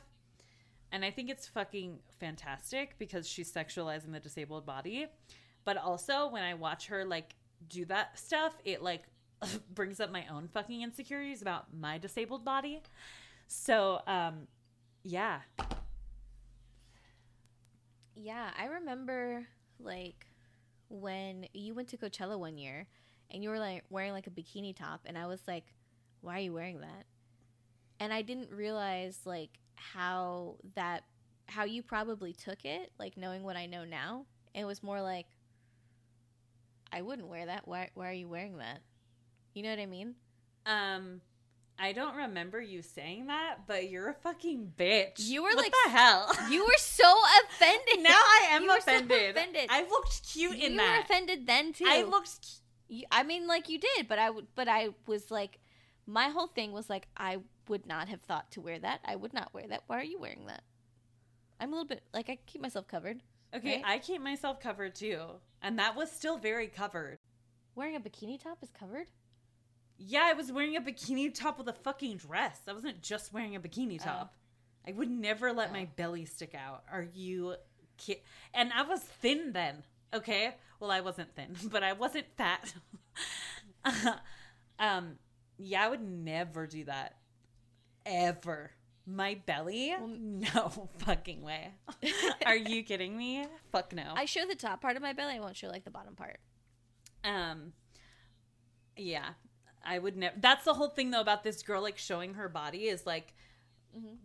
And 0.91 1.05
I 1.05 1.11
think 1.11 1.29
it's 1.29 1.47
fucking 1.47 1.99
fantastic 2.19 2.95
because 2.97 3.27
she's 3.27 3.51
sexualizing 3.51 4.11
the 4.11 4.19
disabled 4.19 4.65
body. 4.65 5.05
But 5.65 5.77
also 5.77 6.29
when 6.29 6.43
I 6.43 6.55
watch 6.55 6.87
her 6.87 7.05
like 7.05 7.35
do 7.67 7.85
that 7.85 8.17
stuff, 8.17 8.53
it 8.65 8.81
like 8.81 9.03
brings 9.73 9.99
up 9.99 10.11
my 10.11 10.25
own 10.27 10.47
fucking 10.47 10.81
insecurities 10.81 11.41
about 11.41 11.73
my 11.73 11.97
disabled 11.97 12.43
body. 12.45 12.81
So, 13.47 14.01
um 14.07 14.47
yeah. 15.03 15.39
Yeah, 18.15 18.49
I 18.59 18.65
remember 18.65 19.47
like 19.79 20.25
when 20.89 21.47
you 21.53 21.73
went 21.73 21.87
to 21.89 21.97
Coachella 21.97 22.37
one 22.37 22.57
year 22.57 22.87
and 23.31 23.43
you 23.43 23.49
were 23.49 23.59
like 23.59 23.83
wearing 23.89 24.11
like 24.11 24.27
a 24.27 24.31
bikini 24.31 24.75
top 24.75 25.01
and 25.05 25.17
I 25.17 25.27
was 25.27 25.41
like, 25.47 25.65
"Why 26.21 26.37
are 26.37 26.39
you 26.41 26.53
wearing 26.53 26.81
that?" 26.81 27.05
And 27.99 28.13
I 28.13 28.21
didn't 28.21 28.51
realize 28.51 29.19
like 29.25 29.59
how 29.75 30.57
that 30.75 31.03
how 31.47 31.63
you 31.63 31.81
probably 31.83 32.33
took 32.33 32.65
it, 32.65 32.91
like 32.99 33.17
knowing 33.17 33.43
what 33.43 33.55
I 33.55 33.65
know 33.65 33.85
now. 33.85 34.25
It 34.53 34.65
was 34.65 34.83
more 34.83 35.01
like 35.01 35.27
I 36.91 37.01
wouldn't 37.01 37.27
wear 37.27 37.45
that. 37.45 37.67
Why 37.67 37.89
why 37.93 38.09
are 38.09 38.13
you 38.13 38.27
wearing 38.27 38.57
that? 38.57 38.81
You 39.53 39.63
know 39.63 39.69
what 39.69 39.79
I 39.79 39.85
mean? 39.85 40.15
Um 40.65 41.21
I 41.81 41.93
don't 41.93 42.15
remember 42.17 42.59
you 42.61 42.81
saying 42.81 43.27
that, 43.27 43.59
but 43.65 43.89
you're 43.89 44.09
a 44.09 44.13
fucking 44.13 44.73
bitch. 44.77 45.13
You 45.19 45.43
were 45.43 45.49
what 45.49 45.57
like- 45.63 45.73
the 45.85 45.91
hell? 45.91 46.29
You 46.51 46.65
were 46.65 46.77
so 46.77 47.09
offended. 47.45 48.03
now 48.03 48.09
I 48.11 48.47
am 48.51 48.63
You 48.63 48.67
were 48.67 48.81
so 48.81 48.91
offended. 48.95 49.37
offended. 49.37 49.67
I 49.69 49.83
looked 49.83 50.29
cute 50.29 50.55
in 50.59 50.75
that. 50.75 50.83
you 50.83 50.91
were 50.91 50.99
offended 51.03 51.47
then 51.47 51.71
too. 51.73 51.85
I 51.87 52.01
looked 52.03 52.47
cu- 52.89 53.03
I 53.11 53.23
mean, 53.23 53.47
like 53.47 53.69
you 53.69 53.79
did, 53.79 54.07
but 54.09 54.19
I 54.19 54.29
would, 54.29 54.47
but 54.55 54.67
I 54.67 54.89
was 55.07 55.29
like, 55.31 55.59
my 56.05 56.29
whole 56.29 56.47
thing 56.47 56.71
was 56.73 56.89
like, 56.89 57.07
I 57.15 57.37
would 57.67 57.85
not 57.85 58.09
have 58.09 58.21
thought 58.21 58.51
to 58.51 58.61
wear 58.61 58.79
that. 58.79 58.99
I 59.05 59.15
would 59.15 59.31
not 59.31 59.53
wear 59.53 59.65
that. 59.69 59.83
Why 59.87 59.99
are 59.99 60.03
you 60.03 60.19
wearing 60.19 60.47
that? 60.47 60.63
I'm 61.61 61.69
a 61.69 61.75
little 61.75 61.87
bit 61.87 62.03
like 62.13 62.29
I 62.29 62.39
keep 62.45 62.61
myself 62.61 62.87
covered. 62.87 63.21
Okay, 63.55 63.75
Right? 63.77 63.83
I 63.85 63.99
keep 63.99 64.21
myself 64.21 64.59
covered 64.59 64.95
too. 64.95 65.21
And 65.61 65.77
that 65.79 65.95
was 65.95 66.11
still 66.11 66.37
very 66.37 66.67
covered. 66.67 67.19
Wearing 67.75 67.95
a 67.95 67.99
bikini 67.99 68.41
top 68.41 68.57
is 68.63 68.69
covered. 68.77 69.07
Yeah, 70.01 70.23
I 70.25 70.33
was 70.33 70.49
wearing 70.51 70.77
a 70.77 70.81
bikini 70.81 71.33
top 71.33 71.57
with 71.57 71.67
a 71.67 71.73
fucking 71.73 72.17
dress. 72.17 72.61
I 72.67 72.73
wasn't 72.73 73.01
just 73.01 73.33
wearing 73.33 73.55
a 73.55 73.59
bikini 73.59 74.01
top. 74.01 74.33
I 74.87 74.93
would 74.93 75.09
never 75.09 75.51
let 75.51 75.73
my 75.73 75.83
Oh. 75.83 75.93
belly 75.97 76.23
stick 76.25 76.55
out. 76.55 76.83
Are 76.89 77.05
you 77.13 77.55
ki- 77.97 78.23
And 78.53 78.71
I 78.73 78.83
was 78.83 79.01
thin 79.01 79.51
then. 79.51 79.83
Okay? 80.13 80.55
Well, 80.79 80.89
I 80.89 81.01
wasn't 81.01 81.35
thin, 81.35 81.55
but 81.69 81.83
I 81.83 81.93
wasn't 81.93 82.27
fat. 82.37 82.73
um 84.79 85.17
yeah, 85.57 85.85
I 85.85 85.89
would 85.89 86.01
never 86.01 86.65
do 86.65 86.85
that. 86.85 87.17
Ever. 88.05 88.71
My 89.05 89.39
belly? 89.45 89.93
No 90.53 90.89
fucking 90.99 91.41
way. 91.41 91.71
Are 92.45 92.55
you 92.55 92.83
kidding 92.83 93.17
me? 93.17 93.45
Fuck 93.71 93.93
no. 93.93 94.13
I 94.15 94.23
show 94.25 94.45
the 94.47 94.55
top 94.55 94.81
part 94.81 94.95
of 94.95 95.01
my 95.01 95.11
belly. 95.13 95.33
I 95.35 95.39
won't 95.39 95.57
show 95.57 95.67
like 95.67 95.83
the 95.83 95.91
bottom 95.91 96.15
part. 96.15 96.39
Um, 97.25 97.73
yeah, 98.95 99.29
I 99.89 99.97
would 99.97 100.15
never. 100.15 100.35
That's 100.39 100.65
the 100.65 100.73
whole 100.75 100.89
thing 100.89 101.09
though 101.09 101.19
about 101.19 101.43
this 101.43 101.63
girl 101.63 101.81
like 101.81 101.97
showing 101.97 102.35
her 102.35 102.47
body 102.47 102.87
is 102.87 103.07
like 103.07 103.33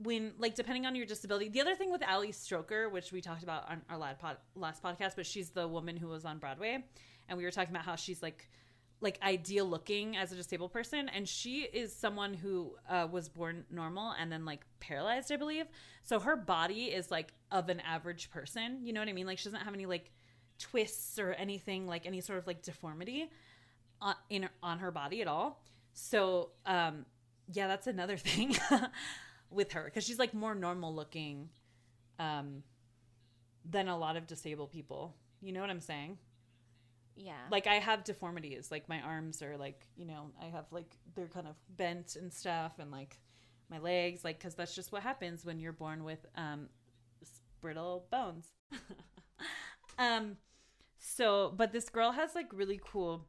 when 0.02 0.32
like 0.38 0.54
depending 0.54 0.84
on 0.84 0.94
your 0.94 1.06
disability. 1.06 1.48
The 1.48 1.62
other 1.62 1.74
thing 1.74 1.90
with 1.90 2.02
Ali 2.06 2.32
Stroker, 2.32 2.92
which 2.92 3.12
we 3.12 3.22
talked 3.22 3.42
about 3.42 3.70
on 3.70 3.80
our 3.88 3.96
last 3.96 4.18
pod, 4.18 4.36
last 4.54 4.82
podcast, 4.82 5.16
but 5.16 5.24
she's 5.24 5.50
the 5.50 5.66
woman 5.66 5.96
who 5.96 6.08
was 6.08 6.26
on 6.26 6.38
Broadway, 6.38 6.84
and 7.30 7.38
we 7.38 7.44
were 7.44 7.50
talking 7.50 7.74
about 7.74 7.86
how 7.86 7.96
she's 7.96 8.22
like 8.22 8.46
like 9.00 9.18
ideal 9.22 9.64
looking 9.64 10.16
as 10.16 10.32
a 10.32 10.36
disabled 10.36 10.72
person 10.72 11.10
and 11.10 11.28
she 11.28 11.62
is 11.62 11.94
someone 11.94 12.32
who 12.32 12.74
uh, 12.88 13.06
was 13.10 13.28
born 13.28 13.64
normal 13.70 14.12
and 14.18 14.32
then 14.32 14.46
like 14.46 14.64
paralyzed 14.80 15.30
i 15.30 15.36
believe 15.36 15.66
so 16.04 16.18
her 16.20 16.36
body 16.36 16.84
is 16.84 17.10
like 17.10 17.34
of 17.50 17.68
an 17.68 17.80
average 17.80 18.30
person 18.30 18.78
you 18.82 18.92
know 18.92 19.00
what 19.00 19.08
i 19.08 19.12
mean 19.12 19.26
like 19.26 19.36
she 19.36 19.44
doesn't 19.44 19.60
have 19.60 19.74
any 19.74 19.84
like 19.84 20.10
twists 20.58 21.18
or 21.18 21.32
anything 21.32 21.86
like 21.86 22.06
any 22.06 22.20
sort 22.20 22.38
of 22.38 22.46
like 22.46 22.62
deformity 22.62 23.28
on, 24.00 24.14
in 24.30 24.48
on 24.62 24.78
her 24.78 24.90
body 24.90 25.22
at 25.22 25.28
all 25.28 25.62
so 25.92 26.50
um 26.66 27.04
yeah 27.52 27.66
that's 27.68 27.86
another 27.86 28.16
thing 28.28 28.56
with 29.50 29.72
her 29.72 29.84
because 29.84 30.04
she's 30.04 30.18
like 30.18 30.34
more 30.34 30.54
normal 30.54 30.94
looking 30.94 31.48
um 32.18 32.62
than 33.64 33.88
a 33.88 33.96
lot 33.96 34.16
of 34.16 34.26
disabled 34.26 34.70
people 34.70 35.14
you 35.40 35.52
know 35.52 35.60
what 35.60 35.70
i'm 35.70 35.80
saying 35.80 36.18
Yeah. 37.16 37.34
like 37.50 37.66
I 37.66 37.74
have 37.76 38.02
deformities. 38.04 38.70
Like 38.70 38.88
my 38.88 39.00
arms 39.00 39.40
are 39.42 39.56
like, 39.56 39.86
you 39.96 40.04
know, 40.04 40.32
I 40.40 40.46
have 40.46 40.66
like 40.72 40.96
they're 41.14 41.28
kind 41.28 41.46
of 41.46 41.54
bent 41.76 42.16
and 42.16 42.32
stuff 42.32 42.72
and 42.78 42.90
like 42.90 43.20
my 43.70 43.78
legs 43.78 44.24
like 44.24 44.40
cuz 44.40 44.54
that's 44.54 44.74
just 44.74 44.90
what 44.92 45.02
happens 45.02 45.44
when 45.44 45.60
you're 45.60 45.72
born 45.72 46.02
with 46.04 46.26
um 46.34 46.68
brittle 47.60 48.06
bones. 48.10 48.48
um 49.98 50.36
so 50.98 51.52
but 51.56 51.72
this 51.72 51.88
girl 51.88 52.12
has 52.12 52.34
like 52.34 52.48
really 52.52 52.80
cool 52.84 53.26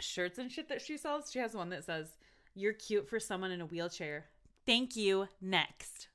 shirts 0.00 0.38
and 0.38 0.50
shit 0.50 0.68
that 0.68 0.82
she 0.82 0.96
sells. 0.96 1.30
She 1.30 1.38
has 1.38 1.54
one 1.54 1.70
that 1.70 1.84
says, 1.84 2.16
"You're 2.54 2.72
cute 2.72 3.08
for 3.08 3.20
someone 3.20 3.50
in 3.50 3.60
a 3.60 3.66
wheelchair. 3.66 4.26
Thank 4.66 4.96
you. 4.96 5.28
Next." 5.40 6.08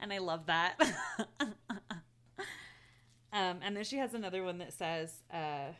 And 0.00 0.12
I 0.12 0.18
love 0.18 0.46
that. 0.46 0.74
um 3.32 3.58
and 3.62 3.76
then 3.76 3.84
she 3.84 3.98
has 3.98 4.14
another 4.14 4.44
one 4.44 4.58
that 4.58 4.72
says, 4.72 5.22
uh 5.32 5.72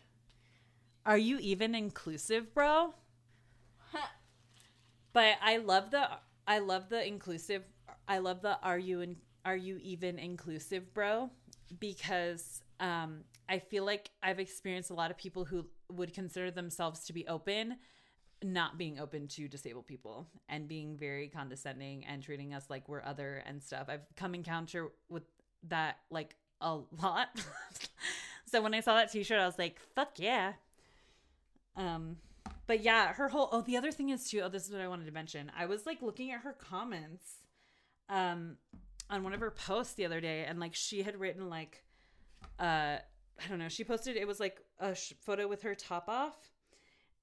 are 1.04 1.18
you 1.18 1.38
even 1.38 1.74
inclusive, 1.76 2.52
bro? 2.52 2.92
but 5.12 5.36
I 5.40 5.58
love 5.58 5.92
the 5.92 6.08
I 6.46 6.58
love 6.58 6.88
the 6.88 7.06
inclusive 7.06 7.62
I 8.08 8.18
love 8.18 8.42
the 8.42 8.58
are 8.60 8.78
you 8.78 9.00
in, 9.00 9.16
are 9.44 9.56
you 9.56 9.78
even 9.82 10.18
inclusive, 10.18 10.92
bro? 10.92 11.30
Because 11.78 12.62
um 12.80 13.20
I 13.48 13.60
feel 13.60 13.84
like 13.84 14.10
I've 14.22 14.40
experienced 14.40 14.90
a 14.90 14.94
lot 14.94 15.12
of 15.12 15.16
people 15.16 15.44
who 15.44 15.66
would 15.90 16.14
consider 16.14 16.50
themselves 16.50 17.04
to 17.06 17.12
be 17.12 17.26
open 17.26 17.76
not 18.42 18.76
being 18.76 18.98
open 18.98 19.26
to 19.28 19.48
disabled 19.48 19.86
people 19.86 20.26
and 20.48 20.68
being 20.68 20.96
very 20.96 21.28
condescending 21.28 22.04
and 22.04 22.22
treating 22.22 22.52
us 22.52 22.68
like 22.68 22.88
we're 22.88 23.02
other 23.02 23.42
and 23.46 23.62
stuff. 23.62 23.86
I've 23.88 24.06
come 24.14 24.34
encounter 24.34 24.88
with 25.08 25.24
that 25.68 25.98
like 26.10 26.36
a 26.60 26.78
lot. 27.00 27.28
so 28.46 28.62
when 28.62 28.74
I 28.74 28.80
saw 28.80 28.94
that 28.94 29.10
t-shirt 29.10 29.40
I 29.40 29.46
was 29.46 29.58
like, 29.58 29.80
"Fuck 29.94 30.18
yeah." 30.18 30.54
Um, 31.76 32.16
but 32.66 32.80
yeah, 32.80 33.12
her 33.14 33.28
whole 33.28 33.48
oh 33.52 33.62
the 33.62 33.76
other 33.76 33.92
thing 33.92 34.10
is 34.10 34.28
too, 34.28 34.40
oh, 34.40 34.48
this 34.48 34.66
is 34.66 34.72
what 34.72 34.80
I 34.80 34.88
wanted 34.88 35.06
to 35.06 35.12
mention. 35.12 35.50
I 35.56 35.66
was 35.66 35.86
like 35.86 36.02
looking 36.02 36.32
at 36.32 36.40
her 36.40 36.52
comments 36.52 37.24
um 38.08 38.56
on 39.10 39.24
one 39.24 39.32
of 39.32 39.40
her 39.40 39.50
posts 39.50 39.94
the 39.94 40.04
other 40.04 40.20
day 40.20 40.44
and 40.44 40.60
like 40.60 40.74
she 40.74 41.02
had 41.02 41.18
written 41.18 41.48
like 41.48 41.82
uh 42.60 42.98
I 43.38 43.48
don't 43.48 43.58
know, 43.58 43.68
she 43.68 43.84
posted 43.84 44.16
it 44.16 44.26
was 44.26 44.40
like 44.40 44.60
a 44.78 44.94
sh- 44.94 45.14
photo 45.22 45.48
with 45.48 45.62
her 45.62 45.74
top 45.74 46.08
off 46.08 46.36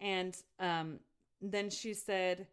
and 0.02 0.36
um 0.60 1.00
then 1.42 1.70
she 1.70 1.94
said 1.94 2.48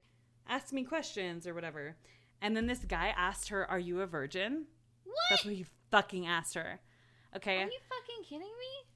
ask 0.49 0.73
me 0.73 0.85
questions 0.85 1.47
or 1.47 1.55
whatever. 1.55 1.97
And 2.43 2.57
then 2.57 2.67
this 2.67 2.81
guy 2.81 3.15
asked 3.17 3.51
her, 3.51 3.71
"Are 3.71 3.79
you 3.79 4.01
a 4.01 4.07
virgin?" 4.07 4.67
what? 5.05 5.17
That's 5.31 5.45
what 5.45 5.55
he 5.55 5.67
fucking 5.91 6.27
asked 6.27 6.55
her. 6.55 6.81
Okay? 7.37 7.59
Are 7.63 7.67
you 7.67 7.81
fucking 7.89 8.25
kidding 8.25 8.49
me? 8.59 8.91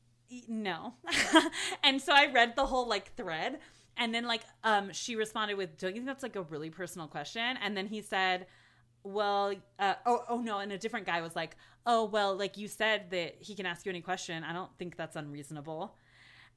no 0.48 0.94
and 1.84 2.00
so 2.00 2.12
i 2.12 2.26
read 2.32 2.56
the 2.56 2.64
whole 2.64 2.88
like 2.88 3.14
thread 3.14 3.58
and 3.96 4.12
then 4.12 4.26
like 4.26 4.40
um 4.64 4.90
she 4.92 5.16
responded 5.16 5.54
with 5.54 5.76
don't 5.76 5.90
you 5.90 5.96
think 5.96 6.06
that's 6.06 6.22
like 6.22 6.34
a 6.34 6.42
really 6.42 6.70
personal 6.70 7.06
question 7.06 7.56
and 7.62 7.76
then 7.76 7.86
he 7.86 8.00
said 8.00 8.46
well 9.04 9.52
uh, 9.78 9.94
oh 10.06 10.24
oh 10.28 10.40
no 10.40 10.58
and 10.58 10.72
a 10.72 10.78
different 10.78 11.06
guy 11.06 11.20
was 11.20 11.36
like 11.36 11.56
oh 11.86 12.04
well 12.04 12.34
like 12.36 12.56
you 12.56 12.66
said 12.66 13.10
that 13.10 13.36
he 13.38 13.54
can 13.54 13.66
ask 13.66 13.84
you 13.86 13.90
any 13.90 14.00
question. 14.00 14.42
I 14.42 14.52
don't 14.52 14.70
think 14.78 14.96
that's 14.96 15.14
unreasonable. 15.16 15.94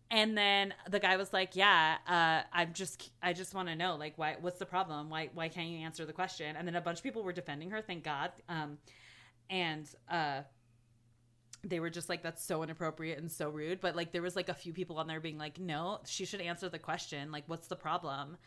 And 0.09 0.37
then 0.37 0.73
the 0.89 0.99
guy 0.99 1.17
was 1.17 1.33
like 1.33 1.55
yeah 1.55 1.97
uh 2.07 2.47
i'm 2.57 2.71
just 2.73 3.11
i 3.21 3.33
just 3.33 3.53
want 3.53 3.67
to 3.67 3.75
know 3.75 3.97
like 3.97 4.17
why 4.17 4.37
what's 4.39 4.59
the 4.59 4.65
problem? 4.65 5.09
Why 5.09 5.29
why 5.33 5.49
can't 5.49 5.67
you 5.67 5.79
answer 5.79 6.05
the 6.05 6.13
question? 6.13 6.55
And 6.55 6.65
then 6.65 6.75
a 6.75 6.81
bunch 6.81 6.99
of 6.99 7.03
people 7.03 7.23
were 7.23 7.33
defending 7.33 7.69
her 7.71 7.81
thank 7.81 8.03
god. 8.05 8.31
Um 8.47 8.77
and 9.49 9.85
uh 10.09 10.41
they 11.63 11.81
were 11.81 11.89
just 11.89 12.07
like 12.07 12.23
that's 12.23 12.45
so 12.45 12.63
inappropriate 12.63 13.17
and 13.19 13.29
so 13.29 13.49
rude. 13.49 13.81
But 13.81 13.97
like 13.97 14.13
there 14.13 14.21
was 14.21 14.37
like 14.37 14.47
a 14.47 14.53
few 14.53 14.71
people 14.71 14.97
on 14.97 15.07
there 15.07 15.19
being 15.19 15.37
like 15.37 15.59
no 15.59 15.99
she 16.05 16.23
should 16.23 16.39
answer 16.39 16.69
the 16.69 16.79
question. 16.79 17.29
Like 17.29 17.43
what's 17.47 17.67
the 17.67 17.75
problem 17.75 18.37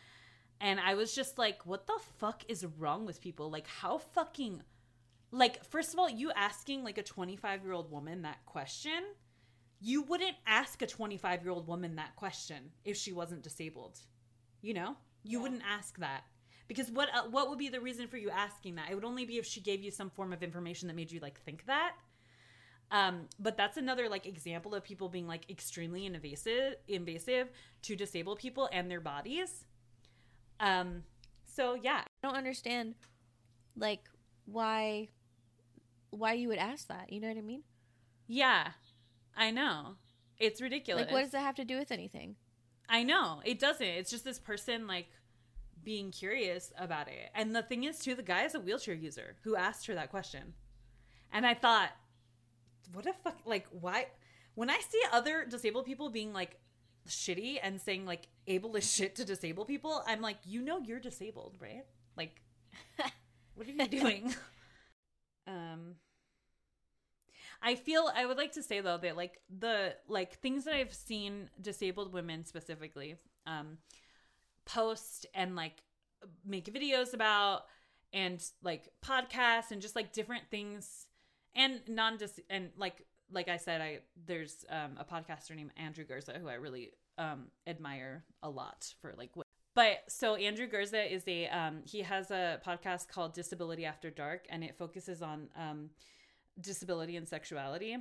and 0.60 0.80
i 0.80 0.94
was 0.94 1.14
just 1.14 1.38
like 1.38 1.64
what 1.66 1.86
the 1.86 1.98
fuck 2.18 2.42
is 2.48 2.66
wrong 2.78 3.06
with 3.06 3.20
people 3.20 3.50
like 3.50 3.66
how 3.66 3.98
fucking 3.98 4.62
like 5.32 5.64
first 5.64 5.92
of 5.92 5.98
all 5.98 6.08
you 6.08 6.30
asking 6.32 6.82
like 6.82 6.98
a 6.98 7.02
25 7.02 7.62
year 7.64 7.72
old 7.72 7.90
woman 7.90 8.22
that 8.22 8.44
question 8.46 9.02
you 9.80 10.02
wouldn't 10.02 10.36
ask 10.46 10.82
a 10.82 10.86
25 10.86 11.42
year 11.42 11.52
old 11.52 11.66
woman 11.66 11.96
that 11.96 12.14
question 12.14 12.70
if 12.84 12.96
she 12.96 13.12
wasn't 13.12 13.42
disabled. 13.42 13.98
You 14.60 14.74
know, 14.74 14.96
you 15.22 15.40
wouldn't 15.40 15.62
ask 15.66 15.98
that 15.98 16.24
because 16.68 16.90
what 16.90 17.08
uh, 17.14 17.22
what 17.30 17.48
would 17.48 17.58
be 17.58 17.70
the 17.70 17.80
reason 17.80 18.06
for 18.06 18.18
you 18.18 18.30
asking 18.30 18.74
that? 18.74 18.90
It 18.90 18.94
would 18.94 19.04
only 19.04 19.24
be 19.24 19.38
if 19.38 19.46
she 19.46 19.60
gave 19.60 19.82
you 19.82 19.90
some 19.90 20.10
form 20.10 20.32
of 20.32 20.42
information 20.42 20.86
that 20.88 20.94
made 20.94 21.10
you 21.10 21.20
like 21.20 21.40
think 21.40 21.64
that. 21.66 21.94
Um, 22.92 23.28
but 23.38 23.56
that's 23.56 23.76
another 23.78 24.08
like 24.08 24.26
example 24.26 24.74
of 24.74 24.84
people 24.84 25.08
being 25.08 25.26
like 25.26 25.48
extremely 25.48 26.04
invasive 26.04 26.74
invasive 26.86 27.48
to 27.82 27.96
disabled 27.96 28.38
people 28.38 28.68
and 28.72 28.90
their 28.90 29.00
bodies. 29.00 29.64
Um, 30.60 31.02
so 31.46 31.74
yeah, 31.74 32.02
I 32.04 32.26
don't 32.28 32.36
understand, 32.36 32.94
like, 33.76 34.02
why, 34.44 35.08
why 36.10 36.34
you 36.34 36.48
would 36.48 36.58
ask 36.58 36.88
that. 36.88 37.12
You 37.12 37.20
know 37.20 37.28
what 37.28 37.38
I 37.38 37.42
mean? 37.42 37.62
yeah, 38.26 38.68
I 39.36 39.50
know. 39.50 39.96
It's 40.38 40.60
ridiculous. 40.62 41.06
Like, 41.06 41.12
what 41.12 41.22
does 41.22 41.32
that 41.32 41.40
have 41.40 41.56
to 41.56 41.64
do 41.64 41.78
with 41.78 41.90
anything? 41.90 42.36
I 42.88 43.02
know 43.02 43.40
it 43.44 43.58
doesn't. 43.58 43.86
It's 43.86 44.10
just 44.10 44.24
this 44.24 44.38
person 44.38 44.86
like 44.86 45.08
being 45.82 46.10
curious 46.10 46.72
about 46.78 47.08
it. 47.08 47.30
And 47.34 47.54
the 47.54 47.62
thing 47.62 47.84
is, 47.84 47.98
too, 47.98 48.14
the 48.14 48.22
guy 48.22 48.44
is 48.44 48.54
a 48.54 48.60
wheelchair 48.60 48.94
user 48.94 49.36
who 49.42 49.56
asked 49.56 49.86
her 49.86 49.94
that 49.94 50.10
question, 50.10 50.54
and 51.32 51.44
I 51.46 51.54
thought, 51.54 51.90
what 52.92 53.06
a 53.06 53.12
fuck, 53.12 53.38
like 53.44 53.66
why? 53.70 54.06
When 54.54 54.70
I 54.70 54.78
see 54.88 55.00
other 55.12 55.44
disabled 55.48 55.86
people 55.86 56.10
being 56.10 56.32
like 56.32 56.58
shitty 57.08 57.58
and 57.62 57.80
saying 57.80 58.06
like 58.06 58.28
ableist 58.48 58.94
shit 58.94 59.16
to 59.16 59.24
disabled 59.24 59.68
people, 59.68 60.02
I'm 60.06 60.20
like, 60.20 60.38
you 60.44 60.62
know, 60.62 60.78
you're 60.78 61.00
disabled, 61.00 61.56
right? 61.60 61.84
Like, 62.16 62.40
what 63.54 63.66
are 63.66 63.70
you 63.70 63.88
doing? 63.88 64.34
um. 65.46 65.96
I 67.62 67.74
feel 67.74 68.10
I 68.14 68.24
would 68.24 68.38
like 68.38 68.52
to 68.52 68.62
say 68.62 68.80
though 68.80 68.96
that 68.96 69.16
like 69.18 69.38
the 69.58 69.94
like 70.08 70.38
things 70.40 70.64
that 70.64 70.74
I've 70.74 70.94
seen 70.94 71.50
disabled 71.60 72.12
women 72.12 72.44
specifically 72.46 73.16
um 73.46 73.76
post 74.64 75.26
and 75.34 75.56
like 75.56 75.82
make 76.44 76.72
videos 76.72 77.12
about 77.12 77.64
and 78.12 78.42
like 78.62 78.88
podcasts 79.04 79.70
and 79.70 79.82
just 79.82 79.96
like 79.96 80.12
different 80.12 80.44
things 80.50 81.06
and 81.54 81.80
non 81.88 82.16
dis 82.16 82.40
and 82.48 82.70
like 82.76 83.04
like 83.32 83.48
I 83.48 83.56
said 83.56 83.80
I 83.80 83.98
there's 84.26 84.64
um 84.68 84.98
a 84.98 85.04
podcaster 85.04 85.54
named 85.54 85.72
Andrew 85.76 86.04
Gurza 86.04 86.40
who 86.40 86.48
I 86.48 86.54
really 86.54 86.90
um 87.18 87.46
admire 87.66 88.24
a 88.42 88.50
lot 88.50 88.94
for 89.00 89.14
like 89.16 89.30
what 89.34 89.46
but 89.74 89.98
so 90.08 90.34
Andrew 90.34 90.68
Gurza 90.68 91.10
is 91.10 91.22
a 91.26 91.48
um 91.48 91.82
he 91.84 92.02
has 92.02 92.30
a 92.30 92.60
podcast 92.66 93.08
called 93.08 93.34
Disability 93.34 93.84
After 93.84 94.10
Dark 94.10 94.46
and 94.50 94.64
it 94.64 94.76
focuses 94.76 95.22
on 95.22 95.48
um 95.56 95.90
disability 96.60 97.16
and 97.16 97.26
sexuality. 97.26 97.96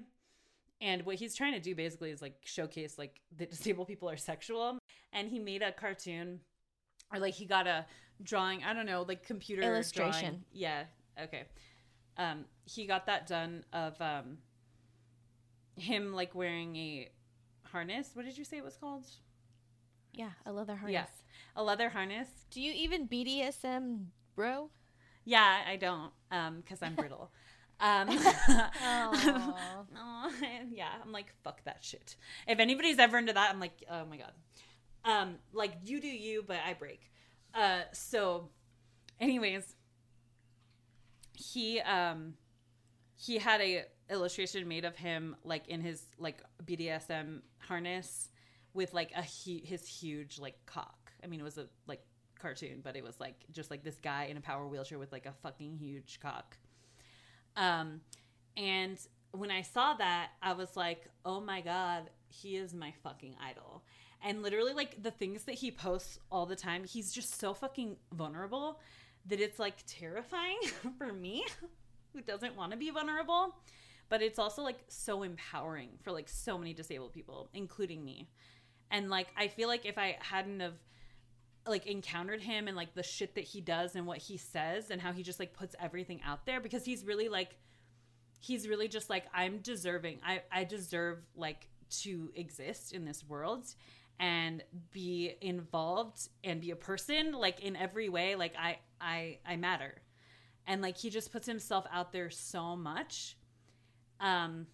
And 0.81 1.05
what 1.05 1.15
he's 1.15 1.35
trying 1.35 1.53
to 1.53 1.59
do 1.59 1.75
basically 1.75 2.11
is 2.11 2.21
like 2.21 2.35
showcase 2.43 2.97
like 2.97 3.21
that 3.37 3.49
disabled 3.55 3.87
people 3.87 4.09
are 4.09 4.17
sexual. 4.17 4.79
And 5.13 5.29
he 5.29 5.39
made 5.39 5.61
a 5.61 5.71
cartoon 5.71 6.39
or 7.13 7.19
like 7.19 7.33
he 7.33 7.45
got 7.45 7.67
a 7.67 7.85
drawing, 8.21 8.63
I 8.63 8.73
don't 8.73 8.85
know, 8.85 9.05
like 9.07 9.25
computer 9.25 9.61
Illustration. 9.61 10.19
drawing. 10.21 10.45
Yeah. 10.51 10.83
Okay. 11.21 11.43
Um 12.17 12.45
he 12.65 12.87
got 12.87 13.05
that 13.05 13.27
done 13.27 13.63
of 13.73 13.99
um 14.01 14.39
him 15.79 16.13
like 16.13 16.35
wearing 16.35 16.75
a 16.75 17.09
harness. 17.63 18.11
What 18.13 18.25
did 18.25 18.37
you 18.37 18.43
say 18.43 18.57
it 18.57 18.63
was 18.63 18.77
called? 18.77 19.05
Yeah, 20.13 20.31
a 20.45 20.51
leather 20.51 20.75
harness. 20.75 20.93
Yeah. 20.93 21.05
A 21.55 21.63
leather 21.63 21.89
harness. 21.89 22.27
Do 22.51 22.61
you 22.61 22.73
even 22.75 23.07
BDSM, 23.07 24.05
bro? 24.35 24.69
Yeah, 25.25 25.59
I 25.67 25.75
don't, 25.75 26.11
um, 26.31 26.57
because 26.61 26.81
I'm 26.81 26.95
brittle. 26.95 27.31
Um, 27.81 28.09
Aw. 28.09 29.53
Aw, 29.95 30.31
yeah, 30.69 30.89
I'm 31.01 31.13
like, 31.13 31.33
fuck 31.45 31.63
that 31.63 31.77
shit. 31.79 32.17
If 32.45 32.59
anybody's 32.59 32.99
ever 32.99 33.17
into 33.17 33.31
that, 33.31 33.49
I'm 33.49 33.61
like, 33.61 33.85
oh 33.89 34.03
my 34.03 34.17
god. 34.17 34.33
Um, 35.05 35.35
like 35.53 35.71
you 35.85 36.01
do 36.01 36.09
you, 36.09 36.43
but 36.45 36.57
I 36.67 36.73
break. 36.73 37.09
Uh, 37.55 37.83
so, 37.93 38.49
anyways, 39.21 39.77
he 41.33 41.79
um, 41.79 42.33
he 43.15 43.37
had 43.37 43.61
a 43.61 43.85
illustration 44.09 44.67
made 44.67 44.85
of 44.85 44.95
him 44.95 45.35
like 45.43 45.67
in 45.67 45.81
his 45.81 46.03
like 46.17 46.41
BDSM 46.65 47.41
harness 47.59 48.29
with 48.73 48.93
like 48.93 49.11
a 49.15 49.21
hu- 49.21 49.61
his 49.63 49.87
huge 49.87 50.39
like 50.39 50.55
cock. 50.65 51.11
I 51.23 51.27
mean, 51.27 51.39
it 51.39 51.43
was 51.43 51.57
a 51.57 51.67
like 51.87 52.01
cartoon, 52.39 52.81
but 52.83 52.95
it 52.95 53.03
was 53.03 53.19
like 53.19 53.35
just 53.51 53.69
like 53.69 53.83
this 53.83 53.97
guy 53.97 54.25
in 54.25 54.37
a 54.37 54.41
power 54.41 54.67
wheelchair 54.67 54.99
with 54.99 55.11
like 55.11 55.25
a 55.25 55.33
fucking 55.43 55.75
huge 55.77 56.19
cock. 56.21 56.57
Um, 57.55 58.01
and 58.55 58.99
when 59.31 59.51
I 59.51 59.61
saw 59.61 59.93
that, 59.95 60.29
I 60.41 60.53
was 60.53 60.75
like, 60.75 61.07
oh 61.25 61.39
my 61.39 61.61
God, 61.61 62.09
he 62.27 62.55
is 62.55 62.73
my 62.73 62.93
fucking 63.03 63.35
idol. 63.41 63.83
And 64.21 64.41
literally, 64.41 64.73
like, 64.73 65.01
the 65.01 65.11
things 65.11 65.43
that 65.43 65.55
he 65.55 65.71
posts 65.71 66.19
all 66.29 66.45
the 66.45 66.55
time, 66.55 66.83
he's 66.83 67.13
just 67.13 67.39
so 67.39 67.53
fucking 67.53 67.95
vulnerable 68.13 68.81
that 69.27 69.39
it's 69.39 69.59
like 69.59 69.75
terrifying 69.87 70.57
for 70.97 71.13
me 71.13 71.45
who 72.13 72.21
doesn't 72.21 72.55
want 72.55 72.71
to 72.71 72.77
be 72.77 72.89
vulnerable. 72.89 73.55
But 74.09 74.21
it's 74.21 74.39
also 74.39 74.63
like 74.63 74.79
so 74.87 75.23
empowering 75.23 75.89
for 76.01 76.11
like 76.11 76.27
so 76.27 76.57
many 76.57 76.73
disabled 76.73 77.13
people, 77.13 77.49
including 77.53 78.03
me. 78.03 78.29
And 78.91 79.09
like, 79.09 79.27
I 79.37 79.47
feel 79.47 79.67
like 79.67 79.85
if 79.85 79.97
I 79.97 80.17
hadn't 80.19 80.59
have 80.61 80.73
like 81.67 81.85
encountered 81.85 82.41
him 82.41 82.67
and 82.67 82.75
like 82.75 82.93
the 82.95 83.03
shit 83.03 83.35
that 83.35 83.43
he 83.43 83.61
does 83.61 83.95
and 83.95 84.05
what 84.05 84.17
he 84.17 84.37
says 84.37 84.89
and 84.89 85.01
how 85.01 85.11
he 85.11 85.23
just 85.23 85.39
like 85.39 85.53
puts 85.53 85.75
everything 85.79 86.19
out 86.25 86.45
there 86.45 86.59
because 86.59 86.83
he's 86.83 87.05
really 87.05 87.29
like 87.29 87.55
he's 88.39 88.67
really 88.67 88.87
just 88.87 89.09
like 89.09 89.25
I'm 89.33 89.59
deserving. 89.59 90.19
I 90.25 90.41
I 90.51 90.63
deserve 90.63 91.19
like 91.35 91.67
to 92.01 92.31
exist 92.35 92.93
in 92.93 93.05
this 93.05 93.23
world 93.23 93.65
and 94.19 94.63
be 94.91 95.35
involved 95.41 96.29
and 96.43 96.59
be 96.59 96.71
a 96.71 96.75
person 96.75 97.31
like 97.31 97.61
in 97.61 97.75
every 97.75 98.09
way 98.09 98.35
like 98.35 98.53
I 98.57 98.79
I 98.99 99.39
I 99.45 99.55
matter. 99.55 100.01
And 100.67 100.81
like 100.81 100.97
he 100.97 101.09
just 101.09 101.31
puts 101.31 101.47
himself 101.47 101.85
out 101.91 102.11
there 102.11 102.29
so 102.29 102.75
much. 102.75 103.37
Um 104.19 104.67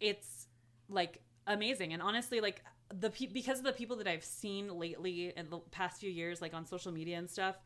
it's 0.00 0.46
like 0.88 1.20
amazing. 1.46 1.92
And 1.92 2.02
honestly 2.02 2.40
like 2.40 2.62
the 2.94 3.10
pe- 3.10 3.26
because 3.26 3.58
of 3.58 3.64
the 3.64 3.72
people 3.72 3.96
that 3.96 4.06
I've 4.06 4.24
seen 4.24 4.78
lately 4.78 5.32
in 5.36 5.50
the 5.50 5.58
past 5.70 6.00
few 6.00 6.10
years, 6.10 6.40
like 6.40 6.54
on 6.54 6.64
social 6.66 6.92
media 6.92 7.18
and 7.18 7.28
stuff, 7.28 7.56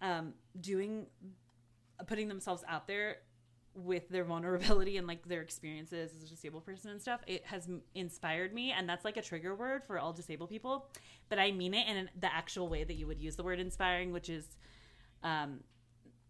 um, 0.00 0.34
doing, 0.60 1.06
putting 2.06 2.28
themselves 2.28 2.64
out 2.68 2.86
there 2.86 3.18
with 3.74 4.08
their 4.08 4.24
vulnerability 4.32 4.96
and 4.96 5.06
like 5.06 5.26
their 5.26 5.42
experiences 5.42 6.12
as 6.16 6.22
a 6.24 6.28
disabled 6.28 6.64
person 6.64 6.90
and 6.90 7.00
stuff, 7.00 7.20
it 7.26 7.44
has 7.44 7.68
inspired 7.94 8.54
me, 8.54 8.72
and 8.72 8.88
that's 8.88 9.04
like 9.04 9.16
a 9.16 9.22
trigger 9.22 9.54
word 9.54 9.82
for 9.86 9.98
all 9.98 10.12
disabled 10.12 10.48
people, 10.48 10.88
but 11.28 11.38
I 11.38 11.50
mean 11.52 11.74
it 11.74 11.86
in 11.86 12.08
the 12.18 12.32
actual 12.32 12.68
way 12.68 12.84
that 12.84 12.94
you 12.94 13.06
would 13.06 13.20
use 13.20 13.36
the 13.36 13.42
word 13.42 13.60
inspiring, 13.60 14.12
which 14.12 14.30
is, 14.30 14.46
um, 15.22 15.60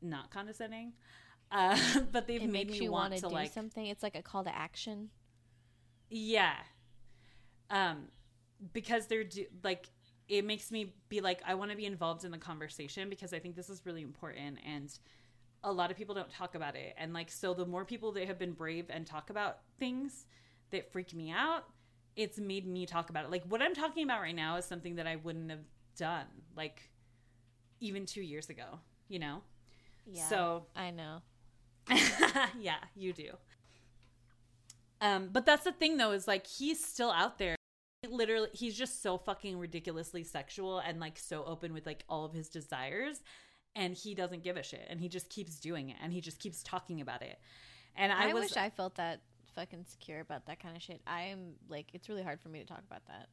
not 0.03 0.31
condescending. 0.31 0.93
Uh, 1.51 1.79
but 2.13 2.27
they've 2.27 2.43
It 2.43 2.51
made 2.51 2.71
me 2.71 2.81
you 2.81 2.91
want 2.91 3.15
to 3.15 3.29
do 3.29 3.29
like 3.29 3.53
something. 3.53 3.87
It's 3.87 4.03
like 4.03 4.17
a 4.17 4.23
call 4.23 4.45
to 4.45 4.55
action. 4.55 5.11
yeah. 6.11 6.55
Um 7.71 8.09
because 8.73 9.07
they're 9.07 9.25
do- 9.25 9.47
like 9.63 9.89
it 10.29 10.45
makes 10.45 10.71
me 10.71 10.95
be 11.09 11.21
like 11.21 11.43
I 11.47 11.55
want 11.55 11.71
to 11.71 11.77
be 11.77 11.87
involved 11.87 12.25
in 12.25 12.31
the 12.31 12.39
conversation 12.39 13.11
because 13.11 13.33
I 13.33 13.39
think 13.39 13.57
this 13.57 13.69
is 13.71 13.85
really 13.85 14.03
important 14.03 14.59
and 14.67 14.91
a 15.63 15.73
lot 15.73 15.91
of 15.91 15.97
people 15.97 16.15
don't 16.15 16.31
talk 16.31 16.55
about 16.55 16.77
it. 16.77 16.95
And 16.99 17.13
like 17.13 17.31
so 17.31 17.55
the 17.55 17.67
more 17.67 17.85
people 17.85 18.13
that 18.13 18.27
have 18.27 18.39
been 18.39 18.53
brave 18.53 18.87
and 18.91 19.07
talk 19.07 19.31
about 19.31 19.59
things 19.79 20.27
that 20.71 20.93
freak 20.93 21.15
me 21.15 21.31
out, 21.31 21.65
it's 22.17 22.39
made 22.39 22.67
me 22.67 22.87
talk 22.87 23.11
about 23.11 23.25
it. 23.25 23.31
Like 23.31 23.45
what 23.47 23.63
I'm 23.63 23.75
talking 23.75 24.05
about 24.05 24.21
right 24.21 24.35
now 24.37 24.57
is 24.57 24.65
something 24.65 24.97
that 24.97 25.07
I 25.07 25.17
wouldn't 25.17 25.51
have 25.51 25.65
done 25.97 26.27
like 26.57 26.91
even 27.81 28.07
2 28.07 28.23
years 28.23 28.49
ago, 28.51 28.81
you 29.09 29.19
know? 29.19 29.43
Yeah. 30.07 30.29
So 30.29 30.67
I 30.77 30.91
know. 30.91 31.23
yeah, 32.59 32.77
you 32.95 33.13
do. 33.13 33.31
Um, 35.01 35.29
but 35.33 35.45
that's 35.45 35.65
the 35.65 35.73
thing 35.73 35.97
though, 35.97 36.13
is 36.13 36.27
like 36.27 36.47
he's 36.47 36.85
still 36.85 37.11
out 37.11 37.39
there. 37.39 37.57
He 38.03 38.09
literally, 38.09 38.49
he's 38.53 38.77
just 38.77 39.03
so 39.03 39.19
fucking 39.19 39.59
ridiculously 39.59 40.25
sexual 40.25 40.79
and 40.79 41.01
like 41.01 41.19
so 41.19 41.45
open 41.45 41.73
with 41.75 41.87
like 41.87 42.05
all 42.09 42.25
of 42.25 42.33
his 42.33 42.49
desires, 42.49 43.21
and 43.75 43.95
he 43.95 44.15
doesn't 44.15 44.43
give 44.43 44.57
a 44.57 44.63
shit, 44.63 44.87
and 44.89 45.01
he 45.01 45.09
just 45.09 45.29
keeps 45.29 45.59
doing 45.59 45.91
it, 45.91 45.97
and 46.03 46.13
he 46.13 46.21
just 46.21 46.39
keeps 46.39 46.63
talking 46.63 47.01
about 47.01 47.23
it. 47.23 47.39
And 47.97 48.13
I, 48.13 48.31
I, 48.31 48.33
was, 48.33 48.45
wish 48.45 48.57
I 48.57 48.71
felt 48.71 48.97
that 48.97 49.21
fucking 49.55 49.85
secure 49.89 50.21
about 50.21 50.47
that 50.47 50.61
kind 50.61 50.77
of 50.77 50.83
shit. 50.83 51.01
I 51.07 51.25
am 51.25 51.55
like, 51.69 51.87
it's 51.93 52.09
really 52.09 52.23
hard 52.23 52.41
for 52.41 52.49
me 52.49 52.61
to 52.61 52.67
talk 52.67 52.83
about 52.87 53.07
that. 53.07 53.29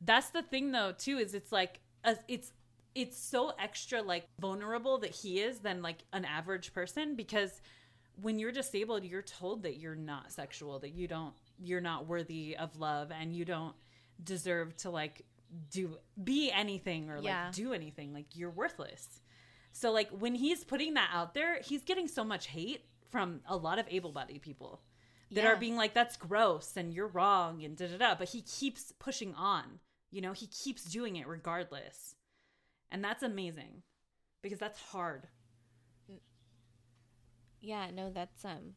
that's 0.00 0.30
the 0.30 0.42
thing 0.42 0.72
though 0.72 0.92
too, 0.96 1.18
is 1.18 1.34
it's 1.34 1.52
like 1.52 1.80
a, 2.04 2.16
it's 2.28 2.52
it's 2.94 3.16
so 3.18 3.52
extra 3.58 4.02
like 4.02 4.26
vulnerable 4.40 4.98
that 4.98 5.14
he 5.14 5.40
is 5.40 5.58
than 5.60 5.82
like 5.82 5.98
an 6.12 6.24
average 6.24 6.72
person 6.72 7.14
because 7.14 7.60
when 8.20 8.38
you're 8.38 8.52
disabled 8.52 9.04
you're 9.04 9.22
told 9.22 9.62
that 9.62 9.78
you're 9.78 9.94
not 9.94 10.32
sexual 10.32 10.78
that 10.80 10.90
you 10.90 11.06
don't 11.06 11.34
you're 11.62 11.80
not 11.80 12.06
worthy 12.06 12.56
of 12.56 12.76
love 12.78 13.10
and 13.12 13.34
you 13.34 13.44
don't 13.44 13.74
deserve 14.22 14.76
to 14.76 14.90
like 14.90 15.22
do 15.70 15.96
be 16.22 16.50
anything 16.52 17.10
or 17.10 17.20
like 17.20 17.52
do 17.52 17.72
anything 17.72 18.12
like 18.12 18.26
you're 18.34 18.50
worthless 18.50 19.20
so 19.72 19.90
like 19.92 20.10
when 20.10 20.34
he's 20.34 20.64
putting 20.64 20.94
that 20.94 21.10
out 21.12 21.34
there 21.34 21.60
he's 21.62 21.82
getting 21.84 22.08
so 22.08 22.24
much 22.24 22.46
hate 22.48 22.84
from 23.10 23.40
a 23.48 23.56
lot 23.56 23.78
of 23.78 23.86
able-bodied 23.90 24.42
people 24.42 24.80
that 25.32 25.42
Yeah. 25.44 25.50
are 25.52 25.56
being 25.56 25.76
like, 25.76 25.94
that's 25.94 26.16
gross 26.16 26.76
and 26.76 26.92
you're 26.92 27.06
wrong 27.08 27.62
and 27.64 27.76
da 27.76 27.86
da 27.86 27.98
da. 27.98 28.14
But 28.16 28.28
he 28.30 28.42
keeps 28.42 28.92
pushing 28.98 29.32
on. 29.36 29.78
You 30.10 30.20
know, 30.20 30.32
he 30.32 30.46
keeps 30.48 30.84
doing 30.84 31.14
it 31.16 31.26
regardless. 31.28 32.14
And 32.90 33.04
that's 33.04 33.22
amazing 33.22 33.82
because 34.42 34.58
that's 34.58 34.80
hard. 34.80 35.28
Yeah, 37.60 37.90
no, 37.92 38.10
that's 38.10 38.44
um 38.44 38.74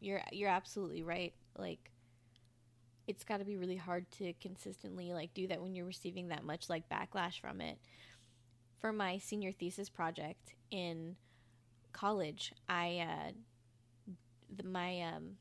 you're 0.00 0.22
you're 0.32 0.50
absolutely 0.50 1.02
right. 1.02 1.34
Like 1.56 1.90
it's 3.06 3.24
got 3.24 3.38
to 3.38 3.44
be 3.44 3.56
really 3.56 3.76
hard 3.76 4.10
to 4.12 4.32
consistently 4.34 5.12
like 5.12 5.32
do 5.32 5.46
that 5.48 5.62
when 5.62 5.74
you're 5.74 5.86
receiving 5.86 6.28
that 6.28 6.44
much 6.44 6.68
like 6.68 6.88
backlash 6.88 7.40
from 7.40 7.60
it. 7.60 7.78
For 8.78 8.92
my 8.92 9.18
senior 9.18 9.50
thesis 9.50 9.88
project 9.88 10.54
in 10.70 11.16
college, 11.92 12.52
I 12.68 13.04
uh 13.08 13.32
the, 14.54 14.62
my 14.62 15.02
um 15.02 15.36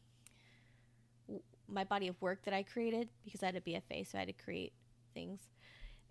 my 1.67 1.83
body 1.83 2.07
of 2.07 2.19
work 2.21 2.43
that 2.45 2.53
I 2.53 2.63
created 2.63 3.09
because 3.25 3.43
I 3.43 3.47
had 3.47 3.55
a 3.55 3.61
BFA, 3.61 4.03
so 4.05 4.17
I 4.17 4.21
had 4.21 4.27
to 4.29 4.33
create 4.33 4.73
things. 5.13 5.41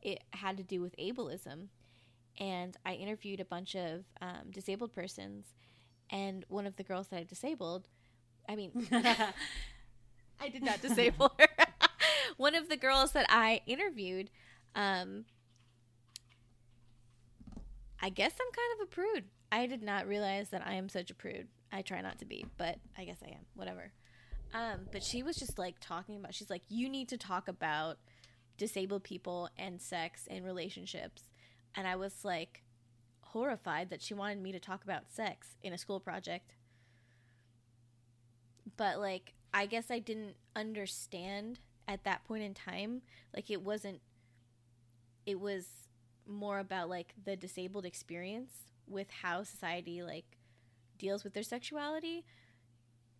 It 0.06 0.22
had 0.30 0.56
to 0.58 0.62
do 0.62 0.80
with 0.80 0.96
ableism, 0.98 1.66
and 2.38 2.76
I 2.86 2.94
interviewed 2.94 3.40
a 3.40 3.44
bunch 3.44 3.74
of 3.74 4.04
um, 4.22 4.52
disabled 4.52 4.94
persons, 4.94 5.46
and 6.10 6.44
one 6.48 6.64
of 6.64 6.76
the 6.76 6.84
girls 6.84 7.08
that 7.08 7.18
I 7.18 7.24
disabled, 7.24 7.88
I 8.48 8.54
mean, 8.54 8.70
I 10.40 10.48
did 10.48 10.62
not 10.62 10.80
disable 10.80 11.32
her. 11.40 11.48
one 12.36 12.54
of 12.54 12.68
the 12.68 12.76
girls 12.76 13.10
that 13.12 13.26
I 13.28 13.62
interviewed, 13.66 14.30
um, 14.76 15.24
I 18.00 18.08
guess 18.08 18.32
I'm 18.40 18.52
kind 18.52 18.80
of 18.80 18.86
a 18.86 18.90
prude. 18.94 19.24
I 19.50 19.66
did 19.66 19.82
not 19.82 20.06
realize 20.06 20.50
that 20.50 20.64
I 20.64 20.74
am 20.74 20.88
such 20.88 21.10
a 21.10 21.14
prude. 21.14 21.48
I 21.72 21.82
try 21.82 22.00
not 22.00 22.20
to 22.20 22.24
be, 22.24 22.46
but 22.58 22.76
I 22.96 23.04
guess 23.04 23.18
I 23.24 23.30
am. 23.30 23.44
Whatever. 23.56 23.90
Um, 24.54 24.86
but 24.92 25.02
she 25.02 25.24
was 25.24 25.34
just 25.34 25.58
like 25.58 25.74
talking 25.80 26.16
about. 26.16 26.32
She's 26.32 26.48
like, 26.48 26.62
you 26.68 26.88
need 26.88 27.08
to 27.08 27.18
talk 27.18 27.48
about 27.48 27.98
disabled 28.56 29.04
people 29.04 29.48
and 29.58 29.80
sex 29.80 30.26
and 30.30 30.44
relationships, 30.44 31.24
and 31.74 31.86
I 31.86 31.96
was 31.96 32.24
like 32.24 32.62
horrified 33.20 33.90
that 33.90 34.02
she 34.02 34.14
wanted 34.14 34.40
me 34.42 34.52
to 34.52 34.60
talk 34.60 34.84
about 34.84 35.10
sex 35.10 35.56
in 35.62 35.72
a 35.72 35.78
school 35.78 36.00
project. 36.00 36.54
But 38.76 38.98
like, 38.98 39.34
I 39.52 39.66
guess 39.66 39.90
I 39.90 39.98
didn't 39.98 40.36
understand 40.54 41.60
at 41.88 42.04
that 42.04 42.24
point 42.24 42.42
in 42.42 42.54
time. 42.54 43.02
Like, 43.34 43.50
it 43.50 43.62
wasn't. 43.62 44.00
It 45.24 45.40
was 45.40 45.66
more 46.26 46.58
about 46.58 46.88
like 46.88 47.14
the 47.24 47.36
disabled 47.36 47.84
experience 47.84 48.52
with 48.86 49.08
how 49.22 49.42
society 49.42 50.02
like 50.02 50.24
deals 50.98 51.24
with 51.24 51.34
their 51.34 51.42
sexuality 51.42 52.24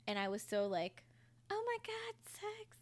and 0.06 0.18
i 0.18 0.28
was 0.28 0.42
so 0.42 0.66
like 0.66 1.04
oh 1.50 1.62
my 1.66 1.78
god 1.86 2.14
sex 2.24 2.78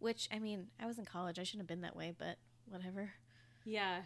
which 0.00 0.28
i 0.32 0.38
mean 0.40 0.66
i 0.80 0.86
was 0.86 0.98
in 0.98 1.04
college 1.04 1.38
i 1.38 1.42
shouldn't 1.44 1.60
have 1.62 1.68
been 1.68 1.82
that 1.82 1.94
way 1.96 2.12
but 2.18 2.36
whatever 2.66 3.12
Yeah. 3.64 4.00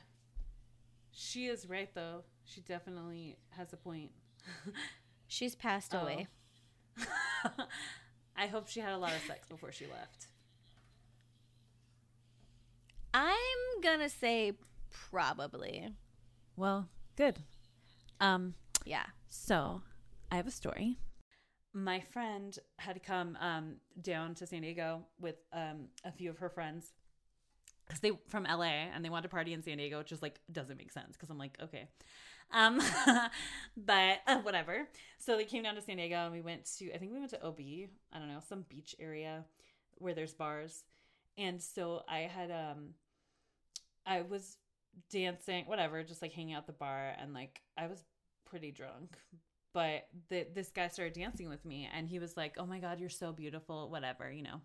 She 1.16 1.46
is 1.46 1.68
right 1.68 1.88
though. 1.94 2.24
She 2.44 2.60
definitely 2.60 3.36
has 3.50 3.72
a 3.72 3.76
point. 3.76 4.10
she's 5.28 5.54
passed 5.54 5.94
Oh. 5.94 6.00
away 6.00 6.26
I 8.36 8.46
hope 8.48 8.66
she 8.68 8.80
had 8.80 8.92
a 8.92 8.98
lot 8.98 9.12
of 9.12 9.22
sex 9.22 9.46
before 9.48 9.70
she 9.70 9.86
left. 9.86 10.26
i'm 13.12 13.80
gonna 13.82 14.08
say 14.08 14.52
probably 14.90 15.88
Well, 16.56 16.88
good. 17.16 17.38
Um 18.20 18.54
yeah 18.84 19.06
So, 19.28 19.82
I 20.30 20.36
have 20.36 20.46
a 20.46 20.50
story. 20.50 20.98
My 21.74 22.00
friend 22.00 22.56
had 22.76 23.02
come 23.02 23.36
um, 23.40 23.74
down 24.00 24.34
to 24.36 24.46
San 24.46 24.62
Diego 24.62 25.02
with 25.20 25.36
um, 25.52 25.88
a 26.04 26.12
few 26.12 26.30
of 26.30 26.38
her 26.38 26.48
friends 26.48 26.92
because 27.86 28.00
they 28.00 28.12
from 28.28 28.44
LA 28.44 28.88
and 28.94 29.04
they 29.04 29.10
wanted 29.10 29.24
to 29.24 29.28
party 29.28 29.52
in 29.52 29.62
San 29.62 29.78
Diego, 29.78 29.98
which 29.98 30.08
just 30.08 30.22
like 30.22 30.40
doesn't 30.50 30.78
make 30.78 30.92
sense 30.92 31.12
because 31.12 31.30
I'm 31.30 31.38
like, 31.38 31.58
okay, 31.62 31.88
um, 32.52 32.80
but 33.76 34.20
uh, 34.26 34.38
whatever. 34.38 34.88
So 35.18 35.36
they 35.36 35.44
came 35.44 35.62
down 35.62 35.74
to 35.74 35.82
San 35.82 35.96
Diego 35.96 36.16
and 36.16 36.32
we 36.32 36.40
went 36.40 36.64
to 36.78 36.92
I 36.94 36.98
think 36.98 37.12
we 37.12 37.18
went 37.18 37.30
to 37.30 37.44
OB, 37.44 37.60
I 38.12 38.18
don't 38.18 38.28
know, 38.28 38.40
some 38.48 38.64
beach 38.68 38.94
area 39.00 39.44
where 39.98 40.14
there's 40.14 40.34
bars, 40.34 40.84
and 41.36 41.60
so 41.60 42.02
I 42.08 42.20
had 42.20 42.50
um, 42.50 42.90
I 44.06 44.22
was 44.22 44.56
dancing, 45.10 45.64
whatever, 45.66 46.02
just 46.02 46.22
like 46.22 46.32
hanging 46.32 46.54
out 46.54 46.66
the 46.66 46.72
bar, 46.72 47.14
and 47.20 47.34
like 47.34 47.60
I 47.76 47.86
was 47.86 48.04
pretty 48.44 48.70
drunk. 48.70 49.16
But 49.74 50.06
the, 50.30 50.46
this 50.54 50.70
guy 50.70 50.88
started 50.88 51.14
dancing 51.14 51.50
with 51.50 51.64
me, 51.64 51.88
and 51.94 52.08
he 52.08 52.18
was 52.20 52.36
like, 52.36 52.54
"Oh 52.58 52.64
my 52.64 52.78
god, 52.78 53.00
you're 53.00 53.10
so 53.10 53.32
beautiful," 53.32 53.90
whatever, 53.90 54.30
you 54.30 54.42
know. 54.42 54.60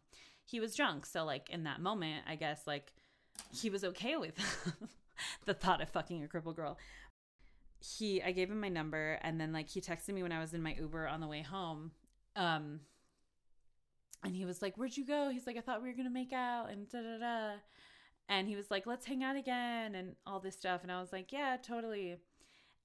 He 0.46 0.60
was 0.60 0.76
drunk, 0.76 1.06
so 1.06 1.26
like 1.26 1.50
in 1.50 1.64
that 1.64 1.82
moment, 1.82 2.24
I 2.28 2.36
guess 2.36 2.62
like 2.66 2.94
he 3.52 3.70
was 3.70 3.84
okay 3.84 4.16
with 4.18 4.36
the 5.46 5.54
thought 5.54 5.82
of 5.82 5.90
fucking 5.90 6.24
a 6.24 6.28
crippled 6.28 6.56
girl. 6.56 6.78
He, 7.80 8.22
I 8.22 8.32
gave 8.32 8.52
him 8.52 8.62
my 8.62 8.70
number, 8.70 9.20
and 9.24 9.42
then 9.42 9.52
like 9.52 9.68
he 9.68 9.82
texted 9.82 10.14
me 10.14 10.24
when 10.24 10.32
I 10.32 10.40
was 10.40 10.54
in 10.54 10.62
my 10.62 10.76
Uber 10.80 11.08
on 11.08 11.22
the 11.22 11.28
way 11.28 11.42
home. 11.42 11.92
Um, 12.36 12.82
and 14.24 14.36
he 14.36 14.46
was 14.46 14.62
like, 14.62 14.78
"Where'd 14.78 14.96
you 14.96 15.06
go?" 15.06 15.32
He's 15.32 15.48
like, 15.48 15.58
"I 15.58 15.62
thought 15.62 15.82
we 15.82 15.90
were 15.90 15.98
gonna 15.98 16.10
make 16.12 16.34
out," 16.34 16.70
and 16.70 16.88
da 16.88 17.02
da 17.02 17.18
da 17.18 17.56
and 18.30 18.48
he 18.48 18.56
was 18.56 18.70
like 18.70 18.86
let's 18.86 19.06
hang 19.06 19.24
out 19.24 19.36
again 19.36 19.96
and 19.96 20.16
all 20.26 20.40
this 20.40 20.56
stuff 20.56 20.84
and 20.84 20.92
i 20.92 21.02
was 21.02 21.12
like 21.12 21.32
yeah 21.32 21.58
totally 21.58 22.16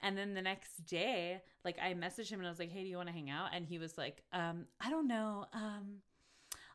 and 0.02 0.16
then 0.18 0.34
the 0.34 0.42
next 0.42 0.84
day 0.86 1.40
like 1.64 1.76
i 1.82 1.94
messaged 1.94 2.28
him 2.30 2.38
and 2.40 2.46
i 2.46 2.50
was 2.50 2.58
like 2.58 2.70
hey 2.72 2.82
do 2.82 2.88
you 2.88 2.96
want 2.96 3.08
to 3.08 3.12
hang 3.14 3.30
out 3.30 3.48
and 3.54 3.66
he 3.66 3.78
was 3.78 3.96
like 3.96 4.22
um 4.32 4.66
i 4.80 4.90
don't 4.90 5.06
know 5.08 5.46
um 5.52 5.96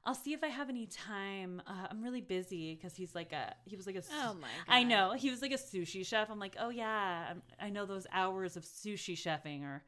i'll 0.05 0.15
see 0.15 0.33
if 0.33 0.43
i 0.43 0.47
have 0.47 0.69
any 0.69 0.85
time 0.87 1.61
uh, 1.67 1.87
i'm 1.91 2.01
really 2.03 2.21
busy 2.21 2.75
because 2.75 2.95
he's 2.95 3.13
like 3.13 3.31
a 3.33 3.53
he 3.65 3.75
was 3.75 3.85
like 3.85 3.95
a 3.95 4.01
oh 4.11 4.33
my 4.35 4.47
god 4.65 4.65
I 4.67 4.83
know. 4.83 5.13
He 5.13 5.29
was 5.29 5.41
like 5.41 5.51
a 5.51 5.55
sushi 5.57 6.05
chef. 6.05 6.29
I'm 6.29 6.39
like, 6.39 6.55
oh 6.59 6.69
yeah, 6.69 7.25
I'm- 7.27 7.41
I 7.59 7.69
know 7.69 7.85
those 7.85 8.07
hours 8.11 8.55
of 8.57 8.63
sushi 8.63 9.13
chefing 9.15 9.63
are 9.63 9.83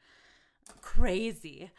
crazy. 0.82 1.71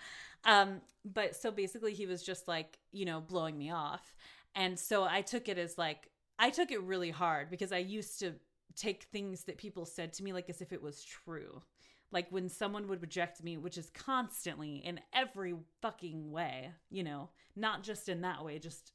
Um, 0.44 0.80
but 1.04 1.36
so 1.36 1.50
basically, 1.50 1.94
he 1.94 2.06
was 2.06 2.22
just 2.22 2.48
like, 2.48 2.78
you 2.92 3.04
know, 3.04 3.20
blowing 3.20 3.56
me 3.58 3.70
off. 3.70 4.14
And 4.54 4.78
so 4.78 5.04
I 5.04 5.22
took 5.22 5.48
it 5.48 5.58
as 5.58 5.78
like, 5.78 6.08
I 6.38 6.50
took 6.50 6.70
it 6.72 6.82
really 6.82 7.10
hard 7.10 7.50
because 7.50 7.72
I 7.72 7.78
used 7.78 8.18
to 8.20 8.32
take 8.76 9.04
things 9.04 9.44
that 9.44 9.58
people 9.58 9.84
said 9.84 10.12
to 10.14 10.24
me 10.24 10.32
like 10.32 10.48
as 10.50 10.60
if 10.60 10.72
it 10.72 10.82
was 10.82 11.04
true. 11.04 11.62
Like 12.10 12.26
when 12.30 12.48
someone 12.48 12.88
would 12.88 13.00
reject 13.00 13.42
me, 13.42 13.56
which 13.56 13.78
is 13.78 13.90
constantly 13.90 14.76
in 14.76 15.00
every 15.14 15.54
fucking 15.80 16.30
way, 16.30 16.70
you 16.90 17.02
know, 17.02 17.30
not 17.56 17.82
just 17.82 18.08
in 18.08 18.20
that 18.20 18.44
way, 18.44 18.58
just 18.58 18.92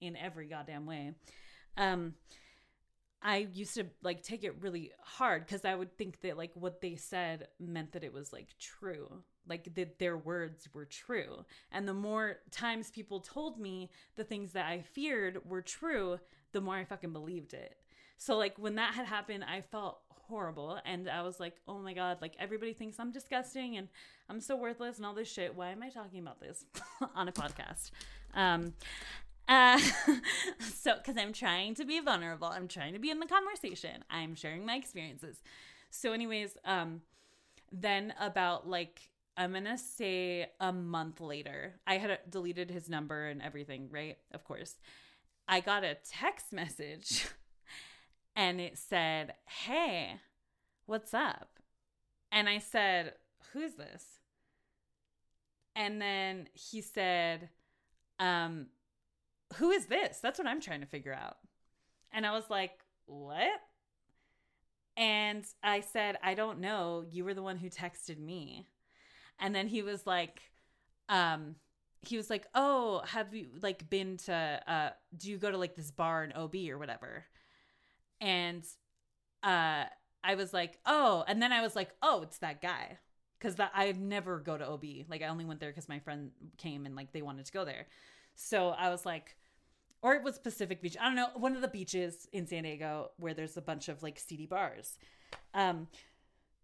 in 0.00 0.16
every 0.16 0.46
goddamn 0.46 0.84
way. 0.84 1.12
Um, 1.76 2.14
I 3.22 3.48
used 3.52 3.74
to 3.74 3.86
like 4.02 4.22
take 4.22 4.44
it 4.44 4.60
really 4.60 4.92
hard 5.00 5.46
because 5.46 5.64
I 5.64 5.74
would 5.74 5.96
think 5.96 6.20
that 6.20 6.36
like 6.36 6.52
what 6.54 6.80
they 6.80 6.96
said 6.96 7.48
meant 7.58 7.92
that 7.92 8.04
it 8.04 8.12
was 8.12 8.32
like 8.32 8.56
true, 8.58 9.10
like 9.48 9.74
that 9.74 9.98
their 9.98 10.16
words 10.16 10.68
were 10.72 10.84
true. 10.84 11.44
And 11.72 11.88
the 11.88 11.94
more 11.94 12.38
times 12.50 12.90
people 12.90 13.20
told 13.20 13.58
me 13.58 13.90
the 14.16 14.24
things 14.24 14.52
that 14.52 14.66
I 14.66 14.82
feared 14.82 15.40
were 15.44 15.62
true, 15.62 16.18
the 16.52 16.60
more 16.60 16.76
I 16.76 16.84
fucking 16.84 17.12
believed 17.12 17.54
it. 17.54 17.76
So 18.16 18.36
like 18.36 18.58
when 18.58 18.76
that 18.76 18.94
had 18.94 19.06
happened, 19.06 19.44
I 19.44 19.60
felt 19.60 19.98
horrible 20.08 20.78
and 20.84 21.08
I 21.08 21.22
was 21.22 21.38
like, 21.38 21.56
"Oh 21.68 21.78
my 21.78 21.94
god, 21.94 22.18
like 22.20 22.34
everybody 22.38 22.72
thinks 22.72 22.98
I'm 22.98 23.12
disgusting 23.12 23.76
and 23.76 23.88
I'm 24.28 24.40
so 24.40 24.56
worthless 24.56 24.96
and 24.96 25.06
all 25.06 25.14
this 25.14 25.30
shit. 25.30 25.54
Why 25.54 25.70
am 25.70 25.82
I 25.82 25.90
talking 25.90 26.20
about 26.20 26.40
this 26.40 26.64
on 27.14 27.28
a 27.28 27.32
podcast?" 27.32 27.90
Um 28.34 28.74
uh, 29.48 29.78
so, 30.58 30.96
because 30.96 31.16
I'm 31.16 31.32
trying 31.32 31.74
to 31.76 31.84
be 31.84 32.00
vulnerable, 32.00 32.48
I'm 32.48 32.66
trying 32.68 32.94
to 32.94 32.98
be 32.98 33.10
in 33.10 33.20
the 33.20 33.26
conversation, 33.26 34.02
I'm 34.10 34.34
sharing 34.34 34.66
my 34.66 34.74
experiences. 34.74 35.40
So, 35.90 36.12
anyways, 36.12 36.56
um, 36.64 37.02
then 37.72 38.12
about 38.20 38.68
like 38.68 39.10
I'm 39.36 39.52
gonna 39.52 39.78
say 39.78 40.50
a 40.60 40.72
month 40.72 41.20
later, 41.20 41.74
I 41.86 41.98
had 41.98 42.18
deleted 42.28 42.70
his 42.70 42.88
number 42.88 43.26
and 43.26 43.42
everything, 43.42 43.88
right? 43.90 44.18
Of 44.32 44.44
course, 44.44 44.76
I 45.48 45.60
got 45.60 45.84
a 45.84 45.96
text 46.10 46.52
message, 46.52 47.26
and 48.36 48.60
it 48.60 48.78
said, 48.78 49.34
"Hey, 49.46 50.20
what's 50.86 51.12
up?" 51.14 51.58
And 52.30 52.48
I 52.48 52.58
said, 52.58 53.14
"Who's 53.52 53.74
this?" 53.74 54.04
And 55.74 56.00
then 56.00 56.48
he 56.54 56.80
said, 56.80 57.50
um 58.18 58.66
who 59.56 59.70
is 59.70 59.86
this? 59.86 60.18
That's 60.18 60.38
what 60.38 60.48
I'm 60.48 60.60
trying 60.60 60.80
to 60.80 60.86
figure 60.86 61.14
out. 61.14 61.36
And 62.12 62.26
I 62.26 62.32
was 62.32 62.44
like, 62.50 62.72
what? 63.06 63.60
And 64.96 65.44
I 65.62 65.80
said, 65.80 66.16
I 66.22 66.34
don't 66.34 66.60
know. 66.60 67.04
You 67.08 67.24
were 67.24 67.34
the 67.34 67.42
one 67.42 67.56
who 67.56 67.68
texted 67.68 68.18
me. 68.18 68.66
And 69.38 69.54
then 69.54 69.68
he 69.68 69.82
was 69.82 70.06
like, 70.06 70.40
um, 71.08 71.56
he 72.00 72.16
was 72.16 72.30
like, 72.30 72.46
oh, 72.54 73.02
have 73.06 73.34
you 73.34 73.48
like 73.60 73.88
been 73.90 74.16
to, 74.18 74.60
uh, 74.66 74.90
do 75.16 75.30
you 75.30 75.38
go 75.38 75.50
to 75.50 75.58
like 75.58 75.76
this 75.76 75.90
bar 75.90 76.24
in 76.24 76.32
OB 76.32 76.54
or 76.70 76.78
whatever? 76.78 77.24
And, 78.20 78.64
uh, 79.42 79.84
I 80.24 80.34
was 80.34 80.52
like, 80.52 80.78
oh, 80.86 81.24
and 81.28 81.40
then 81.40 81.52
I 81.52 81.62
was 81.62 81.76
like, 81.76 81.90
oh, 82.02 82.22
it's 82.22 82.38
that 82.38 82.60
guy. 82.60 82.98
because 83.38 83.56
that 83.56 83.70
I 83.74 83.92
never 83.92 84.40
go 84.40 84.56
to 84.56 84.66
OB. 84.66 84.84
Like 85.08 85.22
I 85.22 85.26
only 85.28 85.44
went 85.44 85.60
there 85.60 85.70
because 85.70 85.88
my 85.88 85.98
friend 85.98 86.30
came 86.58 86.86
and 86.86 86.96
like 86.96 87.12
they 87.12 87.22
wanted 87.22 87.46
to 87.46 87.52
go 87.52 87.64
there. 87.64 87.86
So 88.34 88.70
I 88.70 88.90
was 88.90 89.04
like, 89.06 89.36
or 90.02 90.14
it 90.14 90.22
was 90.22 90.38
Pacific 90.38 90.80
Beach. 90.82 90.96
I 91.00 91.04
don't 91.06 91.16
know, 91.16 91.28
one 91.34 91.54
of 91.56 91.62
the 91.62 91.68
beaches 91.68 92.28
in 92.32 92.46
San 92.46 92.62
Diego 92.64 93.10
where 93.18 93.34
there's 93.34 93.56
a 93.56 93.62
bunch 93.62 93.88
of 93.88 94.02
like 94.02 94.18
seedy 94.18 94.46
bars. 94.46 94.98
Um, 95.54 95.88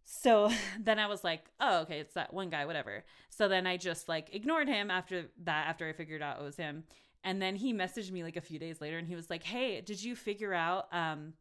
so 0.05 0.51
then 0.81 0.99
I 0.99 1.07
was 1.07 1.25
like, 1.25 1.47
oh, 1.61 1.81
okay, 1.83 2.01
it's 2.01 2.15
that 2.15 2.33
one 2.35 2.51
guy, 2.51 2.67
whatever. 2.67 3.05
So 3.31 3.49
then 3.49 3.67
I 3.67 3.77
just 3.77 4.09
like 4.09 4.35
ignored 4.35 4.69
him 4.69 4.91
after 4.91 5.27
that, 5.45 5.69
after 5.69 5.89
I 5.89 5.93
figured 5.93 6.23
out 6.23 6.41
it 6.41 6.45
was 6.45 6.57
him. 6.57 6.85
And 7.25 7.41
then 7.41 7.57
he 7.57 7.73
messaged 7.73 8.11
me 8.11 8.25
like 8.25 8.37
a 8.37 8.41
few 8.41 8.59
days 8.59 8.81
later 8.81 8.99
and 8.99 9.07
he 9.09 9.15
was 9.15 9.31
like, 9.31 9.45
hey, 9.45 9.81
did 9.81 10.03
you 10.03 10.17
figure 10.17 10.53
out 10.55 10.89
um, 10.93 11.35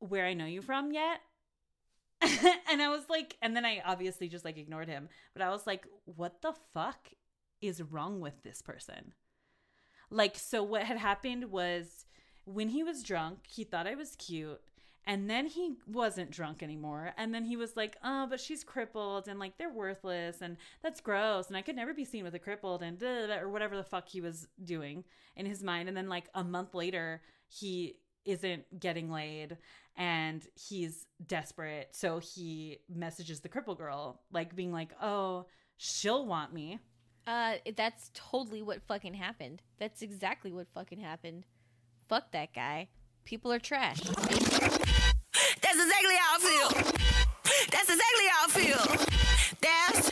where 0.00 0.26
I 0.26 0.34
know 0.34 0.46
you 0.46 0.62
from 0.62 0.92
yet? 0.92 1.20
and 2.70 2.82
I 2.82 2.88
was 2.88 3.08
like, 3.08 3.36
and 3.42 3.54
then 3.54 3.64
I 3.64 3.82
obviously 3.84 4.28
just 4.28 4.44
like 4.44 4.58
ignored 4.58 4.88
him. 4.88 5.08
But 5.34 5.42
I 5.42 5.50
was 5.50 5.66
like, 5.66 5.86
what 6.04 6.42
the 6.42 6.54
fuck 6.74 7.08
is 7.60 7.82
wrong 7.82 8.20
with 8.20 8.42
this 8.42 8.60
person? 8.62 9.14
Like, 10.10 10.36
so 10.36 10.62
what 10.62 10.82
had 10.82 10.98
happened 10.98 11.50
was 11.50 12.06
when 12.44 12.70
he 12.70 12.82
was 12.82 13.02
drunk, 13.02 13.40
he 13.48 13.64
thought 13.64 13.86
I 13.86 13.94
was 13.94 14.16
cute. 14.16 14.60
And 15.06 15.30
then 15.30 15.46
he 15.46 15.76
wasn't 15.86 16.30
drunk 16.30 16.62
anymore. 16.62 17.12
And 17.16 17.32
then 17.32 17.46
he 17.46 17.56
was 17.56 17.76
like, 17.76 17.96
oh, 18.04 18.26
but 18.28 18.40
she's 18.40 18.62
crippled 18.62 19.26
and 19.26 19.38
like 19.38 19.56
they're 19.56 19.72
worthless 19.72 20.42
and 20.42 20.58
that's 20.82 21.00
gross. 21.00 21.48
And 21.48 21.56
I 21.56 21.62
could 21.62 21.76
never 21.76 21.94
be 21.94 22.04
seen 22.04 22.24
with 22.24 22.34
a 22.34 22.38
crippled 22.38 22.82
and 22.82 23.02
or 23.02 23.48
whatever 23.48 23.74
the 23.74 23.84
fuck 23.84 24.06
he 24.08 24.20
was 24.20 24.48
doing 24.62 25.04
in 25.34 25.46
his 25.46 25.62
mind. 25.62 25.88
And 25.88 25.96
then 25.96 26.10
like 26.10 26.28
a 26.34 26.44
month 26.44 26.74
later, 26.74 27.22
he 27.46 27.96
isn't 28.26 28.78
getting 28.78 29.10
laid 29.10 29.56
and 29.98 30.46
he's 30.54 31.04
desperate. 31.26 31.88
So 31.90 32.20
he 32.20 32.78
messages 32.88 33.40
the 33.40 33.48
cripple 33.48 33.76
girl, 33.76 34.22
like 34.32 34.54
being 34.54 34.72
like, 34.72 34.90
oh, 35.02 35.46
she'll 35.76 36.24
want 36.24 36.54
me. 36.54 36.78
Uh, 37.26 37.54
that's 37.76 38.10
totally 38.14 38.62
what 38.62 38.80
fucking 38.86 39.12
happened. 39.12 39.60
That's 39.78 40.00
exactly 40.00 40.52
what 40.52 40.68
fucking 40.72 41.00
happened. 41.00 41.44
Fuck 42.08 42.30
that 42.32 42.54
guy. 42.54 42.88
People 43.24 43.52
are 43.52 43.58
trash. 43.58 44.00
That's 44.00 45.78
exactly 45.78 46.14
how 46.16 46.36
I 46.36 46.38
feel. 46.40 46.68
That's 47.70 47.90
exactly 47.90 48.26
how 48.30 48.44
I 48.44 48.48
feel. 48.48 49.06
That's 49.60 50.10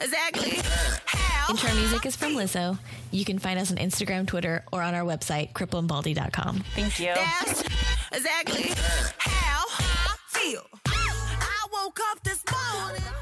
exactly 0.00 0.58
how. 1.06 1.50
Intro 1.52 1.72
music 1.74 2.04
is 2.04 2.16
from 2.16 2.34
Lizzo. 2.34 2.78
You 3.12 3.24
can 3.24 3.38
find 3.38 3.58
us 3.58 3.70
on 3.70 3.78
Instagram, 3.78 4.26
Twitter, 4.26 4.64
or 4.70 4.82
on 4.82 4.94
our 4.94 5.04
website, 5.04 5.52
crippleandbaldy.com. 5.54 6.64
Thank 6.74 7.00
you. 7.00 7.14
That's 7.14 7.62
exactly 8.12 8.72
how 8.74 9.17
woke 11.98 12.06
up 12.12 12.22
this 12.22 12.44
morning. 12.50 13.17